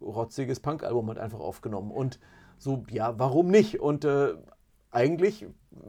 rotziges 0.00 0.60
Punk-Album 0.60 1.08
halt 1.08 1.18
einfach 1.18 1.40
aufgenommen. 1.40 1.90
Und 1.90 2.20
so, 2.58 2.84
ja, 2.90 3.18
warum 3.18 3.48
nicht? 3.48 3.80
Und 3.80 4.04
äh, 4.04 4.34
eigentlich 4.90 5.46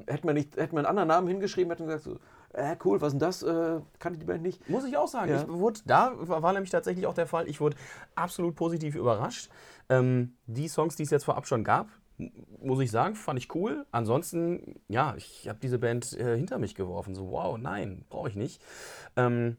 hätte 0.08 0.26
man, 0.26 0.36
nicht, 0.36 0.56
hätte 0.58 0.74
man 0.74 0.86
einen 0.86 0.90
anderen 0.90 1.08
Namen 1.10 1.28
hingeschrieben, 1.28 1.72
hätte 1.72 1.84
man 1.84 1.96
gesagt, 1.96 2.04
so, 2.06 2.20
äh, 2.54 2.76
cool, 2.84 3.00
was 3.02 3.14
ist 3.14 3.20
denn 3.20 3.20
das? 3.20 3.44
Äh, 3.44 3.82
kannte 4.00 4.20
die 4.20 4.26
Band 4.26 4.42
nicht. 4.42 4.68
Muss 4.70 4.86
ich 4.86 4.98
auch 4.98 5.08
sagen. 5.08 5.32
Ja. 5.32 5.42
Ich 5.42 5.48
wurde, 5.48 5.82
da 5.86 6.14
war 6.18 6.54
nämlich 6.54 6.72
tatsächlich 6.72 7.06
auch 7.06 7.14
der 7.14 7.28
Fall. 7.28 7.48
Ich 7.48 7.62
wurde 7.62 7.78
absolut 8.16 8.56
positiv 8.56 8.96
überrascht. 8.96 9.50
Ähm, 9.90 10.34
die 10.48 10.68
Songs, 10.68 10.96
die 10.96 11.04
es 11.04 11.12
jetzt 11.12 11.26
vorab 11.26 11.46
schon 11.46 11.64
gab, 11.64 11.90
muss 12.62 12.80
ich 12.82 12.92
sagen, 12.92 13.16
fand 13.16 13.40
ich 13.40 13.54
cool. 13.56 13.86
Ansonsten, 13.92 14.80
ja, 14.88 15.16
ich 15.18 15.48
habe 15.48 15.60
diese 15.62 15.80
Band 15.80 16.14
äh, 16.20 16.36
hinter 16.38 16.58
mich 16.60 16.76
geworfen. 16.76 17.16
So, 17.16 17.32
wow, 17.32 17.58
nein, 17.58 18.06
brauche 18.10 18.30
ich 18.30 18.36
nicht. 18.36 18.62
Ähm, 19.16 19.58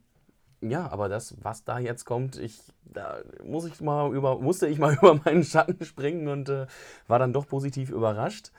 ja, 0.61 0.87
aber 0.91 1.09
das, 1.09 1.35
was 1.43 1.63
da 1.63 1.79
jetzt 1.79 2.05
kommt, 2.05 2.37
ich, 2.37 2.61
da 2.85 3.17
muss 3.43 3.65
ich 3.65 3.81
mal 3.81 4.13
über, 4.13 4.39
musste 4.39 4.67
ich 4.67 4.77
mal 4.77 4.93
über 5.01 5.15
meinen 5.25 5.43
Schatten 5.43 5.83
springen 5.83 6.27
und 6.27 6.49
äh, 6.49 6.67
war 7.07 7.17
dann 7.19 7.33
doch 7.33 7.47
positiv 7.47 7.89
überrascht. 7.89 8.51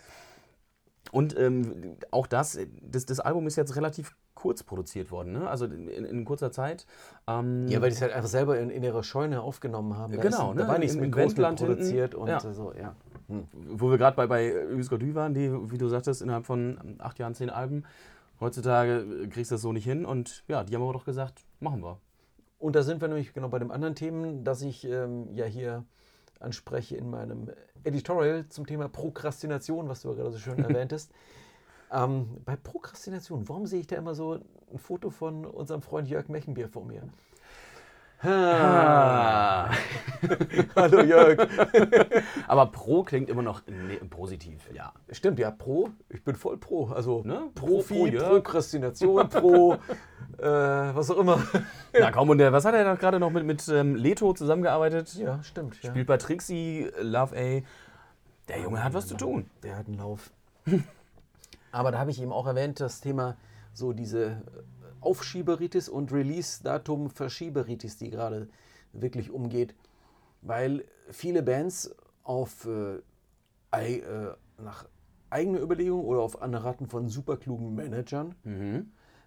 Und 1.13 1.39
ähm, 1.39 1.97
auch 2.11 2.27
das, 2.27 2.59
das, 2.81 3.07
das 3.07 3.21
Album 3.21 3.47
ist 3.47 3.57
jetzt 3.57 3.77
relativ 3.77 4.17
kurz 4.35 4.63
produziert 4.63 5.11
worden, 5.11 5.33
ne? 5.33 5.49
also 5.49 5.67
in, 5.67 5.87
in 5.89 6.25
kurzer 6.25 6.51
Zeit. 6.51 6.87
Ähm, 7.29 7.69
Ja, 7.69 7.81
weil 7.83 7.91
die 7.91 7.97
es 7.97 8.03
halt 8.03 8.13
einfach 8.13 8.29
selber 8.31 8.59
in, 8.59 8.71
in 8.71 8.83
ihrer 8.83 9.03
Scheune 9.03 9.43
aufgenommen 9.43 9.97
haben. 9.97 10.13
Da 10.15 10.23
Genau, 10.23 10.51
ist, 10.51 10.57
ne, 10.57 10.63
Da 10.63 10.69
war 10.69 10.79
nichts 10.79 10.95
im- 10.97 11.03
mit 11.03 11.13
groß 11.13 11.33
Wendland 11.33 11.59
hinten. 11.61 11.75
produziert 11.75 12.15
und 12.15 12.29
Ja. 12.29 12.41
so, 12.41 12.73
ja. 12.73 12.97
Hm. 13.33 13.49
wo 13.79 13.91
wir 13.91 13.99
gerade 13.99 14.17
bei, 14.17 14.27
bei 14.27 14.53
Husker 14.75 15.01
waren, 15.15 15.35
die, 15.35 15.51
wie 15.71 15.79
du 15.79 15.89
sagtest, 15.89 16.23
innerhalb 16.23 16.47
von 16.47 16.97
acht 16.99 17.19
Jahren 17.19 17.35
zehn 17.35 17.51
Alben. 17.51 17.85
Heutzutage 18.41 19.23
äh, 19.23 19.27
kriegst 19.29 19.51
du 19.51 19.55
das 19.55 19.63
so 19.63 19.73
nicht 19.73 19.85
hin 19.85 20.05
und 20.05 20.45
ja, 20.49 20.65
die 20.65 20.75
haben 20.75 20.83
aber 20.83 20.93
doch 20.93 21.05
gesagt, 21.05 21.45
machen 21.61 21.83
wir. 21.83 21.99
Und 22.59 22.77
da 22.77 22.83
sind 22.83 23.01
wir 23.01 23.09
nämlich 23.09 23.33
genau 23.33 23.49
bei 23.49 23.59
dem 23.59 23.71
anderen 23.71 23.95
Themen, 23.95 24.45
das 24.45 24.63
ich 24.63 24.85
ähm, 24.85 25.35
ja 25.35 25.47
hier 25.47 25.85
anspreche 26.39 26.97
in 26.97 27.11
meinem 27.11 27.51
Editorial 27.85 28.47
zum 28.49 28.67
Thema 28.67 28.89
Prokrastination, 28.89 29.89
was 29.89 30.03
du 30.03 30.15
gerade 30.15 30.33
so 30.33 30.39
schön 30.39 30.59
erwähntest. 30.65 31.13
Ähm, 31.91 32.41
bei 32.45 32.57
Prokrastination, 32.57 33.49
warum 33.49 33.67
sehe 33.67 33.81
ich 33.81 33.87
da 33.87 33.97
immer 33.97 34.15
so 34.15 34.41
ein 34.73 34.79
Foto 34.79 35.11
von 35.11 35.45
unserem 35.45 35.83
Freund 35.83 36.09
Jörg 36.09 36.29
Mechenbier 36.29 36.69
vor 36.69 36.85
mir? 36.85 37.03
Ah. 38.25 39.71
Hallo 40.77 41.03
Jörg. 41.03 41.49
Aber 42.47 42.67
Pro 42.67 43.03
klingt 43.03 43.29
immer 43.29 43.43
noch 43.43 43.63
ne, 43.67 43.97
positiv, 44.09 44.69
ja. 44.73 44.93
Stimmt, 45.11 45.39
ja, 45.39 45.51
Pro. 45.51 45.91
Ich 46.09 46.23
bin 46.23 46.37
voll 46.37 46.57
Pro. 46.59 46.87
Also 46.89 47.23
Ne? 47.25 47.51
Pro- 47.55 47.67
Profi, 47.67 47.95
Pro 47.95 48.07
Jörg. 48.07 48.29
Prokrastination, 48.29 49.29
Pro, 49.29 49.75
äh, 50.39 50.45
was 50.47 51.11
auch 51.11 51.19
immer. 51.19 51.43
Na 51.99 52.13
komm, 52.13 52.31
und 52.31 52.39
der, 52.39 52.53
was 52.53 52.65
hat 52.65 52.75
er 52.75 52.85
da 52.85 52.95
gerade 52.95 53.19
noch 53.19 53.31
mit, 53.31 53.45
mit 53.45 53.67
ähm, 53.69 53.97
Leto 53.97 54.33
zusammengearbeitet? 54.33 55.15
Ja, 55.15 55.43
stimmt. 55.43 55.83
Ja. 55.83 55.91
Spielt 55.91 56.07
bei 56.07 56.17
Trixie, 56.17 56.91
Love 57.01 57.37
A. 57.37 57.63
Der 58.49 58.61
Junge 58.63 58.83
hat 58.85 58.95
was 58.95 59.07
zu 59.09 59.17
tun. 59.17 59.49
Der 59.63 59.77
hat 59.77 59.87
einen 59.89 59.99
Lauf. 59.99 60.31
Aber 61.73 61.91
da 61.91 61.99
habe 61.99 62.11
ich 62.11 62.21
eben 62.23 62.33
auch 62.33 62.47
erwähnt, 62.47 62.79
das 62.81 63.01
Thema 63.01 63.37
so 63.73 63.93
diese 63.93 64.43
Aufschieberitis 65.03 65.89
und 65.89 66.13
Release-Datum 66.13 67.11
Verschieberitis, 67.11 67.97
die 67.99 68.11
gerade 68.11 68.49
wirklich 68.93 69.31
umgeht. 69.31 69.75
Weil 70.41 70.85
viele 71.11 71.43
Bands 71.43 71.95
auf 72.23 72.67
äh, 72.67 73.01
äh, 73.73 74.35
nach 74.59 74.87
eigener 75.31 75.61
Überlegung 75.61 76.05
oder 76.05 76.21
auf 76.21 76.43
Anraten 76.43 76.87
von 76.87 77.09
superklugen 77.09 77.75
Managern 77.75 78.35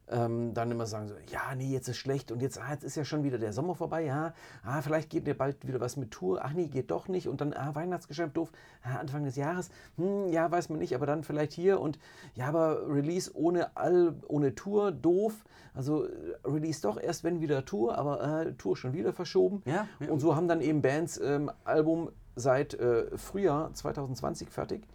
ähm, 0.10 0.54
dann 0.54 0.72
immer 0.72 0.86
sagen 0.86 1.08
so, 1.08 1.16
ja, 1.32 1.56
nee, 1.56 1.72
jetzt 1.72 1.88
ist 1.88 1.98
schlecht 1.98 2.32
und 2.32 2.42
jetzt, 2.42 2.60
ah, 2.60 2.72
jetzt 2.72 2.84
ist 2.84 2.96
ja 2.96 3.04
schon 3.04 3.24
wieder 3.24 3.38
der 3.38 3.54
Sommer 3.54 3.76
vorbei, 3.76 4.04
ja, 4.04 4.34
ah, 4.64 4.82
vielleicht 4.82 5.10
geht 5.10 5.28
dir 5.28 5.36
bald 5.36 5.68
wieder 5.68 5.80
was 5.80 5.98
mit 5.98 6.12
Tour, 6.12 6.42
ach 6.44 6.54
nee, 6.54 6.68
geht 6.68 6.92
doch 6.92 7.08
nicht 7.08 7.28
und 7.28 7.42
dann, 7.42 7.54
ah, 7.54 7.74
Weihnachtsgeschäft 7.74 8.38
doof, 8.38 8.52
ah, 8.84 8.98
Anfang 8.98 9.24
des 9.24 9.36
Jahres, 9.36 9.70
hm, 9.98 10.28
ja, 10.30 10.50
weiß 10.50 10.70
man 10.70 10.80
nicht, 10.80 10.94
aber 10.96 11.06
dann 11.06 11.24
vielleicht 11.24 11.54
hier 11.54 11.80
und 11.80 11.98
ja, 12.36 12.48
aber 12.48 12.88
Release 12.88 13.32
ohne 13.34 13.76
All, 13.76 14.16
ohne 14.28 14.54
Tour, 14.56 14.92
doof, 14.92 15.46
also 15.74 16.06
äh, 16.06 16.10
Release 16.46 16.82
doch 16.82 17.02
erst, 17.02 17.24
wenn 17.24 17.42
wieder 17.42 17.66
Tour, 17.66 17.98
aber 17.98 18.46
äh, 18.46 18.54
Tour 18.54 18.78
schon 18.78 18.94
wieder 18.94 19.14
verschoben 19.14 19.62
Ja, 19.66 19.88
ja. 20.00 20.12
und 20.12 20.20
so 20.20 20.36
haben 20.36 20.48
dann 20.48 20.62
eben 20.62 20.82
Bands 20.82 21.20
ähm, 21.20 21.52
Album 21.64 22.10
seit 22.36 22.74
äh, 22.76 23.18
Frühjahr 23.18 23.74
2020 23.74 24.50
fertig 24.50 24.88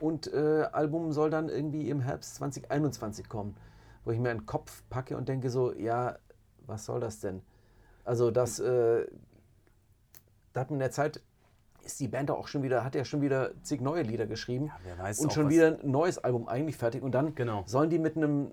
und 0.00 0.32
äh, 0.32 0.66
Album 0.72 1.12
soll 1.12 1.30
dann 1.30 1.48
irgendwie 1.48 1.88
im 1.88 2.00
Herbst 2.00 2.36
2021 2.36 3.28
kommen, 3.28 3.54
wo 4.04 4.10
ich 4.10 4.18
mir 4.18 4.30
einen 4.30 4.46
Kopf 4.46 4.82
packe 4.90 5.16
und 5.16 5.28
denke 5.28 5.50
so, 5.50 5.72
ja, 5.72 6.18
was 6.66 6.84
soll 6.84 7.00
das 7.00 7.20
denn? 7.20 7.42
Also 8.04 8.30
das, 8.30 8.58
äh, 8.58 9.06
da 10.52 10.60
hat 10.60 10.70
man 10.70 10.76
in 10.76 10.80
der 10.80 10.90
Zeit, 10.90 11.22
ist 11.82 12.00
die 12.00 12.08
Band 12.08 12.30
auch 12.30 12.48
schon 12.48 12.62
wieder, 12.62 12.84
hat 12.84 12.94
ja 12.94 13.04
schon 13.04 13.20
wieder 13.20 13.52
zig 13.62 13.80
neue 13.80 14.02
Lieder 14.02 14.26
geschrieben 14.26 14.70
weiß 14.98 15.20
und 15.20 15.32
schon 15.32 15.48
wieder 15.50 15.78
ein 15.78 15.90
neues 15.90 16.18
Album 16.18 16.48
eigentlich 16.48 16.76
fertig 16.76 17.02
und 17.02 17.12
dann 17.12 17.34
Genau. 17.34 17.64
sollen 17.66 17.90
die 17.90 17.98
mit 17.98 18.16
einem 18.16 18.52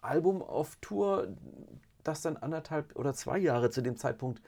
Album 0.00 0.42
auf 0.42 0.76
Tour, 0.80 1.28
das 2.02 2.22
dann 2.22 2.36
anderthalb 2.36 2.96
oder 2.96 3.14
zwei 3.14 3.38
Jahre 3.38 3.70
zu 3.70 3.82
dem 3.82 3.96
Zeitpunkt 3.96 4.42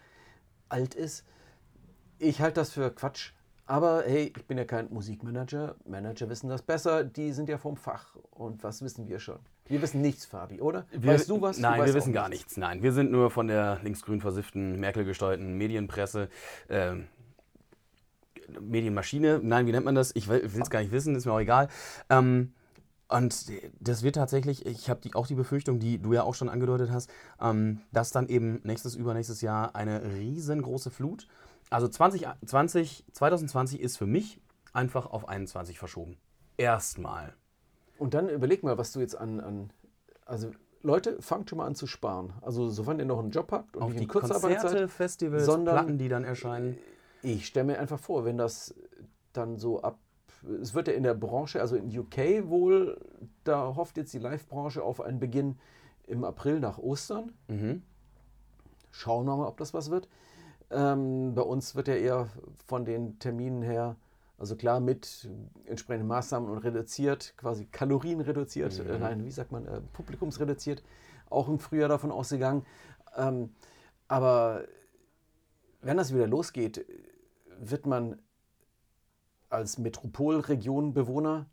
alt 0.69 0.95
ist. 0.95 1.25
Ich 2.19 2.41
halte 2.41 2.61
das 2.61 2.71
für 2.71 2.91
Quatsch. 2.91 3.33
Aber 3.67 4.03
hey, 4.05 4.33
ich 4.37 4.47
bin 4.47 4.59
ja 4.59 4.65
kein 4.65 4.93
Musikmanager. 4.93 5.77
Manager 5.87 6.29
wissen 6.29 6.49
das 6.49 6.63
besser. 6.63 7.03
Die 7.05 7.33
sind 7.33 7.49
ja 7.49 7.57
vom 7.57 7.77
Fach. 7.77 8.15
Und 8.31 8.63
was 8.63 8.83
wissen 8.83 9.09
wir 9.09 9.19
schon? 9.19 9.39
Wir 9.67 9.81
wissen 9.81 10.03
nichts, 10.03 10.27
Fabi, 10.27 10.61
oder? 10.61 10.87
Wir- 10.93 11.13
weißt 11.15 11.29
du 11.31 11.41
was? 11.41 11.57
Du 11.57 11.63
Nein, 11.63 11.81
weißt 11.81 11.89
wir 11.89 11.95
wissen 11.95 12.13
gar 12.13 12.29
nichts. 12.29 12.57
Nein, 12.57 12.83
wir 12.83 12.93
sind 12.93 13.11
nur 13.11 13.31
von 13.31 13.49
der 13.49 13.81
linksgrün 13.83 14.21
versifften, 14.21 14.79
Merkel-gesteuerten 14.79 15.57
Medienpresse. 15.57 16.29
ähm, 16.69 17.07
Medienmaschine, 18.61 19.41
nein, 19.43 19.67
wie 19.67 19.73
nennt 19.73 19.87
man 19.87 19.95
das? 19.95 20.15
Ich 20.15 20.29
will 20.29 20.45
es 20.45 20.71
gar 20.71 20.81
nicht 20.81 20.93
wissen, 20.93 21.15
ist 21.15 21.25
mir 21.25 21.33
auch 21.33 21.41
egal. 21.41 21.69
Ähm, 22.11 22.53
und 23.09 23.51
das 23.81 24.03
wird 24.03 24.17
tatsächlich, 24.17 24.67
ich 24.67 24.91
habe 24.91 25.09
auch 25.15 25.27
die 25.27 25.35
Befürchtung, 25.35 25.79
die 25.79 25.99
du 25.99 26.13
ja 26.13 26.23
auch 26.25 26.35
schon 26.35 26.49
angedeutet 26.49 26.91
hast, 26.91 27.11
ähm, 27.41 27.81
dass 27.93 28.11
dann 28.11 28.29
eben 28.29 28.61
nächstes, 28.65 28.97
übernächstes 28.97 29.41
Jahr 29.41 29.75
eine 29.75 30.03
riesengroße 30.15 30.91
Flut. 30.91 31.27
Also 31.71 31.89
2020, 31.89 33.05
2020 33.13 33.81
ist 33.81 33.97
für 33.97 34.07
mich 34.07 34.41
einfach 34.73 35.07
auf 35.07 35.29
21 35.29 35.79
verschoben. 35.79 36.19
Erstmal. 36.57 37.35
Und 37.99 38.15
dann 38.15 38.29
überleg 38.29 38.63
mal, 38.63 38.77
was 38.79 38.93
du 38.93 39.01
jetzt 39.01 39.17
an. 39.17 39.41
an 39.41 39.71
also, 40.27 40.51
Leute, 40.83 41.21
fangt 41.23 41.49
schon 41.49 41.59
mal 41.59 41.67
an 41.67 41.75
zu 41.75 41.87
sparen. 41.87 42.33
Also, 42.43 42.69
sofern 42.69 42.99
ihr 42.99 43.05
noch 43.07 43.19
einen 43.19 43.31
Job 43.31 43.53
habt 43.53 43.77
und 43.77 43.83
Auf 43.83 43.89
nicht 43.91 44.01
die 44.01 44.05
in 44.05 44.09
Kurzarbeit 44.11 44.59
Konzerte. 44.61 44.89
Festivals, 44.89 45.47
sondern- 45.47 45.75
Platten, 45.77 45.99
die 45.99 46.09
dann 46.09 46.25
erscheinen. 46.25 46.77
Ich 47.23 47.47
stelle 47.47 47.67
mir 47.67 47.79
einfach 47.79 47.99
vor, 47.99 48.25
wenn 48.25 48.37
das 48.37 48.75
dann 49.33 49.59
so 49.59 49.81
ab. 49.83 49.99
Es 50.61 50.75
wird 50.75 50.89
ja 50.89 50.95
in 50.95 51.03
der 51.05 51.15
Branche, 51.15 51.61
also 51.63 51.75
in 51.77 51.87
UK 51.97 52.49
wohl, 52.51 53.01
da 53.45 53.75
hofft 53.77 53.97
jetzt 53.97 54.13
die 54.13 54.19
Live-Branche 54.19 54.83
auf 54.83 55.01
einen 55.01 55.19
Beginn 55.19 55.57
im 56.07 56.23
April 56.23 56.61
nach 56.61 56.77
Ostern. 56.77 57.33
Mhm. 57.49 57.83
Schauen 58.91 59.25
wir 59.27 59.37
mal, 59.37 59.47
ob 59.47 59.57
das 59.57 59.73
was 59.73 59.91
wird. 59.91 60.07
Ähm, 60.71 61.35
bei 61.35 61.43
uns 61.43 61.75
wird 61.77 61.89
ja 61.89 61.95
eher 61.95 62.29
von 62.67 62.85
den 62.85 63.19
Terminen 63.19 63.63
her, 63.63 63.97
also 64.39 64.57
klar 64.57 64.81
mit 64.81 65.29
entsprechenden 65.65 66.09
Maßnahmen 66.09 66.51
und 66.51 66.59
reduziert, 66.59 67.35
quasi 67.37 67.67
Kalorien 67.67 68.21
reduziert, 68.21 68.79
äh, 68.79 68.99
nein, 68.99 69.25
wie 69.25 69.31
sagt 69.31 69.53
man, 69.53 69.67
äh, 69.67 69.81
publikumsreduziert, 69.93 70.83
auch 71.31 71.49
im 71.49 71.59
Frühjahr 71.59 71.89
davon 71.89 72.11
ausgegangen. 72.11 72.67
Ähm, 73.17 73.55
aber 74.09 74.65
wenn 75.83 75.97
das 75.97 76.13
wieder 76.13 76.27
losgeht, 76.27 76.85
wird 77.59 77.87
man 77.87 78.21
als 79.49 79.79
Metropolregionbewohner, 79.79 81.47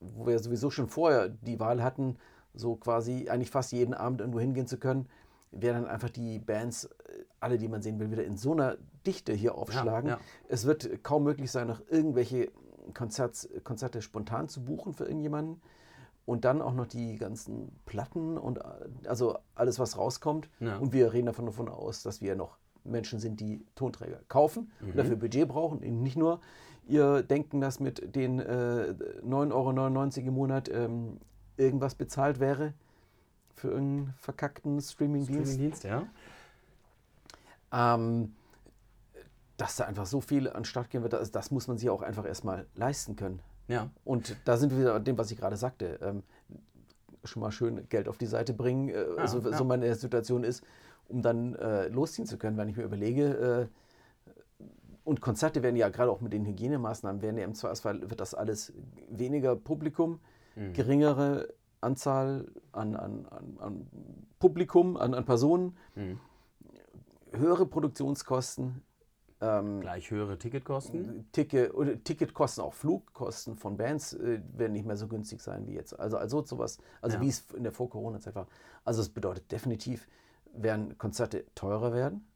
wo 0.00 0.26
wir 0.26 0.38
sowieso 0.38 0.70
schon 0.70 0.88
vorher 0.88 1.28
die 1.28 1.58
Wahl 1.58 1.82
hatten, 1.82 2.16
so 2.52 2.76
quasi 2.76 3.28
eigentlich 3.28 3.50
fast 3.50 3.72
jeden 3.72 3.94
Abend 3.94 4.20
irgendwo 4.20 4.38
hingehen 4.38 4.68
zu 4.68 4.78
können, 4.78 5.08
werden 5.62 5.82
dann 5.84 5.92
einfach 5.92 6.10
die 6.10 6.38
Bands, 6.38 6.84
äh, 6.84 7.24
alle, 7.40 7.58
die 7.58 7.68
man 7.68 7.82
sehen 7.82 7.98
will, 7.98 8.10
wieder 8.10 8.24
in 8.24 8.36
so 8.36 8.52
einer 8.52 8.76
Dichte 9.06 9.32
hier 9.32 9.54
aufschlagen. 9.56 10.10
ja. 10.10 10.18
Es 10.48 10.66
wird 10.66 11.02
kaum 11.02 11.24
möglich 11.24 11.50
sein, 11.50 11.68
noch 11.68 11.82
irgendwelche 11.88 12.50
Konzerts, 12.92 13.48
Konzerte 13.62 14.02
spontan 14.02 14.48
zu 14.48 14.64
buchen 14.64 14.94
für 14.94 15.04
irgendjemanden. 15.04 15.60
Und 16.26 16.46
dann 16.46 16.62
auch 16.62 16.72
noch 16.72 16.86
die 16.86 17.16
ganzen 17.16 17.70
Platten 17.84 18.38
und 18.38 18.58
äh, 18.58 18.62
also 19.06 19.36
alles, 19.54 19.78
was 19.78 19.98
rauskommt. 19.98 20.48
Ja. 20.58 20.78
Und 20.78 20.92
wir 20.92 21.12
reden 21.12 21.26
davon, 21.26 21.44
davon 21.44 21.68
aus, 21.68 22.02
dass 22.02 22.22
wir 22.22 22.34
noch 22.34 22.56
Menschen 22.82 23.18
sind, 23.18 23.40
die 23.40 23.64
Tonträger 23.74 24.20
kaufen 24.28 24.70
und 24.80 24.96
dafür 24.96 25.16
Budget 25.16 25.48
brauchen. 25.48 25.78
Und 25.78 26.02
nicht 26.02 26.16
nur 26.16 26.40
ihr 26.86 27.22
denken, 27.22 27.60
dass 27.60 27.78
mit 27.78 28.14
den 28.14 28.38
äh, 28.38 28.94
9,99 29.22 29.52
Euro 29.52 30.28
im 30.28 30.34
Monat 30.34 30.70
ähm, 30.70 31.18
irgendwas 31.56 31.94
bezahlt 31.94 32.40
wäre 32.40 32.74
für 33.54 33.68
irgendeinen 33.68 34.14
verkackten 34.18 34.80
Streamingdienst. 34.80 35.52
Streamingdienst, 35.52 35.84
ja. 35.84 36.06
Ähm, 37.72 38.34
dass 39.56 39.76
da 39.76 39.84
einfach 39.84 40.06
so 40.06 40.20
viel 40.20 40.48
an 40.48 40.60
den 40.60 40.64
Start 40.64 40.90
gehen 40.90 41.02
wird, 41.02 41.12
das, 41.12 41.30
das 41.30 41.50
muss 41.50 41.68
man 41.68 41.78
sich 41.78 41.88
auch 41.90 42.02
einfach 42.02 42.24
erstmal 42.24 42.66
leisten 42.74 43.16
können. 43.16 43.40
Ja. 43.68 43.90
Und 44.04 44.36
da 44.44 44.56
sind 44.56 44.72
wir 44.72 44.80
wieder 44.80 44.94
an 44.94 45.04
dem, 45.04 45.16
was 45.16 45.30
ich 45.30 45.38
gerade 45.38 45.56
sagte. 45.56 45.98
Ähm, 46.02 46.22
schon 47.24 47.40
mal 47.40 47.50
schön 47.50 47.88
Geld 47.88 48.08
auf 48.08 48.18
die 48.18 48.26
Seite 48.26 48.52
bringen, 48.52 48.90
äh, 48.90 49.26
so, 49.26 49.38
ja. 49.38 49.56
so 49.56 49.64
meine 49.64 49.94
Situation 49.94 50.44
ist, 50.44 50.62
um 51.08 51.22
dann 51.22 51.54
äh, 51.54 51.88
losziehen 51.88 52.26
zu 52.26 52.36
können, 52.36 52.56
wenn 52.56 52.68
ich 52.68 52.76
mir 52.76 52.82
überlege. 52.82 53.68
Äh, 53.70 54.64
und 55.04 55.20
Konzerte 55.20 55.62
werden 55.62 55.76
ja 55.76 55.88
gerade 55.88 56.10
auch 56.10 56.20
mit 56.20 56.32
den 56.32 56.46
Hygienemaßnahmen, 56.46 57.22
werden 57.22 57.36
ja 57.36 57.44
im 57.44 57.54
Zweifelsfall 57.54 58.08
wird 58.08 58.20
das 58.20 58.34
alles 58.34 58.72
weniger 59.10 59.54
Publikum, 59.54 60.18
geringere 60.72 61.48
Anzahl 61.84 62.50
an, 62.72 62.96
an, 62.96 63.26
an, 63.26 63.56
an 63.60 63.86
Publikum, 64.38 64.96
an, 64.96 65.14
an 65.14 65.24
Personen, 65.24 65.76
höhere 67.32 67.66
Produktionskosten, 67.66 68.82
ähm, 69.40 69.80
Gleich 69.80 70.10
höhere 70.10 70.38
Ticketkosten. 70.38 71.26
Ticket, 71.32 71.74
oder 71.74 72.02
Ticketkosten, 72.02 72.64
auch 72.64 72.72
Flugkosten 72.72 73.56
von 73.56 73.76
Bands 73.76 74.14
äh, 74.14 74.40
werden 74.56 74.72
nicht 74.72 74.86
mehr 74.86 74.96
so 74.96 75.08
günstig 75.08 75.40
sein 75.42 75.66
wie 75.66 75.72
jetzt. 75.74 75.98
Also, 75.98 76.16
also 76.16 76.42
sowas, 76.44 76.78
also 77.02 77.16
Ja. 77.16 77.22
wie 77.22 77.28
es 77.28 77.44
in 77.52 77.62
der 77.64 77.72
Vor-Corona-Zeit 77.72 78.34
war. 78.34 78.46
Also 78.84 79.02
es 79.02 79.08
bedeutet 79.08 79.50
definitiv, 79.52 80.08
werden 80.52 80.96
Konzerte 80.98 81.44
teurer 81.54 81.92
werden. 81.92 82.26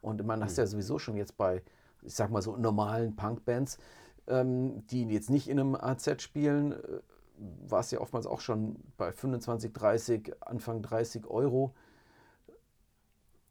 Und 0.00 0.26
man 0.26 0.42
hast 0.42 0.58
ja 0.58 0.66
sowieso 0.66 0.98
schon 0.98 1.16
jetzt 1.16 1.36
bei, 1.36 1.62
ich 2.02 2.14
sag 2.14 2.30
mal 2.30 2.42
so, 2.42 2.56
normalen 2.56 3.14
Punkbands, 3.14 3.78
ähm, 4.26 4.84
die 4.88 5.04
jetzt 5.08 5.30
nicht 5.30 5.48
in 5.48 5.60
einem 5.60 5.74
AZ 5.76 6.20
spielen, 6.20 6.72
äh, 6.72 6.76
war 7.66 7.80
es 7.80 7.90
ja 7.90 8.00
oftmals 8.00 8.26
auch 8.26 8.40
schon 8.40 8.76
bei 8.96 9.12
25, 9.12 9.72
30, 9.72 10.32
Anfang 10.40 10.82
30 10.82 11.26
Euro 11.26 11.74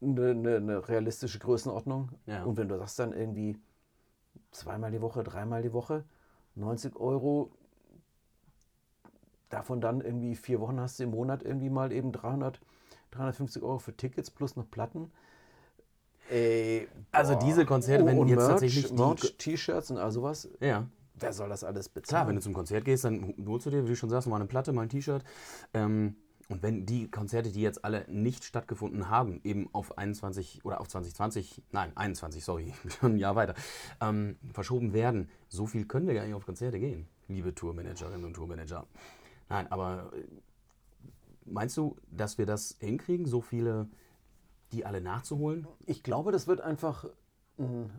eine, 0.01 0.31
eine, 0.31 0.55
eine 0.57 0.87
realistische 0.89 1.39
Größenordnung. 1.39 2.09
Ja. 2.25 2.43
Und 2.43 2.57
wenn 2.57 2.67
du 2.69 2.77
sagst 2.77 2.99
dann 2.99 3.13
irgendwie 3.13 3.57
zweimal 4.51 4.91
die 4.91 5.01
Woche, 5.01 5.23
dreimal 5.23 5.61
die 5.61 5.73
Woche, 5.73 6.03
90 6.55 6.95
Euro, 6.95 7.51
davon 9.49 9.81
dann 9.81 10.01
irgendwie 10.01 10.35
vier 10.35 10.59
Wochen 10.59 10.79
hast 10.79 10.99
du 10.99 11.03
im 11.03 11.11
Monat 11.11 11.43
irgendwie 11.43 11.69
mal 11.69 11.91
eben 11.91 12.11
300, 12.11 12.59
350 13.11 13.61
Euro 13.63 13.79
für 13.79 13.95
Tickets 13.95 14.31
plus 14.31 14.55
noch 14.55 14.69
Platten. 14.69 15.11
Ey, 16.29 16.87
Also 17.11 17.35
diese 17.35 17.65
Konzerte, 17.65 18.05
wenn 18.05 18.17
und 18.17 18.27
jetzt 18.29 18.37
Merch, 18.37 18.49
tatsächlich 18.51 18.93
die- 18.95 19.37
T-Shirts 19.37 19.91
und 19.91 19.97
all 19.97 20.11
sowas, 20.11 20.49
Ja. 20.61 20.87
Wer 21.22 21.34
soll 21.34 21.49
das 21.49 21.63
alles 21.63 21.89
bezahlen? 21.89 22.07
Klar, 22.07 22.28
wenn 22.28 22.36
du 22.36 22.41
zum 22.41 22.53
Konzert 22.53 22.86
gehst, 22.86 23.05
dann 23.05 23.34
holst 23.45 23.65
du 23.65 23.69
dir, 23.69 23.84
wie 23.84 23.89
du 23.89 23.95
schon 23.95 24.09
sagst, 24.09 24.28
mal 24.28 24.36
eine 24.36 24.45
Platte, 24.45 24.74
mal 24.74 24.84
ein 24.84 24.89
T-Shirt. 24.89 25.24
Ähm, 25.74 26.15
und 26.51 26.63
wenn 26.63 26.86
die 26.86 27.09
Konzerte, 27.09 27.49
die 27.49 27.61
jetzt 27.61 27.86
alle 27.86 28.05
nicht 28.09 28.43
stattgefunden 28.43 29.09
haben, 29.09 29.39
eben 29.45 29.69
auf 29.72 29.97
21 29.97 30.65
oder 30.65 30.82
auf 30.82 30.89
2020, 30.89 31.63
nein, 31.72 31.93
21, 31.95 32.43
sorry, 32.43 32.74
schon 32.99 33.13
ein 33.13 33.17
Jahr 33.17 33.38
weiter, 33.38 33.55
ähm, 34.01 34.38
verschoben 34.53 34.91
werden, 34.91 35.30
so 35.47 35.65
viel 35.65 35.86
können 35.86 36.07
wir 36.07 36.13
gar 36.13 36.26
nicht 36.26 36.34
auf 36.34 36.45
Konzerte 36.45 36.78
gehen, 36.78 37.07
liebe 37.30 37.55
Tourmanagerinnen 37.55 38.26
und 38.26 38.34
Tourmanager. 38.34 38.86
Nein, 39.47 39.72
aber 39.72 40.11
äh, 40.13 40.24
meinst 41.45 41.78
du, 41.78 41.95
dass 42.11 42.38
wir 42.38 42.45
das 42.45 42.76
hinkriegen, 42.80 43.26
so 43.28 43.39
viele, 43.39 43.88
die 44.74 44.86
alle 44.86 44.99
nachzuholen? 44.99 45.67
Ich 45.86 46.03
glaube, 46.03 46.34
das 46.34 46.47
wird 46.47 46.59
einfach, 46.59 47.05
mh, 47.57 47.89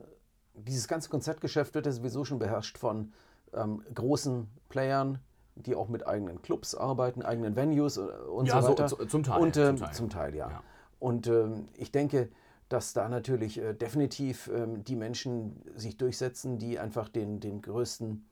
dieses 0.55 0.89
ganze 0.89 1.09
Konzertgeschäft 1.09 1.75
wird 1.75 1.87
ja 1.87 1.93
sowieso 1.93 2.25
schon 2.25 2.39
beherrscht 2.39 2.79
von 2.79 3.13
ähm, 3.55 3.83
großen 3.95 4.49
Playern, 4.69 5.19
die 5.57 5.75
auch 5.75 5.89
mit 5.89 6.07
eigenen 6.07 6.41
Clubs 6.43 6.75
arbeiten, 6.75 7.23
eigenen 7.23 7.57
Venues 7.57 7.97
äh, 7.97 8.01
und 8.01 8.47
Ja, 8.47 8.61
so 8.61 8.69
so 8.69 8.73
weiter. 8.73 8.87
zu- 8.87 9.07
zum 9.07 9.23
Teil, 9.23 9.41
Und, 9.41 9.55
zum 9.55 9.65
ähm, 9.65 9.77
Teil. 9.77 9.93
zum 9.95 10.11
Teil, 10.11 10.35
ja. 10.35 10.51
Ja. 10.51 10.63
Und 10.99 11.27
ähm, 11.27 11.69
ich 11.77 11.91
denke, 11.93 12.29
dass 12.69 12.93
da 12.95 13.09
natürlich 13.09 13.59
äh, 13.59 13.75
definitiv 13.75 14.51
ähm, 14.55 14.83
die 14.85 14.97
Menschen 14.97 15.61
sich 15.75 15.97
durchsetzen, 15.99 16.59
die 16.59 16.79
einfach 16.79 17.09
den, 17.09 17.39
den 17.41 17.61
größten, 17.61 18.25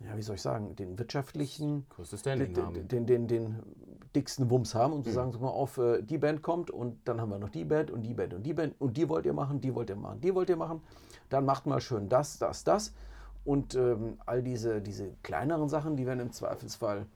ja, 0.00 0.16
wie 0.16 0.22
soll 0.22 0.36
ich 0.36 0.42
sagen, 0.42 0.74
den 0.76 0.98
wirtschaftlichen, 0.98 1.86
den, 2.38 2.54
den, 2.88 3.06
den, 3.06 3.26
den 3.28 3.62
dicksten 4.14 4.50
Wumms 4.50 4.74
haben, 4.74 4.92
um 4.94 5.04
zu 5.04 5.10
Mhm. 5.10 5.14
sagen, 5.14 5.32
so 5.32 5.38
mal 5.40 5.48
auf, 5.48 5.78
äh, 5.78 6.02
die 6.02 6.18
Band 6.18 6.42
kommt 6.42 6.70
und 6.70 7.06
dann 7.06 7.20
haben 7.20 7.30
wir 7.30 7.38
noch 7.38 7.50
die 7.50 7.64
Band 7.64 7.90
und 7.90 8.02
die 8.02 8.14
Band 8.14 8.34
und 8.34 8.42
die 8.44 8.54
Band 8.54 8.74
und 8.80 8.96
die 8.96 9.08
wollt 9.08 9.26
ihr 9.26 9.32
machen, 9.34 9.60
die 9.60 9.74
wollt 9.74 9.90
ihr 9.90 9.96
machen, 9.96 10.20
die 10.20 10.34
wollt 10.34 10.48
ihr 10.48 10.56
machen. 10.56 10.82
Dann 11.28 11.44
macht 11.44 11.66
mal 11.66 11.80
schön 11.80 12.08
das, 12.08 12.38
das, 12.38 12.64
das. 12.64 12.92
Und 13.44 13.74
ähm, 13.74 14.18
all 14.26 14.42
diese, 14.42 14.80
diese 14.82 15.12
kleineren 15.22 15.68
Sachen, 15.68 15.96
die 15.96 16.06
werden 16.06 16.20
im 16.20 16.32
Zweifelsfall, 16.32 17.06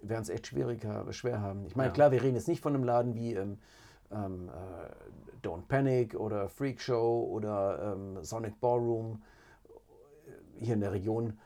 werden 0.00 0.22
es 0.22 0.28
echt 0.28 0.46
schwieriger, 0.48 1.12
schwer 1.12 1.40
haben. 1.40 1.66
Ich 1.66 1.76
meine, 1.76 1.88
Ja. 1.90 1.94
klar, 1.94 2.10
wir 2.12 2.22
reden 2.22 2.34
jetzt 2.36 2.48
nicht 2.48 2.60
von 2.62 2.74
einem 2.74 2.84
Laden 2.84 3.14
wie 3.14 3.34
ähm, 3.34 3.58
ähm, 4.10 4.48
äh, 4.48 5.46
Don't 5.46 5.62
Panic 5.68 6.14
oder 6.14 6.48
Freak 6.48 6.80
Show 6.80 7.28
oder 7.30 7.94
ähm, 7.94 8.22
Sonic 8.24 8.60
Ballroom 8.60 9.22
äh, 9.66 10.64
hier 10.64 10.74
in 10.74 10.80
der 10.80 10.92
Region, 10.92 11.38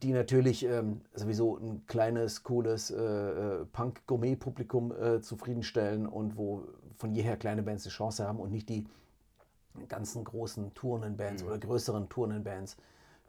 die 0.00 0.12
natürlich 0.12 0.64
ähm, 0.64 1.02
sowieso 1.14 1.58
ein 1.58 1.86
kleines, 1.86 2.42
cooles 2.42 2.90
äh, 2.90 2.96
äh, 2.96 3.64
Punk-Gourmet-Publikum 3.66 4.92
äh, 4.92 5.20
zufriedenstellen 5.20 6.06
und 6.06 6.36
wo 6.36 6.64
von 6.96 7.12
jeher 7.12 7.36
kleine 7.36 7.62
Bands 7.62 7.84
die 7.84 7.90
Chance 7.90 8.26
haben 8.26 8.40
und 8.40 8.50
nicht 8.50 8.68
die 8.68 8.86
ganzen 9.88 10.24
großen 10.24 10.72
tourenden 10.74 11.16
Bands 11.16 11.42
Mhm. 11.42 11.48
oder 11.48 11.58
größeren 11.58 12.08
tourenden 12.08 12.42
Bands 12.44 12.76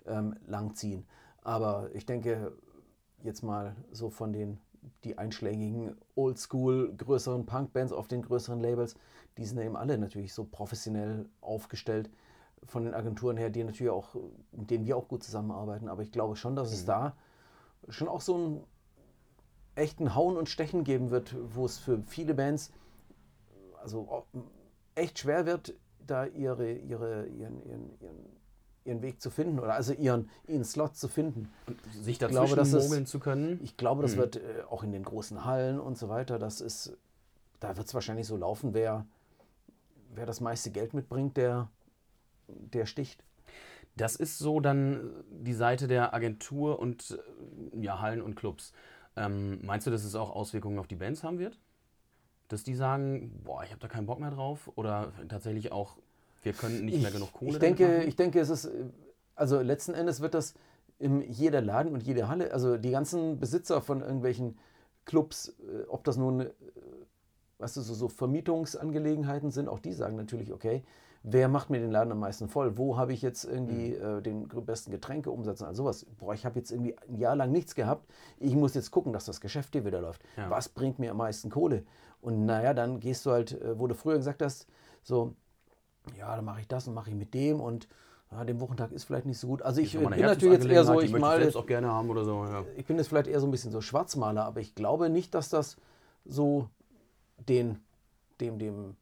ähm, 0.06 0.36
langziehen. 0.48 1.06
Aber 1.42 1.90
ich 1.94 2.06
denke, 2.06 2.54
jetzt 3.24 3.44
mal 3.44 3.76
so 3.92 4.10
von 4.10 4.32
den 4.34 4.58
die 5.06 5.18
einschlägigen 5.18 5.96
Oldschool 6.16 6.94
größeren 6.98 7.46
Punk-Bands 7.46 7.94
auf 7.94 8.08
den 8.10 8.22
größeren 8.22 8.60
Labels, 8.60 8.96
die 9.38 9.46
sind 9.46 9.60
eben 9.60 9.78
alle 9.78 9.98
natürlich 9.98 10.34
so 10.34 10.44
professionell 10.44 11.26
aufgestellt 11.40 12.10
von 12.66 12.86
den 12.86 12.94
Agenturen 12.94 13.38
her, 13.38 13.50
die 13.50 13.64
natürlich 13.64 13.92
auch, 13.92 14.16
mit 14.52 14.70
denen 14.70 14.86
wir 14.86 14.98
auch 14.98 15.08
gut 15.08 15.24
zusammenarbeiten. 15.24 15.90
Aber 15.90 16.02
ich 16.02 16.12
glaube 16.12 16.36
schon, 16.36 16.56
dass 16.56 16.72
es 16.72 16.84
Mhm. 16.84 16.88
da 16.88 17.16
schon 17.90 18.08
auch 18.08 18.22
so 18.22 18.36
einen 18.36 18.64
echten 19.76 20.16
Hauen 20.16 20.38
und 20.38 20.50
Stechen 20.50 20.84
geben 20.84 21.10
wird, 21.10 21.36
wo 21.56 21.66
es 21.66 21.78
für 21.78 22.02
viele 22.08 22.34
Bands 22.34 22.72
also 23.82 24.26
echt 24.96 25.20
schwer 25.20 25.46
wird, 25.46 25.74
da 26.06 26.26
ihre, 26.26 26.72
ihre, 26.72 27.26
ihren, 27.28 27.62
ihren, 27.66 28.00
ihren, 28.00 28.26
ihren 28.86 29.02
Weg 29.02 29.22
zu 29.22 29.30
finden 29.30 29.60
oder 29.60 29.74
also 29.74 29.94
ihren, 29.94 30.30
ihren 30.48 30.64
Slot 30.64 30.96
zu 30.96 31.08
finden. 31.08 31.52
Sich 32.02 32.20
glaube, 32.20 32.56
dazwischen 32.56 32.72
mogeln 32.72 33.06
zu 33.06 33.20
können. 33.20 33.60
Ich 33.62 33.78
glaube, 33.78 34.02
das 34.02 34.14
Mhm. 34.14 34.18
wird 34.20 34.36
äh, 34.38 34.64
auch 34.70 34.84
in 34.84 34.92
den 34.92 35.04
großen 35.04 35.46
Hallen 35.46 35.80
und 35.80 35.98
so 35.98 36.10
weiter, 36.10 36.40
das 36.40 36.62
ist, 36.62 36.96
da 37.60 37.76
wird 37.78 37.88
es 37.88 37.94
wahrscheinlich 37.94 38.28
so 38.28 38.38
laufen, 38.38 38.74
wer, 38.74 39.06
wer 40.14 40.26
das 40.26 40.40
meiste 40.42 40.72
Geld 40.72 40.94
mitbringt, 40.94 41.38
der, 41.38 41.70
der 42.58 42.86
sticht. 42.86 43.24
Das 43.96 44.16
ist 44.16 44.40
so 44.40 44.60
dann 44.60 45.24
die 45.30 45.54
Seite 45.54 45.88
der 45.88 46.14
Agentur 46.14 46.80
und 46.80 47.18
äh, 47.74 47.80
ja, 47.80 48.02
Hallen 48.02 48.22
und 48.22 48.36
Clubs. 48.36 48.74
Ähm, 49.16 49.60
meinst 49.64 49.86
du, 49.86 49.92
dass 49.92 50.04
es 50.04 50.16
auch 50.16 50.32
Auswirkungen 50.32 50.80
auf 50.80 50.88
die 50.88 50.96
Bands 50.96 51.24
haben 51.24 51.38
wird? 51.38 51.60
Dass 52.48 52.64
die 52.64 52.76
sagen, 52.76 53.42
boah, 53.44 53.64
ich 53.64 53.70
habe 53.72 53.80
da 53.80 53.88
keinen 53.88 54.08
Bock 54.08 54.20
mehr 54.20 54.32
drauf? 54.32 54.72
Oder 54.76 55.12
tatsächlich 55.30 55.72
auch, 55.72 55.98
wir 56.42 56.54
können 56.54 56.86
nicht 56.86 57.02
mehr 57.02 57.12
genug 57.12 57.34
Kohle 57.34 57.52
Ich 57.52 57.60
denke, 57.60 57.88
machen? 57.88 58.08
ich 58.08 58.16
denke, 58.16 58.40
es 58.40 58.50
ist, 58.50 58.66
äh, 58.66 58.86
also 59.36 59.62
letzten 59.62 59.94
Endes 59.94 60.22
wird 60.22 60.34
das 60.34 60.56
in 61.00 61.22
jeder 61.22 61.62
Laden 61.62 61.94
und 61.94 62.04
jede 62.04 62.28
Halle, 62.28 62.52
also 62.52 62.78
die 62.78 62.92
ganzen 62.92 63.40
Besitzer 63.40 63.82
von 63.82 64.02
irgendwelchen 64.02 64.58
Clubs, 65.06 65.50
äh, 65.50 65.84
ob 65.88 66.04
das 66.04 66.18
nun, 66.18 66.42
äh, 66.42 66.50
weißt 67.60 67.78
du, 67.78 67.82
so, 67.82 67.94
so 67.94 68.08
Vermietungsangelegenheiten 68.08 69.52
sind, 69.52 69.68
auch 69.68 69.80
die 69.80 69.94
sagen 69.94 70.16
natürlich, 70.16 70.52
okay, 70.52 70.84
wer 71.24 71.48
macht 71.48 71.70
mir 71.70 71.80
den 71.80 71.92
Laden 71.92 72.12
am 72.12 72.20
meisten 72.20 72.48
voll? 72.50 72.78
Wo 72.78 72.98
habe 72.98 73.14
ich 73.14 73.22
jetzt 73.22 73.46
irgendwie 73.46 73.92
Mhm. 73.98 74.18
äh, 74.18 74.22
den 74.22 74.48
besten 74.48 74.92
Getränkeumsatz 74.92 75.62
und 75.62 75.68
all 75.68 75.76
sowas? 75.76 76.06
Boah, 76.20 76.34
ich 76.34 76.46
habe 76.46 76.60
jetzt 76.60 76.72
irgendwie 76.72 76.96
ein 77.08 77.18
Jahr 77.18 77.36
lang 77.36 77.52
nichts 77.52 77.76
gehabt. 77.76 78.06
Ich 78.38 78.56
muss 78.56 78.74
jetzt 78.76 78.92
gucken, 78.92 79.14
dass 79.14 79.26
das 79.26 79.40
Geschäft 79.42 79.74
hier 79.74 79.86
wieder 79.86 80.02
läuft. 80.02 80.22
Ja. 80.38 80.50
Was 80.50 80.70
bringt 80.70 81.00
mir 81.00 81.12
am 81.12 81.18
meisten 81.18 81.50
Kohle? 81.50 81.84
Und 82.22 82.46
naja, 82.46 82.74
dann 82.74 83.00
gehst 83.00 83.26
du 83.26 83.32
halt, 83.32 83.54
äh, 83.62 83.80
wo 83.80 83.88
du 83.88 83.96
früher 83.96 84.18
gesagt 84.18 84.42
hast, 84.42 84.68
so, 85.02 85.34
ja, 86.18 86.36
dann 86.36 86.44
mache 86.46 86.60
ich 86.62 86.68
das 86.68 86.88
und 86.88 86.94
mache 86.94 87.10
ich 87.10 87.16
mit 87.16 87.34
dem 87.34 87.62
und 87.62 87.88
ja, 88.32 88.44
dem 88.44 88.60
Wochentag 88.60 88.92
ist 88.92 89.04
vielleicht 89.06 89.26
nicht 89.26 89.38
so 89.40 89.48
gut. 89.48 89.62
Also 89.62 89.80
ich 89.80 89.94
Ist 89.94 90.02
nochmal 90.02 90.18
bin 90.18 90.26
natürlich 90.28 90.56
jetzt 90.60 90.68
eher 90.72 90.84
so, 90.84 91.00
ich 91.00 91.12
male, 91.12 91.42
selbst 91.44 91.56
auch 91.56 91.66
gerne 91.68 91.88
haben 91.92 92.10
oder 92.10 92.26
so. 92.26 92.44
Ja. 92.46 92.64
ich 92.76 92.86
bin 92.86 92.98
jetzt 92.98 93.08
vielleicht 93.08 93.28
eher 93.28 93.40
so 93.40 93.48
ein 93.48 93.52
bisschen 93.52 93.72
so 93.72 93.80
Schwarzmaler, 93.80 94.44
aber 94.46 94.60
ich 94.60 94.74
glaube 94.76 95.10
nicht, 95.10 95.36
dass 95.36 95.50
das 95.50 95.78
so 96.26 96.68
den, 97.48 97.80
dem, 98.42 98.58
dem 98.58 98.96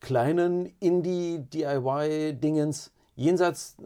kleinen 0.00 0.66
Indie-DIY-Dingens 0.80 2.92
jenseits 3.14 3.76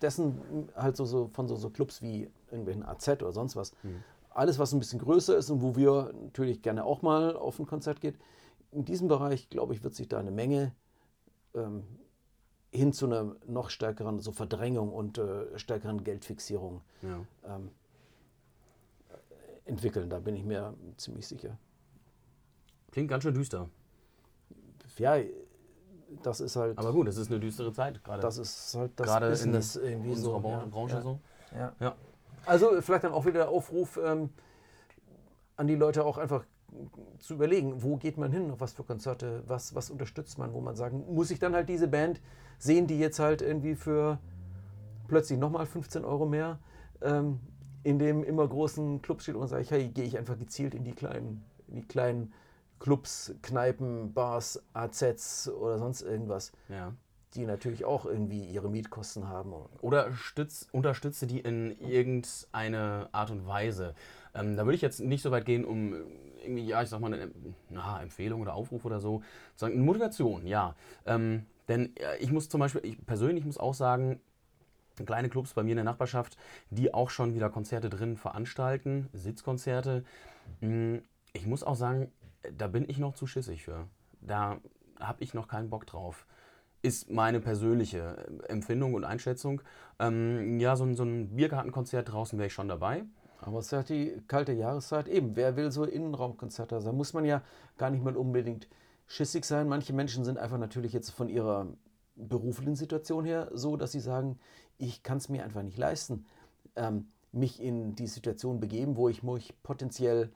dessen 0.00 0.68
halt 0.74 0.96
so, 0.96 1.04
so 1.04 1.28
von 1.28 1.46
so, 1.48 1.56
so 1.56 1.68
Clubs 1.70 2.00
wie 2.02 2.30
irgendwelchen 2.50 2.84
AZ 2.84 3.08
oder 3.08 3.32
sonst 3.32 3.56
was, 3.56 3.72
alles 4.30 4.58
was 4.58 4.72
ein 4.72 4.78
bisschen 4.78 5.00
größer 5.00 5.36
ist 5.36 5.50
und 5.50 5.62
wo 5.62 5.76
wir 5.76 6.12
natürlich 6.22 6.62
gerne 6.62 6.84
auch 6.84 7.02
mal 7.02 7.36
auf 7.36 7.58
ein 7.58 7.66
Konzert 7.66 8.00
geht, 8.00 8.16
in 8.72 8.84
diesem 8.84 9.08
Bereich, 9.08 9.48
glaube 9.50 9.74
ich, 9.74 9.82
wird 9.84 9.94
sich 9.94 10.08
da 10.08 10.18
eine 10.18 10.30
Menge 10.30 10.72
ähm, 11.54 11.84
hin 12.70 12.92
zu 12.92 13.06
einer 13.06 13.34
noch 13.46 13.70
stärkeren 13.70 14.20
so 14.20 14.32
Verdrängung 14.32 14.92
und 14.92 15.16
äh, 15.18 15.58
stärkeren 15.58 16.04
Geldfixierung 16.04 16.82
Ja. 17.02 17.24
ähm, 17.46 17.70
entwickeln. 19.64 20.10
Da 20.10 20.18
bin 20.18 20.36
ich 20.36 20.44
mir 20.44 20.74
ziemlich 20.96 21.26
sicher. 21.26 21.58
Klingt 22.90 23.08
ganz 23.10 23.22
schön 23.22 23.34
düster. 23.34 23.68
Ja, 24.98 25.16
das 26.22 26.40
ist 26.40 26.56
halt, 26.56 26.78
Aber 26.78 26.92
gut, 26.92 27.08
es 27.08 27.16
ist 27.16 27.30
eine 27.30 27.40
düstere 27.40 27.72
Zeit 27.72 28.02
gerade. 28.02 28.22
das 28.22 28.38
ist 28.38 28.74
halt 28.74 28.92
das 28.96 29.06
gerade 29.06 29.26
in 29.26 29.32
Business 29.32 29.76
irgendwie 29.76 30.10
unserer 30.10 30.34
so. 30.34 30.40
Bran- 30.40 30.60
ja, 30.60 30.66
Branche 30.66 31.02
so. 31.02 31.20
Ja. 31.54 31.72
Ja. 31.80 31.94
Also 32.46 32.80
vielleicht 32.80 33.04
dann 33.04 33.12
auch 33.12 33.24
wieder 33.26 33.40
der 33.40 33.48
Aufruf 33.50 33.98
ähm, 34.02 34.30
an 35.56 35.66
die 35.66 35.74
Leute 35.74 36.04
auch 36.04 36.18
einfach 36.18 36.44
zu 37.18 37.34
überlegen, 37.34 37.82
wo 37.82 37.96
geht 37.96 38.18
man 38.18 38.30
hin, 38.30 38.50
auf 38.50 38.60
was 38.60 38.72
für 38.72 38.84
Konzerte, 38.84 39.42
was, 39.46 39.74
was 39.74 39.90
unterstützt 39.90 40.38
man, 40.38 40.52
wo 40.52 40.60
man 40.60 40.76
sagen, 40.76 41.04
muss 41.14 41.30
ich 41.30 41.38
dann 41.38 41.54
halt 41.54 41.68
diese 41.68 41.88
Band 41.88 42.20
sehen, 42.58 42.86
die 42.86 42.98
jetzt 42.98 43.18
halt 43.18 43.40
irgendwie 43.42 43.74
für 43.74 44.18
plötzlich 45.08 45.38
nochmal 45.38 45.64
15 45.66 46.04
Euro 46.04 46.26
mehr 46.26 46.58
ähm, 47.00 47.40
in 47.84 47.98
dem 47.98 48.22
immer 48.22 48.46
großen 48.46 49.00
Club 49.00 49.22
steht 49.22 49.34
und 49.36 49.48
sage 49.48 49.62
ich, 49.62 49.70
hey, 49.70 49.88
gehe 49.88 50.04
ich 50.04 50.18
einfach 50.18 50.38
gezielt 50.38 50.74
in 50.74 50.84
die 50.84 50.92
kleinen, 50.92 51.42
in 51.68 51.76
die 51.76 51.86
kleinen 51.88 52.32
Clubs, 52.78 53.34
Kneipen, 53.42 54.12
Bars, 54.12 54.62
AZs 54.72 55.48
oder 55.48 55.78
sonst 55.78 56.02
irgendwas, 56.02 56.52
Ja. 56.68 56.92
die 57.34 57.44
natürlich 57.44 57.84
auch 57.84 58.06
irgendwie 58.06 58.44
ihre 58.44 58.70
Mietkosten 58.70 59.28
haben. 59.28 59.52
Oder 59.80 60.12
stütz, 60.14 60.66
unterstütze 60.72 61.26
die 61.26 61.40
in 61.40 61.78
irgendeine 61.80 63.08
Art 63.12 63.30
und 63.30 63.46
Weise. 63.46 63.94
Ähm, 64.34 64.56
da 64.56 64.64
würde 64.64 64.76
ich 64.76 64.82
jetzt 64.82 65.00
nicht 65.00 65.22
so 65.22 65.30
weit 65.30 65.44
gehen, 65.44 65.64
um 65.64 65.94
irgendwie, 66.42 66.66
ja, 66.66 66.82
ich 66.82 66.88
sag 66.88 67.00
mal, 67.00 67.12
eine 67.12 67.30
na, 67.68 68.00
Empfehlung 68.00 68.40
oder 68.40 68.54
Aufruf 68.54 68.84
oder 68.84 69.00
so. 69.00 69.18
zu 69.54 69.66
Sagen, 69.66 69.80
Motivation, 69.84 70.46
ja. 70.46 70.74
Ähm, 71.04 71.46
denn 71.68 71.94
äh, 71.96 72.16
ich 72.18 72.30
muss 72.32 72.48
zum 72.48 72.60
Beispiel, 72.60 72.80
ich 72.84 73.04
persönlich 73.06 73.44
muss 73.44 73.58
auch 73.58 73.74
sagen, 73.74 74.20
kleine 75.04 75.28
Clubs 75.28 75.54
bei 75.54 75.62
mir 75.62 75.70
in 75.72 75.76
der 75.76 75.84
Nachbarschaft, 75.84 76.36
die 76.70 76.92
auch 76.94 77.10
schon 77.10 77.34
wieder 77.34 77.50
Konzerte 77.50 77.88
drin 77.90 78.16
veranstalten, 78.16 79.08
Sitzkonzerte. 79.12 80.04
Mm, 80.60 80.98
Ich 81.34 81.46
muss 81.46 81.62
auch 81.62 81.76
sagen, 81.76 82.10
da 82.56 82.66
bin 82.66 82.88
ich 82.88 82.98
noch 82.98 83.14
zu 83.14 83.26
schissig 83.26 83.64
für. 83.64 83.88
Da 84.20 84.58
habe 84.98 85.22
ich 85.22 85.34
noch 85.34 85.48
keinen 85.48 85.70
Bock 85.70 85.86
drauf. 85.86 86.26
Ist 86.82 87.10
meine 87.10 87.40
persönliche 87.40 88.26
Empfindung 88.48 88.94
und 88.94 89.04
Einschätzung. 89.04 89.62
Ähm, 89.98 90.60
ja, 90.60 90.76
so 90.76 90.92
so 90.94 91.02
ein 91.02 91.34
Biergartenkonzert 91.34 92.12
draußen 92.12 92.38
wäre 92.38 92.46
ich 92.46 92.52
schon 92.52 92.68
dabei. 92.68 93.04
Aber 93.40 93.58
es 93.58 93.66
ist 93.66 93.70
ja 93.72 93.82
die 93.82 94.20
kalte 94.26 94.52
Jahreszeit. 94.52 95.08
Eben, 95.08 95.36
wer 95.36 95.56
will 95.56 95.70
so 95.70 95.84
Innenraumkonzerte? 95.84 96.80
Da 96.80 96.92
muss 96.92 97.12
man 97.12 97.24
ja 97.24 97.42
gar 97.76 97.90
nicht 97.90 98.02
mal 98.02 98.16
unbedingt 98.16 98.68
schissig 99.06 99.44
sein. 99.44 99.68
Manche 99.68 99.92
Menschen 99.92 100.24
sind 100.24 100.38
einfach 100.38 100.58
natürlich 100.58 100.92
jetzt 100.92 101.10
von 101.10 101.28
ihrer 101.28 101.68
beruflichen 102.16 102.76
Situation 102.76 103.24
her 103.24 103.50
so, 103.52 103.76
dass 103.76 103.92
sie 103.92 104.00
sagen, 104.00 104.38
ich 104.76 105.02
kann 105.02 105.18
es 105.18 105.28
mir 105.28 105.44
einfach 105.44 105.62
nicht 105.62 105.78
leisten, 105.78 106.26
ähm, 106.76 107.08
mich 107.32 107.60
in 107.62 107.94
die 107.94 108.06
Situation 108.06 108.60
begeben, 108.60 108.96
wo 108.96 109.08
ich 109.08 109.22
mich 109.22 109.54
potenziell 109.62 110.32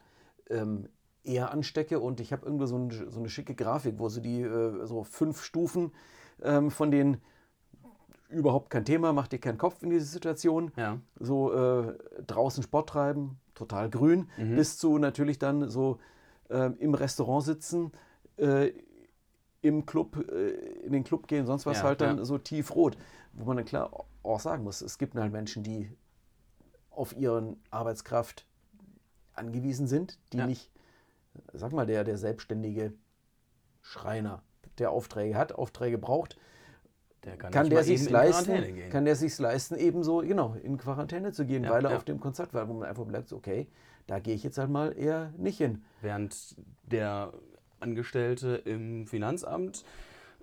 ähm, 0.51 0.89
eher 1.25 1.51
anstecke. 1.51 2.01
Und 2.01 2.21
ich 2.21 2.33
habe 2.33 2.45
irgendwo 2.45 2.67
so, 2.67 2.77
ein, 2.77 2.91
so 2.91 3.19
eine 3.19 3.29
schicke 3.29 3.55
Grafik, 3.55 3.99
wo 3.99 4.09
so 4.09 4.21
die 4.21 4.43
äh, 4.43 4.87
so 4.87 5.05
fünf 5.05 5.43
Stufen 5.43 5.93
ähm, 6.43 6.71
von 6.71 6.91
den 6.91 7.19
überhaupt 8.29 8.71
kein 8.71 8.85
Thema, 8.85 9.13
mach 9.13 9.29
dir 9.29 9.39
keinen 9.39 9.59
Kopf 9.59 9.83
in 9.83 9.91
diese 9.91 10.07
Situation 10.07 10.73
Ja. 10.77 10.99
so 11.19 11.53
äh, 11.53 11.95
draußen 12.27 12.63
Sport 12.63 12.89
treiben, 12.89 13.39
total 13.55 13.91
grün, 13.91 14.29
bis 14.37 14.79
zu 14.79 14.97
natürlich 14.99 15.39
dann 15.39 15.69
so 15.69 15.99
äh, 16.49 16.71
im 16.79 16.95
Restaurant 16.95 17.45
sitzen, 17.45 17.93
äh, 18.39 18.73
im 19.61 19.85
Club, 19.85 20.17
äh, 20.31 20.51
in 20.83 20.93
den 20.93 21.05
Club 21.05 21.29
gehen, 21.29 21.45
sonst 21.47 21.67
was 21.67 21.79
Ja, 21.79 21.85
halt 21.85 22.01
dann 22.01 22.19
ja. 22.19 22.25
so 22.25 22.39
tiefrot. 22.39 22.97
Wo 23.35 23.45
man 23.45 23.59
dann 23.59 23.67
klar 23.67 23.91
auch 24.23 24.41
sagen 24.41 24.65
muss, 24.65 24.81
es 24.81 24.97
gibt 24.99 25.15
halt 25.15 25.31
Menschen, 25.31 25.63
die 25.63 25.91
auf 26.91 27.15
ihren 27.17 27.57
Arbeitskraft 27.71 28.47
angewiesen 29.35 29.87
sind, 29.87 30.19
die 30.33 30.39
Ja. 30.39 30.47
nicht, 30.47 30.71
sag 31.53 31.73
mal, 31.73 31.87
der, 31.87 32.05
der 32.05 32.19
selbstständige 32.19 32.93
Schreiner, 33.81 34.43
der 34.79 34.91
Aufträge 34.91 35.37
hat, 35.37 35.53
Aufträge 35.53 35.99
braucht, 35.99 36.39
Der 37.25 37.37
kann, 37.37 37.53
nicht 37.65 37.73
der 37.73 37.85
sich 37.85 38.09
leisten, 38.11 38.75
gehen. 38.75 38.91
kann 38.91 39.05
der 39.05 39.17
sich 39.17 39.39
leisten, 39.39 39.77
ebenso 39.77 40.19
genau 40.19 40.55
in 40.55 40.77
Quarantäne 40.79 41.33
zu 41.33 41.45
gehen, 41.45 41.65
Ja, 41.65 41.71
weil 41.71 41.85
er 41.85 41.93
ja. 41.93 41.97
auf 41.97 42.05
dem 42.05 42.21
Konzert 42.21 42.55
war, 42.55 42.69
wo 42.69 42.75
man 42.75 42.89
einfach 42.89 43.05
bleibt, 43.05 43.29
so, 43.29 43.37
okay, 43.37 43.69
da 44.07 44.19
gehe 44.19 44.35
ich 44.35 44.43
jetzt 44.43 44.59
halt 44.59 44.71
mal 44.71 44.97
eher 44.97 45.33
nicht 45.37 45.59
hin. 45.59 45.85
Während 46.01 46.57
der 46.83 47.33
Angestellte 47.81 48.57
im 48.65 49.07
Finanzamt 49.07 49.85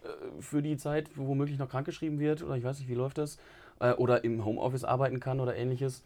äh, 0.03 0.41
für 0.41 0.61
die 0.61 0.77
Zeit 0.77 1.09
womöglich 1.17 1.57
noch 1.57 1.69
krankgeschrieben 1.69 2.19
wird, 2.19 2.43
oder 2.43 2.55
ich 2.55 2.63
weiß 2.63 2.79
nicht, 2.79 2.89
wie 2.89 2.95
läuft 2.95 3.17
das, 3.17 3.37
äh, 3.79 3.93
oder 3.93 4.23
im 4.23 4.45
Homeoffice 4.45 4.83
arbeiten 4.83 5.19
kann 5.19 5.39
oder 5.39 5.55
ähnliches, 5.55 6.03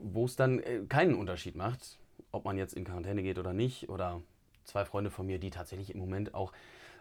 wo 0.00 0.24
es 0.24 0.36
dann 0.36 0.58
äh, 0.60 0.80
keinen 0.88 1.14
Unterschied 1.14 1.56
macht, 1.56 1.98
ob 2.32 2.44
man 2.44 2.58
jetzt 2.58 2.74
in 2.74 2.84
Quarantäne 2.84 3.22
geht 3.22 3.38
oder 3.38 3.52
nicht. 3.52 3.88
Oder 3.88 4.20
zwei 4.64 4.84
Freunde 4.84 5.10
von 5.10 5.26
mir, 5.26 5.38
die 5.38 5.50
tatsächlich 5.50 5.94
im 5.94 6.00
Moment 6.00 6.34
auch, 6.34 6.52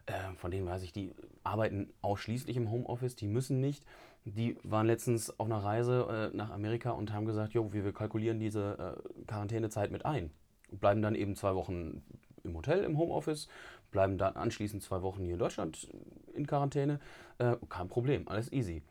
äh, 0.05 0.13
von 0.35 0.51
denen 0.51 0.67
weiß 0.67 0.83
ich, 0.83 0.91
die 0.93 1.13
arbeiten 1.43 1.91
ausschließlich 2.01 2.57
im 2.57 2.69
Homeoffice, 2.69 3.15
die 3.15 3.27
müssen 3.27 3.59
nicht. 3.59 3.83
Die 4.25 4.57
waren 4.63 4.85
letztens 4.85 5.39
auf 5.39 5.47
einer 5.47 5.63
Reise 5.63 6.31
äh, 6.33 6.37
nach 6.37 6.51
Amerika 6.51 6.91
und 6.91 7.11
haben 7.11 7.25
gesagt, 7.25 7.53
jo, 7.53 7.73
wir 7.73 7.83
wir 7.83 7.93
kalkulieren 7.93 8.39
diese 8.39 8.97
äh, 8.97 9.25
Quarantänezeit 9.25 9.91
mit 9.91 10.05
ein. 10.05 10.31
Bleiben 10.69 11.01
dann 11.01 11.15
eben 11.15 11.35
zwei 11.35 11.55
Wochen 11.55 12.03
im 12.43 12.55
Hotel 12.55 12.83
im 12.83 12.97
Homeoffice, 12.97 13.47
bleiben 13.91 14.17
dann 14.17 14.35
anschließend 14.35 14.83
zwei 14.83 15.01
Wochen 15.01 15.23
hier 15.23 15.33
in 15.33 15.39
Deutschland 15.39 15.89
in 16.33 16.47
Quarantäne. 16.47 16.99
Äh, 17.39 17.57
kein 17.69 17.87
Problem, 17.87 18.27
alles 18.27 18.51
easy. 18.51 18.83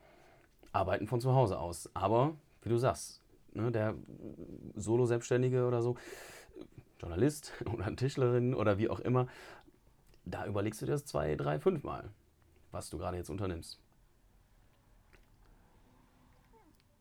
Arbeiten 0.72 1.06
von 1.06 1.20
zu 1.20 1.34
Hause 1.34 1.58
aus. 1.58 1.90
Aber, 1.94 2.34
wie 2.62 2.68
du 2.68 2.76
sagst, 2.76 3.19
ne, 3.54 3.70
der 3.72 3.94
Solo-Selbstständige 4.76 5.66
oder 5.66 5.82
so, 5.82 5.96
Journalist 7.00 7.52
oder 7.72 7.94
Tischlerin 7.96 8.54
oder 8.54 8.78
wie 8.78 8.88
auch 8.88 9.00
immer, 9.00 9.26
da 10.24 10.46
überlegst 10.46 10.80
du 10.82 10.86
dir 10.86 10.92
das 10.92 11.06
zwei, 11.06 11.34
drei, 11.36 11.58
fünf 11.58 11.82
Mal, 11.82 12.10
was 12.70 12.90
du 12.90 12.98
gerade 12.98 13.16
jetzt 13.16 13.30
unternimmst. 13.30 13.80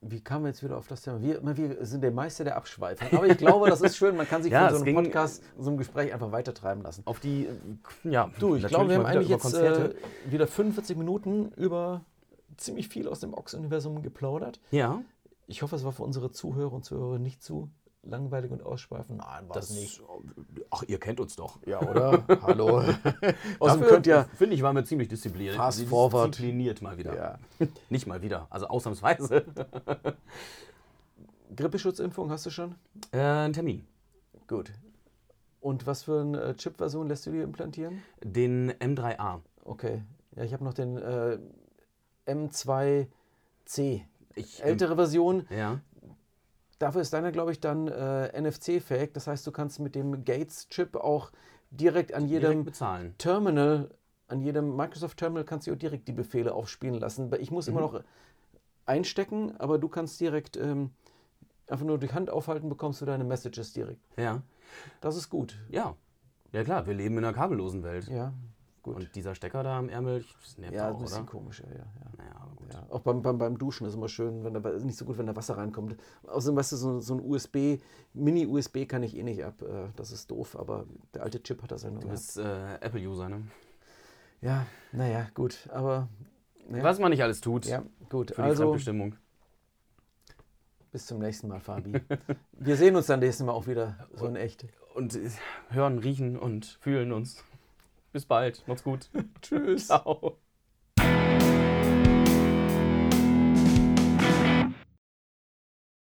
Wie 0.02 0.22
kamen 0.22 0.46
wir 0.46 0.50
jetzt 0.50 0.64
wieder 0.64 0.78
auf 0.78 0.88
das 0.88 1.02
Thema? 1.02 1.22
Wir, 1.22 1.42
wir 1.58 1.86
sind 1.86 2.02
der 2.02 2.12
Meister 2.12 2.46
der 2.46 2.56
Abschweifen. 2.56 3.06
Aber 3.18 3.28
ich 3.28 3.38
glaube, 3.38 3.70
das 3.70 3.82
ist 3.82 3.98
schön. 3.98 4.16
Man 4.16 4.26
kann 4.26 4.42
sich 4.42 4.50
Ja, 4.54 4.70
von 4.70 4.78
so 4.80 4.86
einem 4.86 4.96
Podcast, 4.96 5.44
so 5.58 5.70
einem 5.70 5.78
Gespräch 5.78 6.14
einfach 6.14 6.32
weitertreiben 6.32 6.82
lassen. 6.84 7.02
Auf 7.06 7.20
die, 7.20 7.50
ja, 8.06 8.32
Du, 8.40 8.56
ich 8.56 8.66
glaube, 8.66 8.88
wir 8.90 8.96
haben 8.98 9.06
eigentlich 9.06 9.28
jetzt 9.28 9.42
Konzerte. 9.42 9.96
äh, 10.26 10.32
wieder 10.32 10.48
45 10.48 10.96
Minuten 10.96 11.52
über 11.58 12.06
ziemlich 12.56 12.88
viel 12.88 13.10
aus 13.10 13.20
dem 13.20 13.34
Ox-Universum 13.34 14.02
geplaudert. 14.02 14.62
ja, 14.72 15.02
Ich 15.50 15.64
hoffe, 15.64 15.76
es 15.76 15.84
war 15.84 15.92
für 15.92 16.04
unsere 16.04 16.32
Zuhörer 16.32 16.74
und 16.74 16.86
Zuhörer 16.86 17.18
nicht 17.18 17.42
zu 17.42 17.72
langweilig 18.04 18.52
und 18.52 18.62
ausschweifend. 18.62 19.18
Nein, 19.18 19.50
war 19.50 19.56
das 19.56 19.72
es 19.72 19.76
nicht. 19.76 20.02
Ach, 20.70 20.84
ihr 20.84 21.00
kennt 21.00 21.20
uns 21.20 21.36
doch. 21.36 21.58
Ja, 21.66 21.82
oder? 21.82 22.24
Hallo. 22.44 22.84
Außerdem 23.58 23.88
könnt 23.88 24.06
ihr. 24.06 24.26
finde 24.36 24.56
ich, 24.56 24.62
waren 24.62 24.76
wir 24.76 24.86
ziemlich 24.86 25.08
diszipliniert. 25.08 25.56
Fast 25.56 25.82
forward. 25.86 26.36
Diszipliniert 26.36 26.84
mal 26.84 27.00
wieder. 27.00 27.16
Ja. 27.16 27.40
Nicht 27.90 28.06
mal 28.06 28.22
wieder, 28.22 28.46
also 28.52 28.68
ausnahmsweise. 28.68 29.44
Grippeschutzimpfung 31.56 32.30
hast 32.30 32.46
du 32.46 32.52
schon? 32.52 32.76
äh, 33.12 33.20
ein 33.20 33.54
Termin. 33.54 33.88
Gut. 34.48 34.72
Und 35.62 35.88
was 35.88 36.04
für 36.04 36.22
eine 36.22 36.42
äh, 36.42 36.54
Chip-Version 36.54 37.08
lässt 37.08 37.26
du 37.26 37.32
dir 37.32 37.44
implantieren? 37.44 38.04
Den 38.24 38.72
M3A. 38.74 39.40
Okay. 39.66 40.04
Ja, 40.36 40.44
ich 40.44 40.54
habe 40.54 40.64
noch 40.64 40.76
den 40.76 40.98
äh, 40.98 41.40
M2C. 42.28 43.08
Ich, 44.40 44.64
Ältere 44.64 44.96
Version. 44.96 45.46
Ja. 45.50 45.80
Dafür 46.80 47.02
ist 47.02 47.12
deiner, 47.14 47.32
glaube 47.32 47.52
ich, 47.52 47.60
dann 47.60 47.88
äh, 47.88 48.42
NFC-fähig. 48.42 49.12
Das 49.14 49.28
heißt, 49.28 49.46
du 49.46 49.52
kannst 49.52 49.80
mit 49.80 49.96
dem 49.96 50.24
Gates-Chip 50.24 50.96
auch 50.96 51.32
direkt 51.72 52.14
an 52.14 52.28
Direkt 52.28 52.48
jedem 52.48 52.64
bezahlen. 52.64 53.16
Terminal, 53.18 53.90
an 54.28 54.42
jedem 54.42 54.76
Microsoft-Terminal 54.76 55.44
kannst 55.44 55.68
du 55.68 55.74
auch 55.74 55.78
direkt 55.78 56.08
die 56.08 56.14
Befehle 56.14 56.54
aufspielen 56.54 56.96
lassen. 56.96 57.32
Ich 57.40 57.52
muss 57.52 57.68
immer 57.68 57.82
noch 57.82 58.02
einstecken, 58.86 59.56
aber 59.58 59.78
du 59.78 59.90
kannst 59.90 60.20
direkt 60.20 60.58
ähm, 60.58 60.92
einfach 61.68 61.86
nur 61.86 61.98
die 62.00 62.12
Hand 62.12 62.30
aufhalten, 62.30 62.70
bekommst 62.70 63.02
du 63.02 63.06
deine 63.06 63.24
Messages 63.24 63.74
direkt. 63.74 64.02
Ja. 64.18 64.42
Das 65.02 65.16
ist 65.16 65.30
gut. 65.30 65.58
Ja. 65.70 65.96
Ja 66.52 66.64
klar, 66.64 66.88
wir 66.88 66.94
leben 66.94 67.18
in 67.18 67.26
einer 67.26 67.34
kabellosen 67.34 67.84
Welt. 67.84 68.08
Ja, 68.08 68.34
gut. 68.94 69.04
Und 69.04 69.16
dieser 69.16 69.36
Stecker 69.36 69.64
da 69.64 69.78
am 69.80 69.90
Ärmel, 69.90 70.24
das 70.42 70.58
nervt 70.58 70.74
ja, 70.76 70.88
ein 70.90 70.94
auch, 70.96 71.00
bisschen 71.02 71.24
oder? 71.24 71.32
komisch, 71.32 71.60
ja, 71.62 71.70
ja. 71.72 71.78
ja. 71.78 72.12
Naja, 72.18 72.32
aber 72.36 72.56
gut. 72.56 72.74
Ja, 72.74 72.86
auch 72.90 73.00
beim, 73.02 73.22
beim, 73.22 73.38
beim 73.38 73.58
Duschen 73.58 73.88
ist 73.88 73.94
immer 73.96 74.10
schön, 74.10 74.44
wenn 74.44 74.54
da 74.54 74.60
nicht 74.80 74.98
so 74.98 75.06
gut, 75.06 75.18
wenn 75.18 75.26
da 75.28 75.36
Wasser 75.36 75.58
reinkommt. 75.58 75.96
Außerdem, 76.28 76.58
weißt 76.58 76.72
du, 76.74 76.76
so, 76.78 77.00
so 77.00 77.14
ein 77.16 77.22
USB, 77.22 77.80
Mini-USB 78.14 78.86
kann 78.88 79.04
ich 79.04 79.16
eh 79.16 79.24
nicht 79.24 79.44
ab. 79.44 79.62
äh, 79.62 79.88
Das 79.96 80.12
ist 80.12 80.30
doof, 80.32 80.58
aber 80.60 80.86
der 81.14 81.24
alte 81.24 81.42
Chip 81.42 81.62
hat 81.64 81.72
das 81.72 81.84
ja 81.84 81.92
nur. 81.92 82.02
Du 82.02 82.10
bist 82.10 82.38
äh, 82.38 82.76
Apple-User, 82.82 83.30
ne? 83.30 83.44
Ja, 84.42 84.66
naja, 84.92 85.28
gut, 85.34 85.68
aber. 85.72 86.08
Ja, 86.72 86.84
Was 86.84 87.00
man 87.00 87.10
nicht 87.12 87.24
alles 87.24 87.42
tut 87.42 87.66
Ja, 87.66 87.84
gut. 88.10 88.30
für 88.30 88.36
die 88.36 88.42
Also, 88.42 88.64
Fremdbestimmung. 88.64 89.16
bis 90.92 91.06
zum 91.06 91.20
nächsten 91.20 91.48
Mal, 91.48 91.60
Fabi. 91.60 92.00
Wir 92.54 92.76
sehen 92.76 92.96
uns 92.96 93.08
dann 93.08 93.20
nächstes 93.20 93.46
Mal 93.46 93.52
auch 93.54 93.68
wieder 93.68 94.08
so 94.14 94.26
in 94.28 94.36
echt. 94.36 94.66
Und 94.96 95.16
äh, 95.16 95.30
hören, 95.70 96.00
riechen 96.00 96.38
und 96.38 96.66
fühlen 96.82 97.12
uns. 97.12 97.44
Bis 98.12 98.26
bald. 98.26 98.68
Macht's 98.68 98.84
gut. 98.84 99.10
Tschüss. 99.42 99.88
Ciao. 99.88 100.40